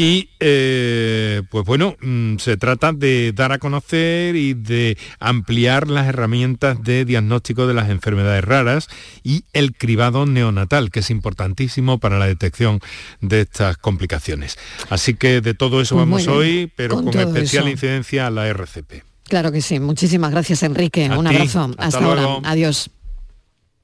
Y 0.00 0.30
eh, 0.38 1.42
pues 1.50 1.64
bueno, 1.64 1.96
mm, 2.00 2.36
se 2.36 2.56
trata 2.56 2.92
de 2.92 3.32
dar 3.34 3.50
a 3.50 3.58
conocer 3.58 4.36
y 4.36 4.54
de 4.54 4.96
ampliar 5.18 5.88
las 5.88 6.06
herramientas 6.06 6.80
de 6.84 7.04
diagnóstico 7.04 7.66
de 7.66 7.74
las 7.74 7.90
enfermedades 7.90 8.44
raras 8.44 8.86
y 9.24 9.42
el 9.52 9.72
cribado 9.72 10.24
neonatal, 10.24 10.92
que 10.92 11.00
es 11.00 11.10
importantísimo 11.10 11.98
para 11.98 12.20
la 12.20 12.28
detección 12.28 12.78
de 13.20 13.40
estas 13.40 13.76
complicaciones. 13.76 14.56
Así 14.88 15.14
que 15.14 15.40
de 15.40 15.54
todo 15.54 15.80
eso 15.80 15.96
Pues 15.96 16.06
vamos 16.06 16.26
bien, 16.26 16.36
hoy, 16.38 16.72
pero 16.76 17.02
con 17.02 17.08
especial 17.18 17.64
eso. 17.64 17.72
incidencia 17.72 18.28
a 18.28 18.30
la 18.30 18.46
RCP. 18.46 19.02
Claro 19.24 19.50
que 19.50 19.60
sí. 19.60 19.80
Muchísimas 19.80 20.30
gracias, 20.30 20.62
Enrique. 20.62 21.06
A 21.06 21.18
Un 21.18 21.26
ti. 21.26 21.34
abrazo. 21.34 21.64
Hasta 21.76 21.84
Hasta, 21.86 22.00
luego. 22.00 22.20
ahora. 22.20 22.50
Adiós. 22.50 22.88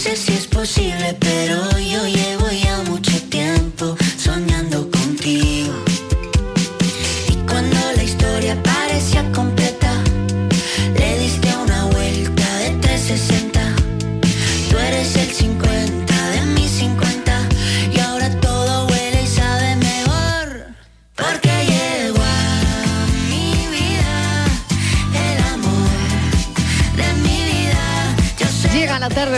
Sé 0.00 0.16
si 0.16 0.32
es 0.32 0.46
posible, 0.46 1.14
pero 1.20 1.78
yo 1.78 2.06
llevo 2.06 2.39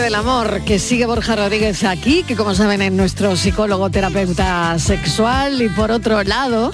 del 0.03 0.15
amor 0.15 0.65
que 0.65 0.79
sigue 0.79 1.05
Borja 1.05 1.37
Rodríguez 1.37 1.85
aquí, 1.85 2.23
que 2.23 2.35
como 2.35 2.53
saben 2.53 2.81
es 2.81 2.91
nuestro 2.91 3.37
psicólogo 3.37 3.89
terapeuta 3.89 4.77
sexual 4.77 5.61
y 5.61 5.69
por 5.69 5.91
otro 5.91 6.21
lado 6.23 6.73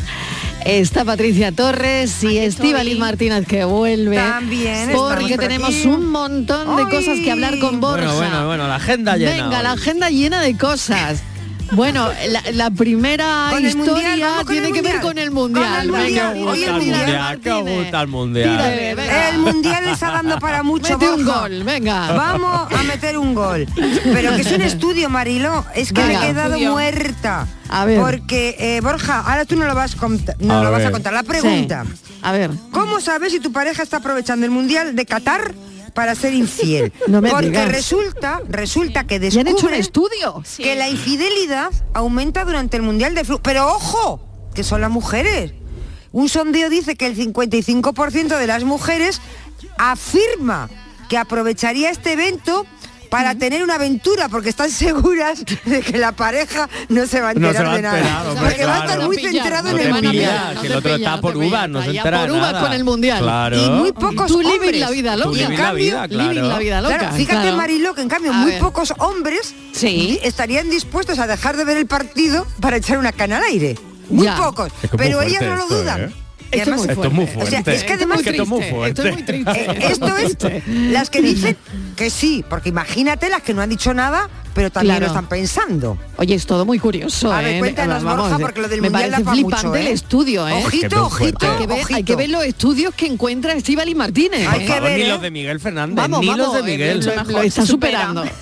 está 0.65 1.05
Patricia 1.05 1.51
Torres 1.51 2.23
y 2.23 2.39
Estíbaliz 2.39 2.97
Martínez 2.97 3.45
que 3.45 3.65
vuelve. 3.65 4.15
También 4.15 4.89
porque 4.95 5.35
por 5.35 5.39
tenemos 5.43 5.69
aquí. 5.69 5.85
un 5.85 6.07
montón 6.07 6.75
de 6.75 6.83
cosas 6.85 7.19
que 7.23 7.29
hablar 7.29 7.59
con 7.59 7.79
Borja. 7.79 8.13
Bueno, 8.13 8.15
bueno, 8.15 8.47
bueno, 8.47 8.67
la 8.67 8.75
agenda 8.75 9.15
llena. 9.15 9.43
Venga, 9.43 9.61
la 9.61 9.73
agenda 9.73 10.09
llena 10.09 10.41
de 10.41 10.57
cosas. 10.57 11.21
Bueno, 11.71 12.09
la, 12.29 12.43
la 12.51 12.71
primera 12.71 13.51
historia 13.59 14.09
Mundial, 14.09 14.45
tiene 14.47 14.71
que 14.71 14.81
ver 14.81 14.93
Mundial. 14.95 15.01
con 15.01 15.17
el 15.19 15.31
mundial. 15.31 15.65
Con 15.69 15.81
el 15.81 15.91
Mundial. 15.91 16.47
Hoy 16.47 16.63
el 16.63 16.73
Mundial. 16.73 17.39
¿Qué 17.41 17.51
os 17.51 17.69
gusta 17.69 18.01
el 18.01 18.07
mundial? 18.07 18.49
Tírale, 18.57 18.95
venga. 18.95 19.29
El 19.29 19.37
mundial 19.39 19.85
le 19.85 19.91
está 19.91 20.11
dando 20.11 20.39
para 20.39 20.63
mucho. 20.63 20.97
Mete 20.97 21.11
un 21.13 21.25
gol, 21.25 21.63
venga. 21.63 22.11
Vamos 22.13 22.73
a 22.73 22.83
meter 22.83 23.17
un 23.17 23.35
gol. 23.35 23.67
Pero 24.03 24.35
que 24.35 24.41
es 24.41 24.51
un 24.51 24.61
estudio, 24.61 25.09
Marilo. 25.09 25.63
Es 25.75 25.93
que 25.93 26.01
Venga. 26.01 26.19
me 26.19 26.25
he 26.25 26.27
quedado 26.29 26.49
Estudio. 26.53 26.71
muerta. 26.71 27.47
A 27.69 27.85
ver. 27.85 27.99
Porque, 28.01 28.55
eh, 28.57 28.81
Borja, 28.81 29.19
ahora 29.19 29.45
tú 29.45 29.55
no 29.55 29.65
lo 29.65 29.75
vas, 29.75 29.95
cont- 29.95 30.35
no 30.39 30.59
A 30.59 30.63
lo 30.63 30.71
vas 30.71 30.85
a 30.85 30.91
contar. 30.91 31.13
La 31.13 31.21
pregunta. 31.23 31.85
A 32.23 32.31
ver. 32.31 32.49
¿Cómo 32.71 32.99
sabes 32.99 33.31
si 33.31 33.39
tu 33.39 33.51
pareja 33.51 33.83
está 33.83 33.97
aprovechando 33.97 34.43
el 34.45 34.51
mundial 34.51 34.95
de 34.95 35.05
Qatar 35.05 35.53
para 35.91 36.15
ser 36.15 36.33
infiel? 36.33 36.91
No 37.07 37.21
me 37.21 37.29
Porque 37.31 37.47
digas. 37.47 37.69
resulta, 37.71 38.41
resulta 38.47 39.05
que 39.05 39.19
¿Ya 39.19 39.41
han 39.41 39.47
hecho 39.47 39.67
un 39.67 39.71
descubren 39.73 39.79
estudio? 39.79 40.43
que 40.57 40.75
la 40.75 40.89
infidelidad 40.89 41.71
aumenta 41.93 42.45
durante 42.45 42.77
el 42.77 42.83
mundial 42.83 43.15
de 43.15 43.23
fútbol. 43.23 43.41
Pero 43.43 43.67
ojo, 43.67 44.21
que 44.53 44.63
son 44.63 44.81
las 44.81 44.89
mujeres. 44.91 45.53
Un 46.11 46.27
sondeo 46.29 46.69
dice 46.69 46.95
que 46.95 47.05
el 47.05 47.15
55% 47.15 48.37
de 48.37 48.47
las 48.47 48.63
mujeres 48.63 49.21
afirma 49.77 50.69
que 51.07 51.17
aprovecharía 51.17 51.89
este 51.89 52.13
evento 52.13 52.65
para 53.09 53.35
tener 53.35 53.63
una 53.63 53.75
aventura 53.75 54.29
porque 54.29 54.49
están 54.49 54.69
seguras 54.71 55.43
de 55.65 55.81
que 55.81 55.97
la 55.97 56.11
pareja 56.11 56.69
no 56.89 57.05
se 57.07 57.19
va 57.21 57.29
a 57.29 57.33
No 57.33 57.47
enterar 57.49 57.55
se 57.57 57.63
va 57.63 57.71
a 57.71 57.75
de 57.75 57.81
nada. 57.81 57.97
enterar, 57.99 58.27
hombre, 58.27 58.43
porque 58.45 58.65
va 58.65 58.71
a 58.71 58.75
estar 58.79 58.87
claro. 58.95 59.07
muy 59.07 59.17
No 59.17 59.29
centrado 59.29 59.71
No 59.71 59.77
en 59.77 59.85
el 59.85 59.91
mundial. 59.93 60.13
pillas, 60.13 60.59
que 60.59 60.67
el 60.67 60.73
otro 60.75 60.95
está 60.95 61.21
por 61.21 61.37
uvas, 61.37 61.69
no 61.69 61.81
se 61.81 61.89
entera 61.89 62.21
por 62.21 62.31
uvas 62.31 62.53
con 62.53 62.73
el 62.73 62.83
mundial. 62.83 63.19
Claro. 63.21 63.57
Y 63.65 63.69
muy 63.69 63.91
pocos 63.91 64.27
Tú 64.27 64.41
living 64.41 64.53
hombres. 64.59 64.79
la 64.81 64.89
vida 64.91 65.15
loca. 65.17 65.29
en 65.29 65.35
living 65.37 65.49
la 65.57 65.63
cambio, 65.63 65.83
vida, 65.85 66.07
claro. 66.07 66.29
living 66.33 66.47
la 66.47 66.57
vida 66.59 66.81
loca. 66.81 66.97
Claro, 66.99 67.15
fíjate 67.15 67.41
claro. 67.41 67.57
Marilo 67.57 67.93
que 67.95 68.01
en 68.01 68.09
cambio 68.09 68.31
A 68.31 68.35
muy 68.35 68.51
ver. 68.51 68.59
pocos 68.61 68.93
hombres 68.99 69.53
Sí. 69.73 70.19
estarían 70.23 70.69
dispuestos 70.69 71.19
a 71.19 71.27
dejar 71.27 71.57
de 71.57 71.65
ver 71.65 71.77
el 71.77 71.87
partido 71.87 72.45
para 72.61 72.77
echar 72.77 72.97
una 72.97 73.11
cana 73.11 73.37
al 73.37 73.43
aire. 73.43 73.75
Muy 74.09 74.25
Ya. 74.25 74.37
pocos. 74.37 74.71
Pero 74.97 75.21
ellas 75.21 75.41
no 75.43 75.55
lo 75.55 75.67
dudan. 75.67 76.01
¿eh? 76.05 76.13
Esto 76.51 76.57
es 76.57 76.61
además- 76.67 76.79
muy 76.85 76.89
Esto 76.89 77.03
es 77.07 77.13
muy 77.13 77.25
fuerte. 77.27 77.43
O 77.43 77.47
sea, 77.51 77.63
fuerte. 77.63 77.75
es 77.79 77.83
que 77.83 77.93
además 77.93 78.19
esto 78.25 78.43
es 78.43 78.47
muy 78.49 78.59
triste, 78.61 78.87
esto 78.87 79.03
es 79.03 79.13
muy 79.13 79.23
triste. 79.23 79.51
Eh, 79.51 79.79
esto 79.91 80.17
es 80.17 80.37
Triste. 80.37 80.63
las 80.91 81.09
que 81.09 81.21
dicen 81.21 81.57
que 81.95 82.09
sí, 82.09 82.43
porque 82.49 82.69
imagínate 82.69 83.29
las 83.29 83.41
que 83.43 83.53
no 83.53 83.61
han 83.61 83.69
dicho 83.69 83.93
nada, 83.93 84.29
pero 84.59 84.71
también 84.71 84.95
Claro. 84.97 85.05
lo 85.05 85.11
están 85.13 85.29
pensando. 85.29 85.97
Oye, 86.17 86.35
es 86.35 86.45
todo 86.45 86.65
muy 86.65 86.79
curioso, 86.79 87.31
A 87.31 87.39
ver, 87.41 87.55
¿eh? 87.55 87.59
cuéntanos, 87.59 88.03
Vamos, 88.03 88.23
Borja, 88.29 88.39
porque 88.39 88.59
lo 88.59 88.67
del 88.67 88.81
me 88.81 88.89
mundial 88.89 89.11
parece 89.11 89.23
pa' 89.23 89.31
flipante 89.31 89.67
mucho, 89.67 89.75
el 89.79 89.87
¿eh? 89.87 89.91
estudio, 89.91 90.47
¿eh? 90.49 90.63
Ojito, 90.65 91.05
ojito. 91.05 91.49
Hay 91.49 91.57
que, 91.59 91.67
ver, 91.67 91.77
hay 91.77 91.83
ojito. 91.83 92.05
que 92.05 92.15
ver 92.17 92.29
los 92.29 92.43
estudios 92.43 92.93
que 92.93 93.05
encuentra 93.05 93.53
Estíbaliz 93.53 93.95
Martínez. 93.95 94.45
Hay 94.49 94.63
¿eh? 94.63 94.65
que 94.65 94.79
ver, 94.81 94.97
ni 94.99 95.05
¿eh? 95.05 95.07
los 95.07 95.21
de 95.21 95.31
Miguel 95.31 95.59
Fernández, 95.61 95.95
Vamos, 95.95 96.19
ni 96.19 96.27
vamos, 96.27 96.45
los 96.47 96.55
de 96.55 96.63
Miguel. 96.63 96.99
eh, 97.07 97.15
lo, 97.25 97.31
lo 97.31 97.41
está 97.41 97.65
superando. 97.65 98.21
A 98.21 98.25
ver, 98.25 98.33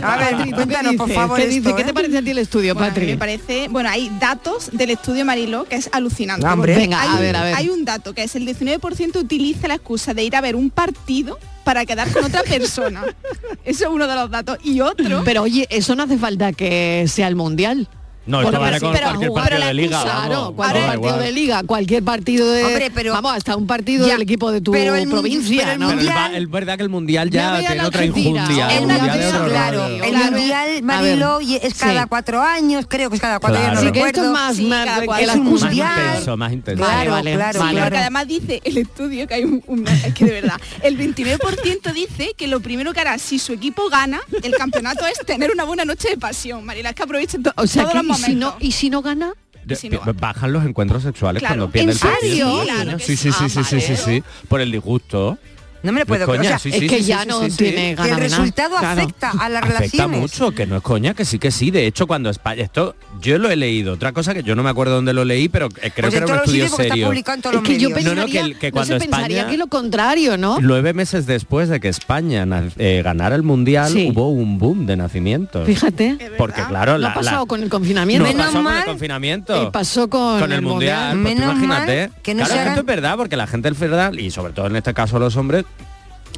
Patri, 0.00 0.36
¿tú 0.52 0.56
qué 0.56 0.64
cuéntanos, 0.64 0.94
por 0.96 1.10
favor, 1.12 1.36
¿Qué, 1.38 1.48
esto? 1.54 1.76
¿Qué 1.76 1.82
¿eh? 1.82 1.84
te 1.84 1.92
parece 1.92 2.16
a 2.16 2.22
ti 2.22 2.30
el 2.30 2.38
estudio, 2.38 2.74
Bueno, 2.74 2.88
Patri? 2.88 3.06
me 3.08 3.16
parece, 3.18 3.68
bueno, 3.68 3.90
hay 3.90 4.10
datos 4.18 4.70
del 4.72 4.88
estudio 4.88 5.26
Mariló 5.26 5.64
que 5.64 5.76
es 5.76 5.90
alucinante. 5.92 6.46
Venga, 6.72 7.02
hay, 7.02 7.08
a 7.08 7.12
un- 7.12 7.20
ver, 7.20 7.36
a 7.36 7.44
ver. 7.44 7.54
hay 7.56 7.68
un 7.68 7.84
dato 7.84 8.14
que 8.14 8.22
es 8.22 8.34
el 8.36 8.46
19% 8.46 9.16
utiliza 9.18 9.68
la 9.68 9.74
excusa 9.74 10.14
de 10.14 10.24
ir 10.24 10.34
a 10.34 10.40
ver 10.40 10.56
un 10.56 10.70
partido 10.70 11.38
para 11.64 11.84
quedar 11.86 12.10
con 12.12 12.24
otra 12.24 12.42
persona. 12.42 13.04
Eso 13.64 13.84
es 13.84 13.90
uno 13.90 14.06
de 14.06 14.14
los 14.14 14.30
datos. 14.30 14.58
Y 14.64 14.80
otro, 14.80 15.22
Pero 15.24 15.42
oye, 15.42 15.66
eso 15.70 15.94
no 15.94 16.02
hace 16.02 16.18
falta 16.18 16.52
que 16.52 17.04
sea 17.08 17.28
el 17.28 17.36
mundial. 17.36 17.88
No, 18.24 18.36
Bueno, 18.40 18.50
esto 18.50 18.60
vale 18.60 18.76
pero 18.78 18.80
con 18.86 18.92
sí, 18.92 18.98
pero 18.98 19.08
cualquier 19.10 19.28
jugar 19.30 19.48
partido 19.50 19.66
de 19.66 19.74
liga. 19.74 19.96
excusa, 20.02 20.52
cualquier 20.54 20.84
partido 20.86 21.08
igual. 21.08 21.20
de 21.24 21.32
liga, 21.32 21.62
cualquier 21.64 22.02
partido 22.04 22.52
de... 22.52 22.64
Hombre, 22.64 22.90
pero- 22.94 23.12
vamos, 23.14 23.32
hasta 23.34 23.56
un 23.56 23.66
partido 23.66 24.06
Ya, 24.06 24.12
del 24.12 24.22
equipo 24.22 24.52
de 24.52 24.60
tu 24.60 24.70
pero 24.70 24.94
el 24.94 25.08
provincia, 25.08 25.58
pero 25.62 25.72
el 25.72 25.78
¿no? 25.80 25.88
Pero 25.88 26.00
el 26.00 26.06
Mundial- 26.06 26.46
verdad 26.46 26.76
que 26.76 26.82
el 26.84 26.88
mundial 26.88 27.30
ya 27.30 27.58
tiene 27.58 27.84
otra 27.84 28.04
injundia. 28.04 28.76
El 28.76 28.86
mundial 28.86 29.20
otro 29.34 29.48
claro, 29.48 29.86
el 29.86 30.00
Claro. 30.00 30.30
mundial 30.36 30.82
Marilo 30.84 31.40
es 31.40 31.72
sí. 31.74 31.78
cada 31.80 32.06
cuatro 32.06 32.40
años, 32.42 32.84
creo 32.88 33.10
que 33.10 33.16
es 33.16 33.22
cada 33.22 33.40
cuatro 33.40 33.58
Claro. 33.58 33.72
años, 33.78 33.82
no 33.84 33.90
Así 33.90 34.00
que 34.00 34.06
esto 34.06 34.24
es 34.24 34.30
más, 34.30 34.56
Sí, 34.56 34.66
más 34.66 34.84
cada 34.86 35.00
que 35.00 35.22
Es 35.22 35.26
Más 35.28 35.36
mundial. 35.38 35.92
intenso, 36.06 36.36
más 36.36 36.52
intenso. 36.52 36.84
Claro, 36.84 37.10
Vale, 37.10 37.34
claro, 37.34 37.58
vale. 37.58 37.70
Sí, 37.70 37.74
claro. 37.74 37.86
porque 37.86 37.98
además 37.98 38.28
dice 38.28 38.60
el 38.64 38.78
estudio 38.78 39.26
que 39.26 39.34
hay 39.34 39.44
un, 39.44 39.64
un- 39.66 39.88
es 39.88 40.14
que 40.14 40.24
de 40.26 40.30
verdad, 40.30 40.60
el 40.82 40.96
29% 40.96 41.92
dice 41.92 42.34
que 42.36 42.46
lo 42.46 42.60
primero 42.60 42.92
que 42.92 43.00
hará 43.00 43.18
si 43.18 43.38
su 43.40 43.52
equipo 43.52 43.88
gana 43.88 44.20
el 44.44 44.52
campeonato 44.54 45.06
es 45.06 45.18
tener 45.26 45.50
una 45.50 45.64
buena 45.64 45.84
noche 45.84 46.10
de 46.10 46.16
pasión. 46.18 46.64
Marila, 46.64 46.90
es 46.90 46.94
que 46.94 47.02
aprovechen 47.02 47.42
to- 47.42 47.52
O 47.56 47.66
sea, 47.66 47.82
todos 47.82 47.96
los 47.96 48.04
¿y, 48.12 48.22
si 48.22 48.34
no. 48.34 48.56
¿y 48.60 48.72
si 48.72 48.90
no 48.90 49.02
gana? 49.02 49.32
si 49.76 49.88
no- 49.88 50.00
bajan 50.18 50.52
los 50.52 50.64
encuentros 50.64 51.02
sexuales 51.04 51.40
Claro. 51.40 51.54
cuando 51.54 51.70
pierde 51.72 51.92
¿En 51.92 51.96
el 51.96 51.98
partido. 51.98 52.20
serio? 52.20 52.60
Sí, 52.60 52.66
Claro 52.82 52.98
sí, 52.98 53.16
sí, 53.16 53.32
sí, 53.32 53.48
sí, 53.48 53.64
sí, 53.64 53.80
sí, 53.80 53.96
sí, 53.96 54.22
por 54.48 54.60
el 54.60 54.72
disgusto. 54.72 55.38
No 55.82 55.92
me 55.92 56.00
lo 56.00 56.06
puedo 56.06 56.26
creer. 56.26 56.40
O 56.40 56.44
sea, 56.44 56.58
sí, 56.58 56.70
es 56.72 56.80
que 56.80 56.98
sí, 56.98 57.04
ya 57.04 57.22
sí, 57.22 57.28
no 57.28 57.40
sí, 57.44 57.50
sí. 57.50 57.56
tiene 57.58 57.74
que 57.74 57.90
el 57.90 57.96
ganas 57.96 58.10
nada. 58.10 58.18
resultado 58.20 58.76
Claro. 58.78 59.00
afecta 59.02 59.30
a 59.30 59.48
las 59.48 59.62
Afecta 59.62 59.78
relaciones. 59.80 60.20
mucho, 60.20 60.50
que 60.52 60.66
no 60.66 60.76
es 60.76 60.82
coña, 60.82 61.14
que 61.14 61.24
sí 61.24 61.38
que 61.38 61.50
sí. 61.50 61.70
De 61.70 61.86
hecho, 61.86 62.06
cuando 62.06 62.30
España, 62.30 62.62
esto 62.62 62.94
yo 63.20 63.38
lo 63.38 63.50
he 63.50 63.56
leído. 63.56 63.94
Otra 63.94 64.12
cosa 64.12 64.32
que 64.34 64.42
yo 64.42 64.54
no 64.54 64.62
me 64.62 64.70
acuerdo 64.70 64.94
dónde 64.94 65.12
lo 65.12 65.24
leí, 65.24 65.48
pero 65.48 65.66
eh, 65.80 65.90
creo 65.94 66.10
Pues 66.10 66.10
que 66.10 66.16
era 66.18 66.26
un 66.26 66.34
estudio 66.38 66.64
está 66.64 66.76
serio. 66.84 67.06
publicado 67.06 67.36
en 67.36 67.42
todos 67.42 67.54
los 67.56 67.62
Es 67.64 67.68
que 67.68 67.78
yo. 67.78 67.88
No, 67.90 67.96
no, 67.96 68.02
pensaría, 68.04 68.32
que 68.32 68.38
el- 68.40 68.52
no 68.52 68.72
cuando 68.72 68.94
se 68.94 69.00
pensaría 69.00 69.36
España- 69.38 69.50
que 69.50 69.56
lo 69.58 69.66
contrario, 69.66 70.36
¿no? 70.38 70.58
Nueve 70.60 70.92
meses 70.94 71.26
después 71.26 71.68
de 71.68 71.80
que 71.80 71.88
España 71.88 72.46
eh, 72.78 73.02
ganara 73.04 73.34
el 73.36 73.42
mundial, 73.42 73.92
Sí. 73.92 74.08
hubo 74.12 74.28
un 74.30 74.58
boom 74.58 74.86
de 74.86 74.96
nacimientos. 74.96 75.66
Fíjate. 75.66 76.16
Porque 76.38 76.62
claro, 76.68 76.92
No 76.92 76.98
la, 76.98 77.08
ha 77.10 77.14
pasado 77.14 77.40
la- 77.40 77.46
con 77.46 77.62
el 77.62 77.68
confinamiento. 77.68 78.26
no 78.32 78.36
pasó 78.38 78.62
con 78.62 78.76
el 78.76 78.84
confinamiento. 78.84 79.62
Eh, 79.62 79.68
pasó 79.72 80.08
con, 80.08 80.52
el 80.52 80.62
mundial, 80.62 81.18
pues 81.22 81.34
imagínate. 81.36 82.08
mal 82.08 82.12
que 82.22 82.34
no 82.34 82.44
claro, 82.44 82.68
esto 82.70 82.80
es 82.80 82.86
verdad, 82.86 83.16
porque 83.16 83.36
la 83.36 83.46
gente 83.46 83.68
es 83.68 83.78
verdad, 83.78 84.12
y 84.12 84.30
sobre 84.30 84.52
todo 84.52 84.66
en 84.66 84.76
este 84.76 84.94
caso 84.94 85.18
los 85.18 85.36
hombres, 85.36 85.64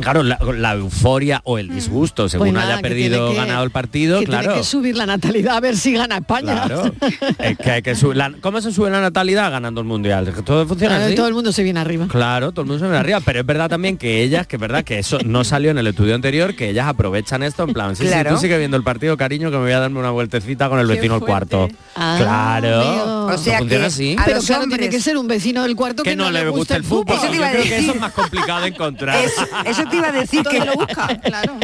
claro, 0.01 0.23
la, 0.23 0.39
la 0.57 0.73
euforia 0.75 1.41
o 1.45 1.59
el 1.59 1.69
disgusto, 1.69 2.29
según 2.29 2.47
Pues 2.49 2.53
nada, 2.55 2.75
haya 2.75 2.83
perdido 2.83 3.33
ganado 3.35 3.65
el 3.65 3.71
partido, 3.71 4.21
que 4.21 4.27
claro. 4.27 4.43
tiene 4.43 4.59
que 4.59 4.65
subir 4.65 4.97
la 4.97 5.07
natalidad 5.07 5.57
a 5.57 5.61
ver 5.61 5.77
si 5.77 5.93
gana 5.93 6.17
España. 6.19 6.63
Claro. 6.67 6.93
Es 7.39 7.59
que 7.59 7.71
hay 7.71 7.83
que 7.83 7.95
subir 7.95 8.17
la- 8.17 8.33
¿Cómo 8.41 8.61
se 8.61 8.73
sube 8.73 8.91
la 8.91 9.01
natalidad 9.01 9.51
ganando 9.51 9.81
el 9.81 9.87
mundial? 9.87 10.33
Todo 10.45 10.67
funciona 10.67 10.95
Claro, 10.97 11.07
así. 11.07 11.15
Todo 11.15 11.29
el 11.29 11.35
mundo 11.35 11.53
se 11.53 11.63
viene 11.63 11.81
arriba. 11.81 12.07
Claro, 12.09 12.53
todo 12.53 12.63
el 12.63 12.69
mundo 12.69 12.79
se 12.81 12.85
viene 12.87 12.99
arriba, 12.99 13.21
pero 13.25 13.41
es 13.41 13.47
verdad 13.47 13.69
también 13.69 13.97
que 13.97 14.23
ellas, 14.23 14.47
que 14.47 14.57
es 14.57 14.61
verdad 14.61 14.85
que 14.85 14.99
eso 14.99 15.19
no 15.25 15.45
salió 15.45 15.71
en 15.71 15.79
el 15.79 15.87
estudio 15.87 16.15
anterior, 16.15 16.55
que 16.55 16.71
ellas 16.71 16.87
aprovechan 16.87 17.43
esto 17.43 17.63
en 17.65 17.73
plan, 17.73 17.97
sí, 17.97 18.05
Claro. 18.05 18.31
sí, 18.31 18.35
tú 18.37 18.41
sigue 18.43 18.59
viendo 18.59 18.77
el 18.77 18.83
partido, 18.85 19.17
cariño, 19.17 19.51
que 19.51 19.57
me 19.57 19.63
voy 19.65 19.73
a 19.73 19.81
darme 19.81 19.99
una 20.01 20.11
vueltecita 20.11 20.69
con 20.69 20.79
el 20.79 20.87
Qué 20.87 20.95
vecino 20.95 21.15
al 21.15 21.21
fuerte. 21.21 21.57
cuarto. 21.57 21.77
Ah, 21.97 22.17
claro. 22.19 22.81
amigo. 22.81 23.27
O 23.27 23.39
sea 23.39 23.55
¿No 23.55 23.59
funciona 23.61 23.83
que 23.83 23.87
así? 23.87 24.17
Pero 24.25 24.41
claro, 24.41 24.63
hombres- 24.65 24.79
tiene 24.81 24.95
que 24.95 25.01
ser 25.03 25.17
un 25.17 25.27
vecino 25.29 25.63
del 25.63 25.77
cuarto 25.77 26.03
que, 26.03 26.11
que 26.11 26.17
no, 26.17 26.31
le 26.31 26.49
gusta 26.49 26.77
el 26.77 26.85
fútbol. 26.85 27.17
Eso 27.17 27.29
te 27.29 27.37
Yo 27.37 27.43
creo 27.51 27.63
que 27.63 27.77
eso 27.79 27.93
es 27.93 28.01
más 28.01 28.13
complicado 28.13 28.61
de 28.63 28.69
encontrar. 28.69 29.25
Eso, 29.65 29.84
eso 29.85 29.91
te 29.91 29.97
iba 29.97 30.09
a 30.09 30.13
decir 30.21 30.43
que 30.43 30.59
¿Dónde 30.59 30.73
lo 30.75 30.75
busca? 30.81 31.07
Claro. 31.21 31.55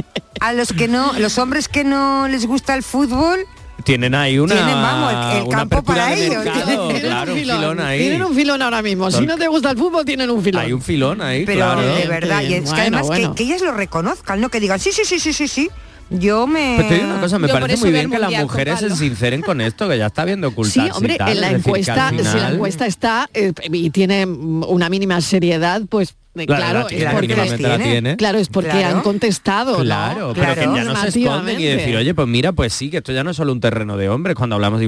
a 0.40 0.52
los 0.52 0.72
que 0.72 0.88
no, 0.88 1.12
los 1.18 1.36
hombres 1.38 1.68
que 1.68 1.84
no 1.84 2.28
les 2.28 2.46
gusta 2.46 2.74
el 2.74 2.82
fútbol, 2.82 3.40
Tienen 3.84 4.14
ahí 4.14 4.38
una, 4.38 4.54
Tienen, 4.54 4.74
vamos, 4.74 5.12
el- 5.32 5.38
el 5.38 5.42
una 5.48 5.56
campo 5.58 5.82
para 5.82 6.12
ellos. 6.14 6.44
mercado, 6.44 6.88
Tienen 6.88 7.02
claro, 7.02 7.32
un 7.32 7.38
filón 7.38 7.80
ahí. 7.80 7.98
Tienen 8.00 8.22
un 8.22 8.34
filón 8.34 8.62
ahora 8.62 8.82
mismo. 8.82 9.10
Si 9.10 9.24
no 9.26 9.36
te 9.38 9.48
gusta 9.48 9.70
el 9.70 9.78
fútbol, 9.78 10.04
tienen 10.04 10.28
un 10.30 10.42
filón. 10.42 10.62
Hay 10.64 10.72
un 10.72 10.82
filón 10.82 11.22
ahí, 11.22 11.44
pero 11.46 11.60
claro. 11.60 11.80
de 11.94 12.06
verdad, 12.06 12.42
y 12.42 12.54
es 12.54 12.70
que 12.72 12.80
además 12.80 13.02
que- 13.02 13.06
bueno. 13.08 13.34
Que, 13.34 13.42
ellas 13.44 13.62
lo 13.62 13.72
reconozcan, 13.72 14.40
no 14.40 14.48
que 14.50 14.60
digan, 14.60 14.78
sí, 14.78 14.90
sí, 14.92 15.02
sí, 15.04 15.18
sí, 15.18 15.32
sí, 15.32 15.48
sí. 15.48 15.70
Yo 16.12 16.48
me... 16.48 16.74
Pero 16.76 16.88
te 16.88 16.94
digo 16.96 17.06
una 17.06 17.20
cosa, 17.20 17.38
me 17.38 17.46
Yo 17.46 17.54
parece 17.54 17.76
muy 17.78 17.92
bien 17.92 18.10
que 18.10 18.18
las 18.18 18.32
mujeres 18.32 18.80
se 18.80 18.90
sinceren 18.96 19.42
con 19.42 19.60
esto, 19.60 19.88
que 19.88 19.96
ya 19.96 20.06
está 20.06 20.24
viendo 20.24 20.48
ocultarse 20.48 20.80
Sí, 20.80 20.86
y 20.88 20.90
hombre, 20.90 21.16
tal. 21.16 21.28
en 21.30 21.40
la 21.40 21.50
encuesta, 21.52 22.10
si 22.10 22.16
la 22.38 22.48
encuesta 22.50 22.84
está 22.86 23.30
eh, 23.32 23.52
y 23.70 23.90
tiene 23.90 24.26
una 24.26 24.88
mínima 24.88 25.20
seriedad, 25.20 25.82
pues 25.88 26.16
Claro, 26.32 26.46
claro, 26.46 26.78
la 26.78 26.80
es 26.82 26.86
tiene, 26.88 27.10
porque 27.12 27.26
mínimamente 27.28 27.62
la 27.68 27.78
tiene. 27.78 28.16
Claro, 28.16 28.38
es 28.38 28.48
porque 28.48 28.70
Claro. 28.70 28.96
han 28.98 29.02
contestado, 29.02 29.78
¿no? 29.78 29.82
Claro, 29.84 30.32
pero 30.34 30.54
que 30.54 30.60
ya 30.60 30.84
no 30.84 30.96
se 30.96 31.08
esconden 31.08 31.60
y 31.60 31.64
decir, 31.64 31.96
oye, 31.96 32.14
pues 32.14 32.28
mira, 32.28 32.52
pues 32.52 32.72
sí, 32.72 32.88
que 32.88 32.98
esto 32.98 33.12
ya 33.12 33.24
no 33.24 33.30
es 33.30 33.36
solo 33.36 33.52
un 33.52 33.58
terreno 33.60 33.96
de 33.96 34.08
hombres 34.08 34.36
cuando 34.36 34.54
hablamos 34.54 34.78
de 34.78 34.86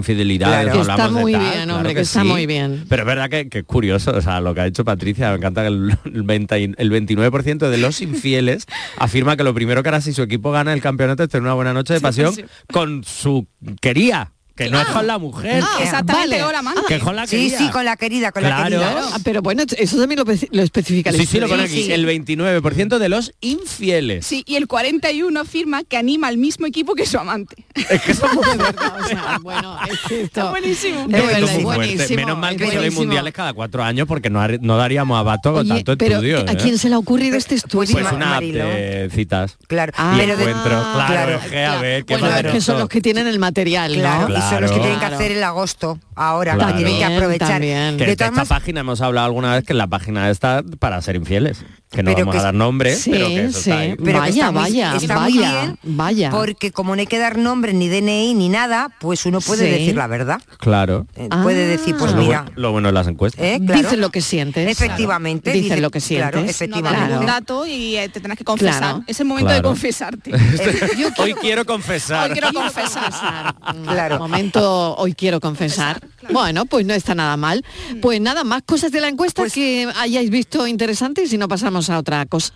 Claro. 0.62 0.80
Está 0.80 0.92
hablamos 0.92 1.16
de 1.16 1.20
muy 1.22 1.32
tal, 1.32 1.40
bien, 1.42 1.52
claro 1.54 1.74
hombre, 1.76 1.94
que 1.94 2.00
está 2.02 2.22
sí. 2.22 2.28
muy 2.28 2.46
bien. 2.46 2.84
Pero 2.88 3.02
es 3.02 3.06
verdad 3.06 3.28
que, 3.28 3.48
que 3.48 3.58
es 3.58 3.64
curioso, 3.64 4.12
o 4.12 4.20
sea, 4.20 4.40
lo 4.40 4.54
que 4.54 4.60
ha 4.60 4.64
dicho 4.66 4.84
Patricia, 4.84 5.30
me 5.30 5.36
encanta 5.36 5.62
que 5.62 5.68
el, 5.68 5.96
el 6.14 6.22
20 6.22 6.60
y- 6.60 6.74
el 6.76 6.90
29% 6.92 7.68
de 7.70 7.78
los 7.78 8.00
infieles 8.02 8.66
afirma 8.98 9.36
que 9.36 9.42
lo 9.42 9.52
primero 9.52 9.82
que 9.82 9.88
hará 9.88 10.00
si 10.00 10.12
su 10.12 10.22
equipo 10.22 10.52
gana 10.52 10.72
el 10.72 10.80
campeonato 10.80 11.24
es 11.24 11.28
tener 11.28 11.42
una 11.42 11.54
buena 11.54 11.72
noche 11.72 11.94
de 11.94 12.00
pasión 12.00 12.34
con 12.72 13.02
su 13.04 13.46
quería, 13.80 14.32
que 14.56 14.68
no 14.70 14.80
es 14.80 14.86
con 14.88 15.06
la 15.06 15.18
mujer. 15.18 15.62
Ah, 15.64 15.78
Exactamente, 15.82 16.30
vale. 16.36 16.42
o 16.44 16.52
la 16.52 16.58
amante. 16.58 16.80
que 16.88 16.94
es 16.96 17.02
con 17.02 17.16
la 17.16 17.26
Sí, 17.26 17.36
querida. 17.36 17.58
sí, 17.58 17.68
con 17.70 17.84
la 17.84 17.96
querida, 17.96 18.32
con 18.32 18.42
la 18.42 18.48
Claro. 18.48 18.64
querida. 18.64 19.08
Ah, 19.14 19.18
pero 19.24 19.42
bueno, 19.42 19.62
eso 19.76 19.96
también 19.98 20.18
lo, 20.18 20.24
pe- 20.24 20.48
lo 20.52 20.62
especifica 20.62 21.10
el 21.10 21.16
Sí, 21.16 21.26
sí, 21.26 21.40
lo 21.40 21.48
pone 21.48 21.62
aquí. 21.64 21.90
El 21.92 22.06
29% 22.06 22.98
de 22.98 23.08
los 23.08 23.32
infieles. 23.40 24.26
Sí, 24.26 24.42
y 24.46 24.56
el 24.56 24.66
41 24.66 25.40
afirma 25.40 25.84
que 25.84 25.96
anima 25.96 26.28
al 26.28 26.36
mismo 26.38 26.66
equipo 26.66 26.94
que 26.94 27.06
su 27.06 27.18
amante. 27.18 27.64
Es 27.74 28.00
que 28.02 28.12
eso 28.12 28.26
es 28.26 28.58
verdad, 28.58 28.96
o 29.04 29.06
sea, 29.08 29.38
bueno, 29.42 29.78
es 29.90 30.10
esto- 30.12 30.50
buenísimo. 30.50 31.06
verdad, 31.08 31.38
es 31.42 31.62
buenísimo, 31.62 32.16
Menos 32.16 32.38
mal 32.38 32.56
que 32.56 32.66
solo 32.68 32.80
hay 32.82 32.90
mundiales 32.90 33.32
cada 33.32 33.52
cuatro 33.52 33.82
años 33.82 34.06
porque 34.06 34.28
no, 34.30 34.46
no 34.60 34.76
daríamos 34.76 35.18
abasto 35.18 35.52
con 35.52 35.60
Oye, 35.70 35.82
tanto 35.84 35.96
pero 35.98 36.16
estudio. 36.16 36.38
¿a 36.48 36.52
¿eh? 36.52 36.56
quién 36.60 36.78
se 36.78 36.88
le 36.88 36.94
ha 36.94 36.98
ocurrido 36.98 37.36
este 37.36 37.54
estudio? 37.54 37.92
Pues 37.92 38.12
una 38.12 38.26
app 38.36 38.42
Marilo. 38.42 38.64
de 38.66 39.10
citas. 39.12 39.56
Claro, 39.66 39.92
Ah, 39.96 40.12
y 40.14 40.20
pero 40.20 40.36
de- 40.36 40.42
encuentros. 40.44 40.84
Claro, 40.94 41.06
claro, 41.12 41.34
es 41.36 41.50
que 41.50 41.64
a 41.64 41.80
ver, 41.80 42.04
qué 42.04 42.14
es 42.14 42.52
que 42.52 42.60
son 42.60 42.78
los 42.78 42.88
que 42.88 43.00
tienen 43.00 43.26
el 43.26 43.38
material, 43.38 43.96
¿no? 44.02 44.28
Son 44.50 44.62
los 44.62 44.70
que 44.72 44.78
tienen 44.80 44.98
que 44.98 45.04
hacer 45.06 45.32
el 45.32 45.42
agosto 45.44 45.98
ahora, 46.14 46.54
Claro. 46.54 46.72
que 46.76 46.84
tienen 46.84 46.98
que 46.98 47.04
aprovechar. 47.16 47.48
también. 47.48 47.96
Que 47.96 48.06
De 48.06 48.12
esta 48.12 48.26
maneras, 48.26 48.48
página 48.48 48.80
hemos 48.80 49.00
hablado 49.00 49.26
alguna 49.26 49.54
vez 49.54 49.64
que 49.64 49.72
en 49.72 49.78
la 49.78 49.86
página 49.86 50.30
está 50.30 50.62
para 50.78 51.00
ser 51.02 51.16
infieles. 51.16 51.64
Que 51.92 52.02
no 52.02 52.10
Pero 52.12 52.20
vamos 52.20 52.32
que 52.34 52.38
a 52.40 52.42
dar 52.44 52.54
nombres, 52.54 53.00
Sí, 53.02 53.10
pero 53.10 53.26
que 53.28 53.44
eso 53.44 53.60
sí. 53.60 53.70
está 53.70 53.78
ahí. 53.80 53.94
pero 53.96 54.06
que 54.06 54.12
Vaya, 54.18 54.30
está 54.46 54.50
vaya, 54.50 54.96
está 54.96 55.14
vaya, 55.16 55.60
bien, 55.62 55.78
vaya. 55.82 56.30
Porque 56.30 56.70
como 56.72 56.96
no 56.96 57.00
hay 57.00 57.06
que 57.06 57.18
dar 57.18 57.36
nombre, 57.36 57.74
ni 57.74 57.88
DNI, 57.88 58.32
ni 58.34 58.48
nada, 58.48 58.88
pues 58.98 59.26
uno 59.26 59.40
puede 59.42 59.66
Sí. 59.66 59.70
decir 59.78 59.96
la 59.96 60.06
verdad. 60.06 60.40
Claro. 60.58 61.06
Eh, 61.16 61.28
Puede 61.42 61.66
decir, 61.66 61.94
pues 61.98 62.12
Lo 62.12 62.22
bu- 62.22 62.26
mira, 62.26 62.46
Lo, 62.56 62.72
bueno 62.72 62.88
de 62.88 62.92
las 62.94 63.06
encuestas. 63.08 63.44
¿eh? 63.44 63.60
Claro. 63.64 63.82
Dices 63.82 63.98
lo 63.98 64.08
que 64.10 64.22
sientes. 64.22 64.66
Efectivamente, 64.68 65.52
Dices 65.52 65.70
dice- 65.70 65.80
lo 65.82 65.90
que 65.90 66.00
sientes. 66.00 66.30
claro, 66.30 66.44
No 66.44 66.50
efectivamente. 66.50 66.98
ningún 67.08 67.24
Claro. 67.24 67.32
dato 67.40 67.66
y 67.66 67.96
eh, 67.96 68.08
te 68.08 68.20
tendrás 68.20 68.38
que 68.38 68.44
confesar. 68.44 68.78
Claro. 68.78 69.04
Es 69.06 69.20
el 69.20 69.26
momento 69.26 69.50
de 69.50 69.56
Claro. 69.56 69.68
confesarte. 69.68 70.32
Hoy 71.18 71.34
quiero 71.34 71.64
confesar. 71.66 72.30
Hoy 72.30 72.32
quiero 72.38 72.52
confesar. 72.54 73.54
Claro. 73.86 74.18
Momento, 74.18 74.94
hoy 74.96 75.14
quiero 75.14 75.40
confesar. 75.40 76.00
Bueno, 76.30 76.66
pues 76.66 76.86
no 76.86 76.94
está 76.94 77.14
nada 77.14 77.36
mal. 77.36 77.64
Pues 78.00 78.20
nada, 78.20 78.44
más 78.44 78.62
cosas 78.62 78.92
de 78.92 79.00
la 79.00 79.08
encuesta 79.08 79.42
Pues 79.42 79.52
que 79.52 79.88
hayáis 79.96 80.30
visto 80.30 80.66
interesantes 80.66 81.24
y 81.24 81.28
si 81.28 81.38
no 81.38 81.48
pasamos 81.48 81.90
a 81.90 81.98
otra 81.98 82.24
cosa. 82.26 82.54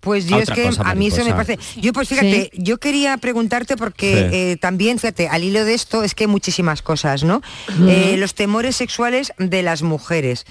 Pues 0.00 0.26
yo 0.26 0.38
es 0.38 0.48
que 0.50 0.62
cosa, 0.62 0.82
a 0.82 0.94
mí 0.94 1.08
eso 1.08 1.24
me 1.24 1.32
parece. 1.32 1.58
Yo 1.80 1.92
pues 1.92 2.08
fíjate, 2.08 2.50
yo 2.54 2.78
quería 2.78 3.16
preguntarte 3.16 3.76
porque 3.76 4.28
Sí. 4.30 4.36
eh, 4.36 4.56
también, 4.60 4.98
fíjate, 4.98 5.28
al 5.28 5.42
hilo 5.42 5.64
de 5.64 5.74
esto 5.74 6.04
es 6.04 6.14
que 6.14 6.24
hay 6.24 6.28
muchísimas 6.28 6.82
cosas, 6.82 7.24
¿no? 7.24 7.40
Eh, 7.88 8.14
los 8.16 8.34
temores 8.34 8.76
sexuales 8.76 9.32
de 9.38 9.62
las 9.62 9.82
mujeres. 9.82 10.44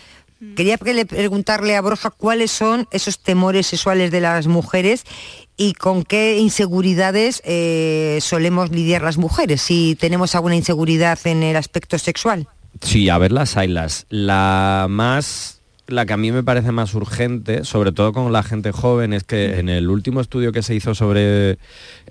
Quería 0.55 0.77
que 0.77 0.93
le- 0.93 1.05
preguntarle 1.05 1.75
a 1.75 1.81
Borja 1.81 2.11
cuáles 2.11 2.51
son 2.51 2.87
esos 2.91 3.17
temores 3.19 3.67
sexuales 3.67 4.11
de 4.11 4.21
las 4.21 4.47
mujeres 4.47 5.03
y 5.57 5.73
con 5.73 6.03
qué 6.03 6.37
inseguridades 6.37 7.41
eh, 7.45 8.19
solemos 8.21 8.69
lidiar 8.69 9.01
las 9.01 9.17
mujeres, 9.17 9.61
si 9.61 9.97
tenemos 9.99 10.35
alguna 10.35 10.55
inseguridad 10.55 11.17
en 11.25 11.41
el 11.41 11.55
aspecto 11.55 11.97
sexual. 11.97 12.47
Sí, 12.81 13.09
a 13.09 13.17
ver 13.17 13.31
las 13.31 13.57
hay 13.57 13.67
las. 13.69 14.05
La 14.09 14.85
más 14.89 15.56
la 15.87 16.05
que 16.05 16.13
a 16.13 16.17
mí 16.17 16.31
me 16.31 16.43
parece 16.43 16.71
más 16.71 16.93
urgente, 16.93 17.63
sobre 17.63 17.91
todo 17.93 18.11
con 18.13 18.31
la 18.33 18.43
gente 18.43 18.71
joven, 18.71 19.13
es 19.13 19.23
que 19.23 19.57
en 19.59 19.69
el 19.69 19.89
último 19.89 20.19
estudio 20.21 20.51
que 20.51 20.61
se 20.61 20.75
hizo 20.75 20.93
sobre 20.95 21.57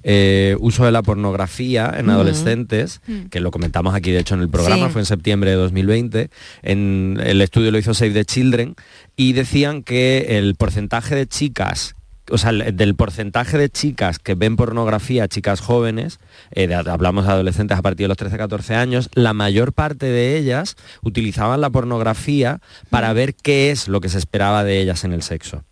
eh, 0.02 0.56
uso 0.60 0.84
de 0.84 0.92
la 0.92 1.02
pornografía 1.02 1.92
en 1.96 2.06
Ujú. 2.06 2.14
adolescentes, 2.14 3.00
Mm. 3.06 3.24
que 3.26 3.40
lo 3.40 3.50
comentamos 3.50 3.94
aquí 3.94 4.12
de 4.12 4.20
hecho 4.20 4.34
en 4.34 4.40
el 4.40 4.48
programa, 4.48 4.86
Sí. 4.86 4.92
fue 4.92 5.02
en 5.02 5.06
septiembre 5.06 5.50
de 5.50 5.56
2020, 5.56 6.30
en, 6.62 7.18
el 7.22 7.42
estudio 7.42 7.70
lo 7.70 7.78
hizo 7.78 7.92
Save 7.92 8.12
the 8.12 8.24
Children, 8.24 8.76
y 9.16 9.32
decían 9.32 9.82
que 9.82 10.38
el 10.38 10.54
porcentaje 10.54 11.14
de 11.14 11.26
chicas 11.26 11.94
o 12.30 12.38
sea, 12.38 12.50
el- 12.50 12.76
del 12.76 12.94
porcentaje 12.94 13.58
de 13.58 13.68
chicas 13.70 14.18
que 14.18 14.34
ven 14.34 14.56
pornografía, 14.56 15.28
chicas 15.28 15.60
jóvenes, 15.60 16.18
eh, 16.52 16.72
hablamos 16.74 17.26
de 17.26 17.32
adolescentes 17.32 17.78
a 17.78 17.82
partir 17.82 18.04
de 18.04 18.08
los 18.08 18.16
13-14 18.16 18.74
años, 18.74 19.08
la 19.14 19.32
mayor 19.32 19.72
parte 19.72 20.06
de 20.06 20.36
ellas 20.36 20.76
utilizaban 21.02 21.60
la 21.60 21.70
pornografía 21.70 22.60
para 22.90 23.12
ver 23.12 23.34
qué 23.34 23.70
es 23.70 23.88
lo 23.88 24.00
que 24.00 24.08
se 24.08 24.18
esperaba 24.18 24.64
de 24.64 24.80
ellas 24.80 25.04
en 25.04 25.12
el 25.12 25.22
sexo. 25.22 25.64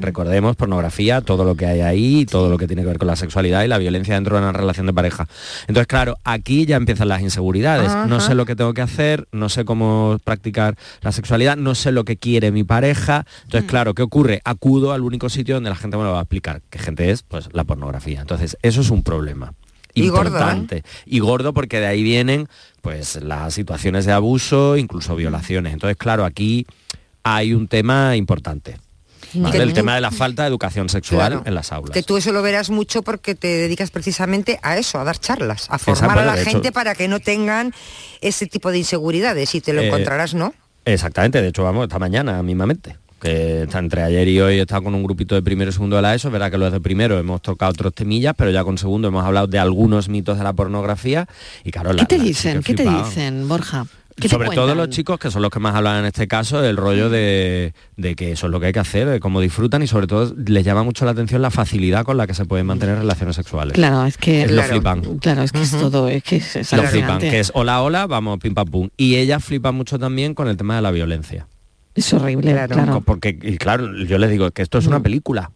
Recordemos, 0.00 0.56
pornografía, 0.56 1.20
todo 1.20 1.44
lo 1.44 1.54
que 1.54 1.66
hay 1.66 1.80
ahí, 1.80 2.26
todo 2.26 2.50
lo 2.50 2.58
que 2.58 2.66
tiene 2.66 2.82
que 2.82 2.88
ver 2.88 2.98
con 2.98 3.06
la 3.06 3.16
sexualidad 3.16 3.62
y 3.64 3.68
la 3.68 3.78
violencia 3.78 4.14
dentro 4.14 4.36
de 4.36 4.42
una 4.42 4.52
relación 4.52 4.86
de 4.86 4.92
pareja. 4.92 5.28
Entonces, 5.62 5.86
claro, 5.86 6.18
aquí 6.24 6.66
ya 6.66 6.76
empiezan 6.76 7.08
las 7.08 7.22
inseguridades. 7.22 7.92
No 8.08 8.20
sé 8.20 8.34
lo 8.34 8.44
que 8.44 8.56
tengo 8.56 8.74
que 8.74 8.82
hacer, 8.82 9.28
no 9.32 9.48
sé 9.48 9.64
cómo 9.64 10.18
practicar 10.24 10.76
la 11.02 11.12
sexualidad, 11.12 11.56
no 11.56 11.74
sé 11.74 11.92
lo 11.92 12.04
que 12.04 12.16
quiere 12.16 12.50
mi 12.50 12.64
pareja. 12.64 13.24
Entonces, 13.44 13.68
claro, 13.68 13.94
¿qué 13.94 14.02
ocurre? 14.02 14.40
Acudo 14.44 14.92
al 14.92 15.02
único 15.02 15.28
sitio 15.28 15.54
donde 15.54 15.70
la 15.70 15.76
gente 15.76 15.96
me 15.96 16.02
lo 16.02 16.12
va 16.12 16.18
a 16.18 16.22
explicar. 16.22 16.62
¿Qué 16.70 16.78
gente 16.78 17.10
es? 17.10 17.22
Pues 17.22 17.48
la 17.52 17.64
pornografía. 17.64 18.20
Entonces, 18.20 18.56
eso 18.62 18.80
es 18.80 18.90
un 18.90 19.02
problema. 19.02 19.54
Y 19.94 20.08
gordo, 20.08 20.22
¿eh? 20.22 20.28
importante. 20.28 20.82
Y 21.06 21.18
gordo 21.20 21.52
porque 21.52 21.80
de 21.80 21.86
ahí 21.86 22.02
vienen 22.02 22.48
pues 22.82 23.16
las 23.22 23.54
situaciones 23.54 24.06
de 24.06 24.12
abuso, 24.12 24.76
incluso 24.76 25.16
violaciones. 25.16 25.72
Entonces, 25.72 25.96
claro, 25.96 26.24
aquí 26.24 26.66
hay 27.22 27.54
un 27.54 27.68
tema 27.68 28.16
importante. 28.16 28.76
¿Vale? 29.34 29.56
Que 29.56 29.62
El 29.62 29.68
tú- 29.70 29.74
tema 29.76 29.94
de 29.94 30.00
la 30.00 30.10
falta 30.10 30.42
de 30.42 30.48
educación 30.48 30.88
sexual 30.88 31.28
Claro. 31.32 31.42
en 31.46 31.54
las 31.54 31.72
aulas. 31.72 31.92
Que 31.94 32.02
tú 32.02 32.16
eso 32.16 32.32
lo 32.32 32.42
verás 32.42 32.70
mucho 32.70 33.02
porque 33.02 33.34
te 33.34 33.48
dedicas 33.48 33.90
precisamente 33.90 34.58
a 34.62 34.78
eso, 34.78 34.98
a 34.98 35.04
dar 35.04 35.18
charlas, 35.18 35.66
a 35.70 35.78
formar 35.78 36.04
Exacto, 36.04 36.20
a 36.20 36.24
la 36.34 36.40
hecho- 36.40 36.50
gente 36.50 36.72
para 36.72 36.94
que 36.94 37.08
no 37.08 37.20
tengan 37.20 37.72
ese 38.20 38.46
tipo 38.46 38.70
de 38.70 38.78
inseguridades 38.78 39.54
y 39.54 39.60
te 39.60 39.72
lo 39.72 39.82
Eh, 39.82 39.86
encontrarás, 39.88 40.34
¿no? 40.34 40.54
Exactamente, 40.84 41.42
de 41.42 41.48
hecho 41.48 41.64
vamos 41.64 41.84
esta 41.84 41.98
mañana 41.98 42.42
mismamente. 42.42 42.96
Que 43.20 43.62
está 43.64 43.80
entre 43.80 44.02
ayer 44.04 44.28
y 44.28 44.40
hoy 44.40 44.58
he 44.58 44.60
estado 44.60 44.84
con 44.84 44.94
un 44.94 45.02
grupito 45.02 45.34
de 45.34 45.42
primero 45.42 45.70
y 45.70 45.72
segundo 45.72 45.96
de 45.96 46.02
la 46.02 46.14
ESO, 46.14 46.28
es 46.28 46.32
verdad 46.32 46.52
que 46.52 46.58
los 46.58 46.70
de 46.72 46.80
primero 46.80 47.18
hemos 47.18 47.42
tocado 47.42 47.72
otros 47.72 47.92
temillas, 47.92 48.32
pero 48.38 48.52
ya 48.52 48.62
con 48.62 48.78
segundo 48.78 49.08
hemos 49.08 49.24
hablado 49.24 49.48
de 49.48 49.58
algunos 49.58 50.08
mitos 50.08 50.38
de 50.38 50.44
la 50.44 50.52
pornografía 50.52 51.26
y 51.64 51.72
claro, 51.72 51.92
la- 51.92 52.02
¿Qué 52.02 52.06
te 52.06 52.18
la- 52.18 52.22
dicen? 52.24 52.62
que 52.62 52.76
¿Qué 52.76 52.84
te 52.84 52.88
dicen, 52.88 53.48
Borja? 53.48 53.86
¿Qué 54.20 54.28
te 54.28 54.30
Sobre 54.30 54.50
todo 54.50 54.74
los 54.74 54.88
chicos, 54.88 55.18
que 55.18 55.30
son 55.30 55.42
los 55.42 55.50
que 55.50 55.60
más 55.60 55.74
hablan 55.74 56.00
en 56.00 56.06
este 56.06 56.26
caso, 56.26 56.64
el 56.64 56.76
rollo 56.76 57.08
de, 57.08 57.72
de 57.96 58.14
que 58.16 58.32
eso 58.32 58.46
es 58.46 58.52
lo 58.52 58.58
que 58.58 58.66
hay 58.66 58.72
que 58.72 58.80
hacer, 58.80 59.06
de 59.08 59.20
cómo 59.20 59.40
disfrutan 59.40 59.82
y 59.82 59.86
sobre 59.86 60.06
todo 60.06 60.34
les 60.46 60.64
llama 60.64 60.82
mucho 60.82 61.04
la 61.04 61.12
atención 61.12 61.40
la 61.40 61.50
facilidad 61.50 62.04
con 62.04 62.16
la 62.16 62.26
que 62.26 62.34
se 62.34 62.44
pueden 62.44 62.66
mantener 62.66 62.98
relaciones 62.98 63.36
sexuales. 63.36 63.74
Claro, 63.74 64.04
es 64.06 64.18
que 64.18 64.42
Es 64.42 64.50
lo 64.50 64.56
claro, 64.56 64.72
flipan. 64.72 65.18
Claro, 65.18 65.42
es 65.42 65.52
que 65.52 65.62
es 65.62 65.70
todo, 65.70 66.08
es 66.08 66.22
que 66.22 66.36
es, 66.36 66.56
es 66.56 66.72
Lo 66.72 66.82
flipan, 66.82 67.20
que 67.20 67.38
es 67.38 67.52
hola, 67.54 67.82
hola, 67.82 68.06
vamos, 68.06 68.38
pim 68.38 68.54
pam 68.54 68.66
pum. 68.66 68.88
Y 68.96 69.16
ellas 69.16 69.44
flipan 69.44 69.74
mucho 69.74 69.98
también 69.98 70.34
con 70.34 70.48
el 70.48 70.56
tema 70.56 70.76
de 70.76 70.82
la 70.82 70.90
violencia. 70.90 71.46
Es 71.94 72.12
horrible, 72.12 72.56
claro. 72.68 73.00
Porque, 73.00 73.36
y 73.40 73.56
claro, 73.56 73.92
yo 74.04 74.18
les 74.18 74.30
digo 74.30 74.50
que 74.50 74.62
esto 74.62 74.78
es 74.78 74.86
una 74.86 75.00
película. 75.00 75.50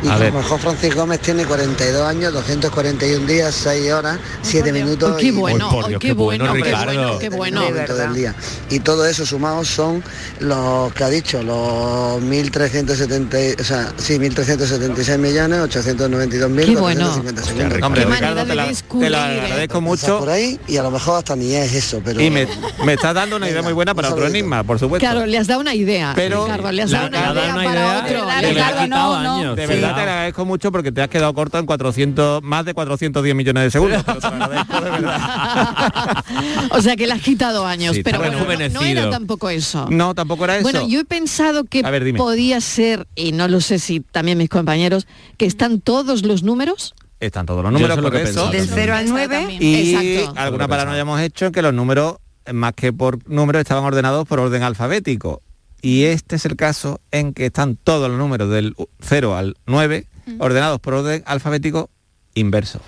Y 0.04 0.10
A 0.10 0.18
ver. 0.18 0.34
lo 0.34 0.40
mejor 0.40 0.60
Francis 0.60 0.94
Gómez 0.96 1.20
tiene 1.22 1.46
42 1.46 2.02
años, 2.06 2.34
241 2.34 3.26
días, 3.26 3.56
6 3.56 3.92
horas, 3.94 4.20
7 4.42 4.72
minutos. 4.74 5.16
Qué 5.18 5.28
y 5.28 5.32
bueno, 5.32 5.70
Dios, 5.72 5.86
qué, 5.88 6.08
qué 6.08 6.14
bueno, 6.14 6.46
bueno, 6.46 6.54
qué 6.64 6.70
Ricardo. 6.70 6.86
bueno, 6.94 7.20
qué 7.20 7.30
bueno. 7.30 7.62
siete 7.62 7.74
minutos 7.74 7.98
del 7.98 8.14
día. 8.14 8.36
Y 8.70 8.80
todo 8.82 9.06
eso 9.06 9.26
sumados 9.26 9.68
son 9.70 10.04
los 10.40 10.92
que 10.94 11.04
ha 11.04 11.10
dicho, 11.10 11.42
los 11.42 12.22
1.370, 12.22 13.62
o 13.62 13.64
sea, 13.64 13.94
sí, 13.98 14.18
1.376 14.20 15.18
millones, 15.18 15.60
892 15.62 16.50
mil, 16.50 16.66
Qué 16.66 16.76
bueno. 16.76 17.14
Hombre, 17.14 18.04
Qué 18.04 18.06
Ricardo, 18.06 18.46
te, 18.46 18.56
la- 18.56 18.66
te 18.66 19.06
¿eh? 19.06 19.42
agradezco 19.42 19.82
Mucho. 19.82 20.20
por 20.20 20.30
ahí 20.30 20.60
y 20.68 20.78
a 20.78 20.84
lo 20.84 20.92
mejor 20.92 21.18
hasta 21.20 21.36
ni 21.36 21.54
es 21.54 21.74
eso, 21.74 22.02
pero... 22.04 22.22
y 22.22 22.30
me, 22.30 22.48
me 22.86 22.94
estás 22.94 23.14
dando 23.14 23.38
una 23.38 23.50
idea 23.50 23.62
muy 23.62 23.74
buena 23.74 23.94
para 23.94 24.10
otro 24.10 24.28
enigma, 24.28 24.64
por 24.64 24.80
supuesto. 24.80 25.06
Claro, 25.08 25.26
le 25.26 25.38
has 25.38 25.48
dado 25.48 25.62
una 25.62 25.74
idea, 25.74 26.14
Pero 26.16 26.44
Ricardo, 26.46 26.72
le 26.72 26.82
has 26.84 26.92
la- 26.92 27.10
dado 27.10 27.10
una 27.10 27.18
idea 27.20 27.54
una 27.54 27.64
para 27.64 28.00
otro. 28.00 29.56
De 29.56 29.68
verdad 29.68 29.93
te 29.96 30.02
agradezco 30.02 30.46
mucho 30.46 30.72
porque 30.72 30.92
te 30.92 31.02
has 31.02 31.08
quedado 31.10 31.34
corto 31.34 31.58
en 31.60 31.66
400, 31.66 32.42
más 32.44 32.66
de 32.66 32.74
410 32.74 33.36
millones 33.36 33.64
de 33.64 33.72
segundos. 33.72 34.04
pero 34.04 34.20
te 34.20 34.30
lo 34.38 34.44
agradezco 34.44 34.82
de 34.82 34.90
verdad. 34.92 36.24
o 36.72 36.82
sea 36.82 36.96
que 36.96 37.08
le 37.08 37.14
has 37.14 37.22
quitado 37.22 37.66
años, 37.66 37.96
Sí, 37.96 38.04
pero 38.04 38.20
bueno, 38.20 38.70
no- 38.70 38.82
era 38.82 39.10
tampoco 39.10 39.50
eso. 39.50 39.88
No, 39.90 40.14
tampoco 40.16 40.44
era 40.46 40.56
eso. 40.58 40.64
Bueno, 40.64 40.88
yo 40.88 41.00
he 41.00 41.06
pensado 41.06 41.64
que 41.66 41.82
ver, 41.84 42.16
podía 42.16 42.60
ser, 42.62 43.08
y 43.16 43.32
no 43.32 43.48
lo 43.48 43.62
sé 43.62 43.80
si 43.80 44.00
también 44.00 44.38
mis 44.38 44.50
compañeros, 44.50 45.08
que 45.38 45.46
están 45.46 45.82
todos 45.82 46.24
los 46.24 46.44
números. 46.44 46.94
Están 47.20 47.46
todos 47.46 47.64
los 47.64 47.72
números 47.72 47.98
por 48.00 48.16
eso. 48.16 48.50
pensado. 48.50 48.52
Del 48.52 48.68
0 48.68 48.96
al 48.96 49.10
9. 49.10 49.58
Y 49.60 49.94
Exacto. 49.96 50.40
alguna 50.40 50.68
paranoia 50.68 51.00
hemos 51.02 51.22
hecho 51.22 51.46
en 51.46 51.52
que 51.54 51.62
los 51.62 51.74
números, 51.74 52.18
más 52.52 52.74
que 52.74 52.92
por 52.92 53.20
números, 53.30 53.62
estaban 53.62 53.84
ordenados 53.86 54.28
por 54.28 54.40
orden 54.40 54.64
alfabético. 54.64 55.42
Y 55.84 56.06
este 56.06 56.38
es 56.38 56.46
el 56.46 56.56
caso 56.56 57.02
en 57.12 57.34
que 57.34 57.46
están 57.48 57.76
todos 57.76 58.10
los 58.10 58.18
números 58.18 58.50
del 58.50 58.74
0 59.02 59.36
al 59.36 59.58
9 59.68 60.08
ordenados 60.40 60.80
por 60.80 60.94
orden 60.94 61.22
alfabético 61.26 61.90
inverso. 62.36 62.80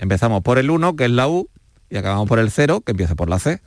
Empezamos 0.00 0.42
por 0.42 0.58
el 0.58 0.68
1, 0.68 0.96
que 0.96 1.04
es 1.04 1.10
la 1.12 1.28
U, 1.28 1.48
y 1.88 1.96
acabamos 1.96 2.26
por 2.28 2.40
el 2.40 2.50
0, 2.50 2.80
que 2.84 2.90
empieza 2.90 3.14
por 3.14 3.30
la 3.30 3.38
C. 3.38 3.60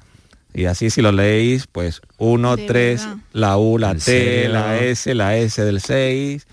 Y 0.54 0.66
así 0.66 0.90
si 0.90 1.02
lo 1.02 1.14
leéis, 1.14 1.66
pues 1.72 2.02
1, 2.18 2.56
De 2.58 2.66
3, 2.68 3.00
verdad. 3.02 3.18
la 3.32 3.58
U, 3.58 3.78
la 3.78 3.92
¿En 3.92 3.98
T, 3.98 4.02
serio? 4.04 4.50
la 4.54 4.80
S, 4.82 5.16
la 5.16 5.38
S 5.38 5.64
del 5.64 5.80
6, 5.80 6.46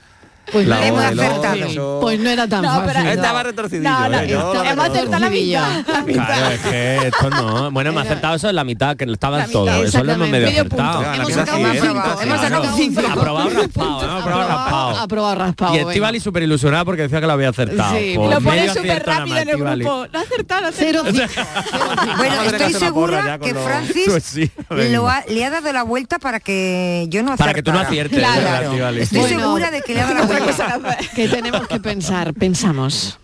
Pues 0.52 0.66
la 0.66 0.76
no 0.78 0.82
era 0.82 0.92
O 1.36 1.40
tan 1.40 1.52
del 1.54 1.62
fácil. 1.62 1.78
8. 1.80 1.98
Pues 2.00 2.20
no 2.20 2.30
era 2.30 2.48
tan 2.48 2.62
No, 2.62 2.68
fácil. 2.70 2.92
pero- 2.94 3.10
Estaba 3.10 3.42
retorcidillo, 3.42 3.90
No, 3.90 4.08
no, 4.08 4.18
¿eh? 4.18 4.28
Lo 4.28 4.64
hemos 4.64 4.88
acertado 4.88 5.18
la 5.20 5.30
mitad. 5.30 5.86
La 5.86 6.02
mitad. 6.02 6.26
Claro, 6.26 6.50
es 6.50 6.60
que 6.60 6.96
esto 7.08 7.30
no. 7.30 7.70
Bueno, 7.70 7.90
hemos 7.90 8.02
acertado 8.04 8.34
eso 8.36 8.48
en 8.48 8.56
la 8.56 8.64
mitad, 8.64 8.96
que 8.96 9.04
estaban 9.04 9.50
todos. 9.50 9.84
Eso 9.86 10.04
lo 10.04 10.12
hemos 10.12 10.28
medio 10.28 10.48
acertado. 10.48 11.02
Hemos 11.14 11.28
la 11.28 11.34
sacado 11.34 11.58
un. 11.58 11.66
¿eh? 11.66 11.80
Hemos 12.22 12.40
sacado 12.40 12.62
un 12.64 12.76
cinco. 12.76 13.00
Aprobado 13.10 13.50
raspado, 13.50 14.06
¿no? 14.06 14.16
Aprobado 14.18 14.48
raspado. 14.48 14.98
Aprobado 14.98 15.34
raspado. 15.34 15.74
Y. 15.74 15.78
Estivali 15.78 16.20
súper 16.20 16.42
ilusionada 16.42 16.84
porque 16.84 17.02
decía 17.02 17.20
que 17.20 17.26
lo 17.26 17.32
había 17.32 17.48
acertado. 17.50 17.96
Sí, 17.98 18.12
Pues 18.16 18.30
Lo 18.30 18.40
pones 18.40 18.72
súper 18.72 19.06
rápido 19.06 19.36
en 19.38 19.48
el 19.48 19.56
grupo. 19.56 20.06
No 20.12 20.18
ha 20.18 20.22
acertado, 20.22 20.60
no 20.62 20.66
ha 20.66 20.70
acertado. 20.70 21.10
Bueno, 22.16 22.42
estoy 22.42 22.72
segura 22.74 23.38
que 23.38 23.54
Francis 23.54 24.50
Pues 24.68 24.90
lo 24.92 25.08
le 25.28 25.44
ha 25.44 25.50
dado 25.50 25.72
la 25.72 25.82
vuelta 25.82 26.18
para 26.18 26.40
que 26.40 27.06
yo 27.08 27.22
no 27.22 27.36
Para 27.36 27.54
que 27.54 27.62
tú 27.62 27.70
no 27.72 27.78
acertara. 27.78 27.88
aciertes, 28.08 28.18
Claro. 28.18 28.40
¿verdad, 28.42 28.62
Estíbaliz? 28.64 29.02
Estoy 29.12 29.28
segura 29.28 29.70
de 29.70 29.82
que 29.82 29.94
le 29.94 30.00
ha 30.00 30.04
dado 30.04 30.14
la 30.18 30.24
vuelta. 30.26 30.39
que 31.14 31.28
tenemos 31.28 31.66
que 31.68 31.80
pensar, 31.80 32.34
pensamos. 32.34 33.18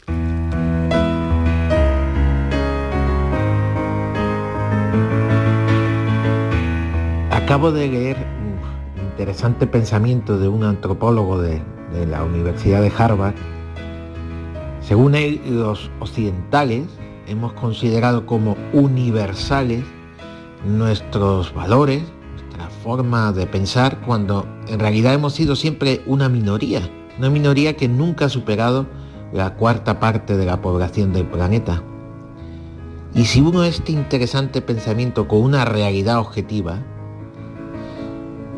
Acabo 7.31 7.71
de 7.71 7.89
leer 7.89 8.17
un 8.17 9.07
interesante 9.11 9.67
pensamiento 9.67 10.39
de 10.39 10.49
un 10.49 10.65
antropólogo 10.65 11.41
de, 11.41 11.63
de 11.93 12.07
la 12.07 12.25
Universidad 12.25 12.83
de 12.83 12.93
Harvard. 12.97 13.35
Según 14.81 15.15
él, 15.15 15.41
los 15.47 15.91
occidentales 16.01 16.87
hemos 17.27 17.53
considerado 17.55 18.27
como 18.27 18.57
universales 18.73 19.85
nuestros 20.65 21.53
valores, 21.55 22.03
nuestra 22.33 22.69
forma 22.83 23.33
de 23.33 23.47
pensar, 23.47 24.01
cuando 24.01 24.47
en 24.69 24.81
realidad 24.81 25.15
hemos 25.15 25.35
sido 25.35 25.57
siempre 25.57 26.03
una 26.07 26.29
minoría, 26.29 26.83
una 27.19 27.31
minoría 27.31 27.77
que 27.77 27.89
nunca 27.89 28.27
ha 28.27 28.29
superado 28.29 28.87
la 29.33 29.55
cuarta 29.55 30.01
parte 30.01 30.37
de 30.37 30.47
la 30.47 30.61
población 30.61 31.13
del 31.13 31.27
planeta. 31.27 31.83
Y 33.15 33.25
si 33.25 33.41
uno 33.41 33.65
este 33.65 33.93
interesante 33.93 34.61
pensamiento 34.61 35.27
con 35.27 35.41
una 35.41 35.65
realidad 35.65 36.19
objetiva, 36.19 36.79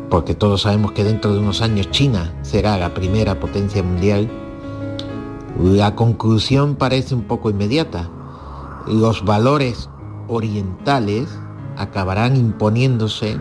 porque 0.09 0.33
todos 0.33 0.63
sabemos 0.63 0.91
que 0.91 1.03
dentro 1.03 1.33
de 1.33 1.39
unos 1.39 1.61
años 1.61 1.89
China 1.91 2.33
será 2.41 2.77
la 2.77 2.93
primera 2.93 3.39
potencia 3.39 3.83
mundial, 3.83 4.29
la 5.61 5.95
conclusión 5.95 6.75
parece 6.75 7.15
un 7.15 7.23
poco 7.23 7.49
inmediata. 7.49 8.09
Los 8.87 9.23
valores 9.23 9.89
orientales 10.27 11.27
acabarán 11.77 12.35
imponiéndose 12.35 13.39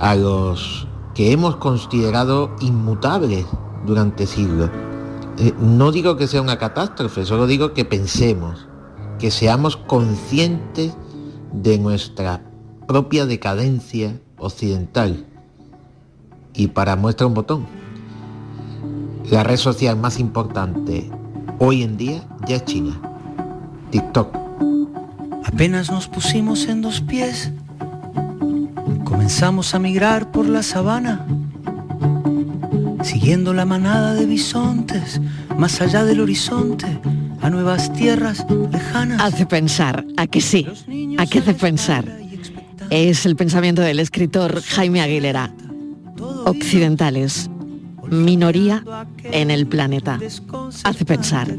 a 0.00 0.14
los 0.14 0.86
que 1.14 1.32
hemos 1.32 1.56
considerado 1.56 2.50
inmutables 2.60 3.46
durante 3.84 4.26
siglos. 4.26 4.70
Eh, 5.38 5.52
no 5.58 5.92
digo 5.92 6.16
que 6.16 6.26
sea 6.26 6.42
una 6.42 6.58
catástrofe, 6.58 7.24
solo 7.24 7.46
digo 7.46 7.74
que 7.74 7.84
pensemos, 7.84 8.68
que 9.18 9.30
seamos 9.30 9.76
conscientes 9.76 10.96
de 11.52 11.78
nuestra 11.78 12.42
propia 12.86 13.26
decadencia 13.26 14.20
occidental. 14.38 15.26
Y 16.54 16.68
para 16.68 16.96
muestra 16.96 17.26
un 17.26 17.34
botón, 17.34 17.66
la 19.30 19.42
red 19.42 19.56
social 19.56 19.96
más 19.96 20.20
importante 20.20 21.10
hoy 21.58 21.82
en 21.82 21.96
día 21.96 22.22
ya 22.46 22.56
es 22.56 22.64
China, 22.64 23.00
TikTok. 23.90 24.36
Apenas 25.44 25.90
nos 25.90 26.08
pusimos 26.08 26.66
en 26.66 26.82
dos 26.82 27.00
pies, 27.00 27.52
comenzamos 29.04 29.74
a 29.74 29.78
migrar 29.78 30.30
por 30.30 30.46
la 30.48 30.62
sabana, 30.62 31.26
siguiendo 33.04 33.52
la 33.52 33.64
manada 33.64 34.14
de 34.14 34.26
bisontes, 34.26 35.20
más 35.56 35.80
allá 35.80 36.04
del 36.04 36.20
horizonte, 36.20 36.86
a 37.42 37.50
nuevas 37.50 37.92
tierras 37.92 38.44
lejanas. 38.72 39.20
Hace 39.20 39.46
pensar, 39.46 40.04
a 40.16 40.26
que 40.26 40.40
sí, 40.40 40.66
a 41.18 41.26
qué 41.26 41.40
hace 41.40 41.54
pensar. 41.54 42.04
Es 42.90 43.26
el 43.26 43.36
pensamiento 43.36 43.82
del 43.82 44.00
escritor 44.00 44.62
Jaime 44.62 45.02
Aguilera. 45.02 45.52
Occidentales, 46.46 47.50
minoría 48.10 48.82
en 49.24 49.50
el 49.50 49.66
planeta. 49.66 50.18
Hace 50.84 51.04
pensar. 51.04 51.54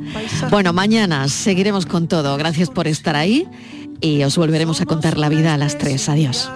Bueno, 0.50 0.74
mañana 0.74 1.28
seguiremos 1.28 1.86
con 1.86 2.08
todo. 2.08 2.38
Gracias 2.38 2.70
por 2.70 2.88
estar 2.88 3.16
ahí 3.16 3.48
y 4.02 4.24
os 4.24 4.38
volveremos 4.38 4.82
a 4.82 4.86
contar 4.86 5.18
la 5.18 5.30
vida 5.30 5.54
a 5.54 5.58
las 5.58 5.78
3. 5.78 6.10
Adiós. 6.10 6.50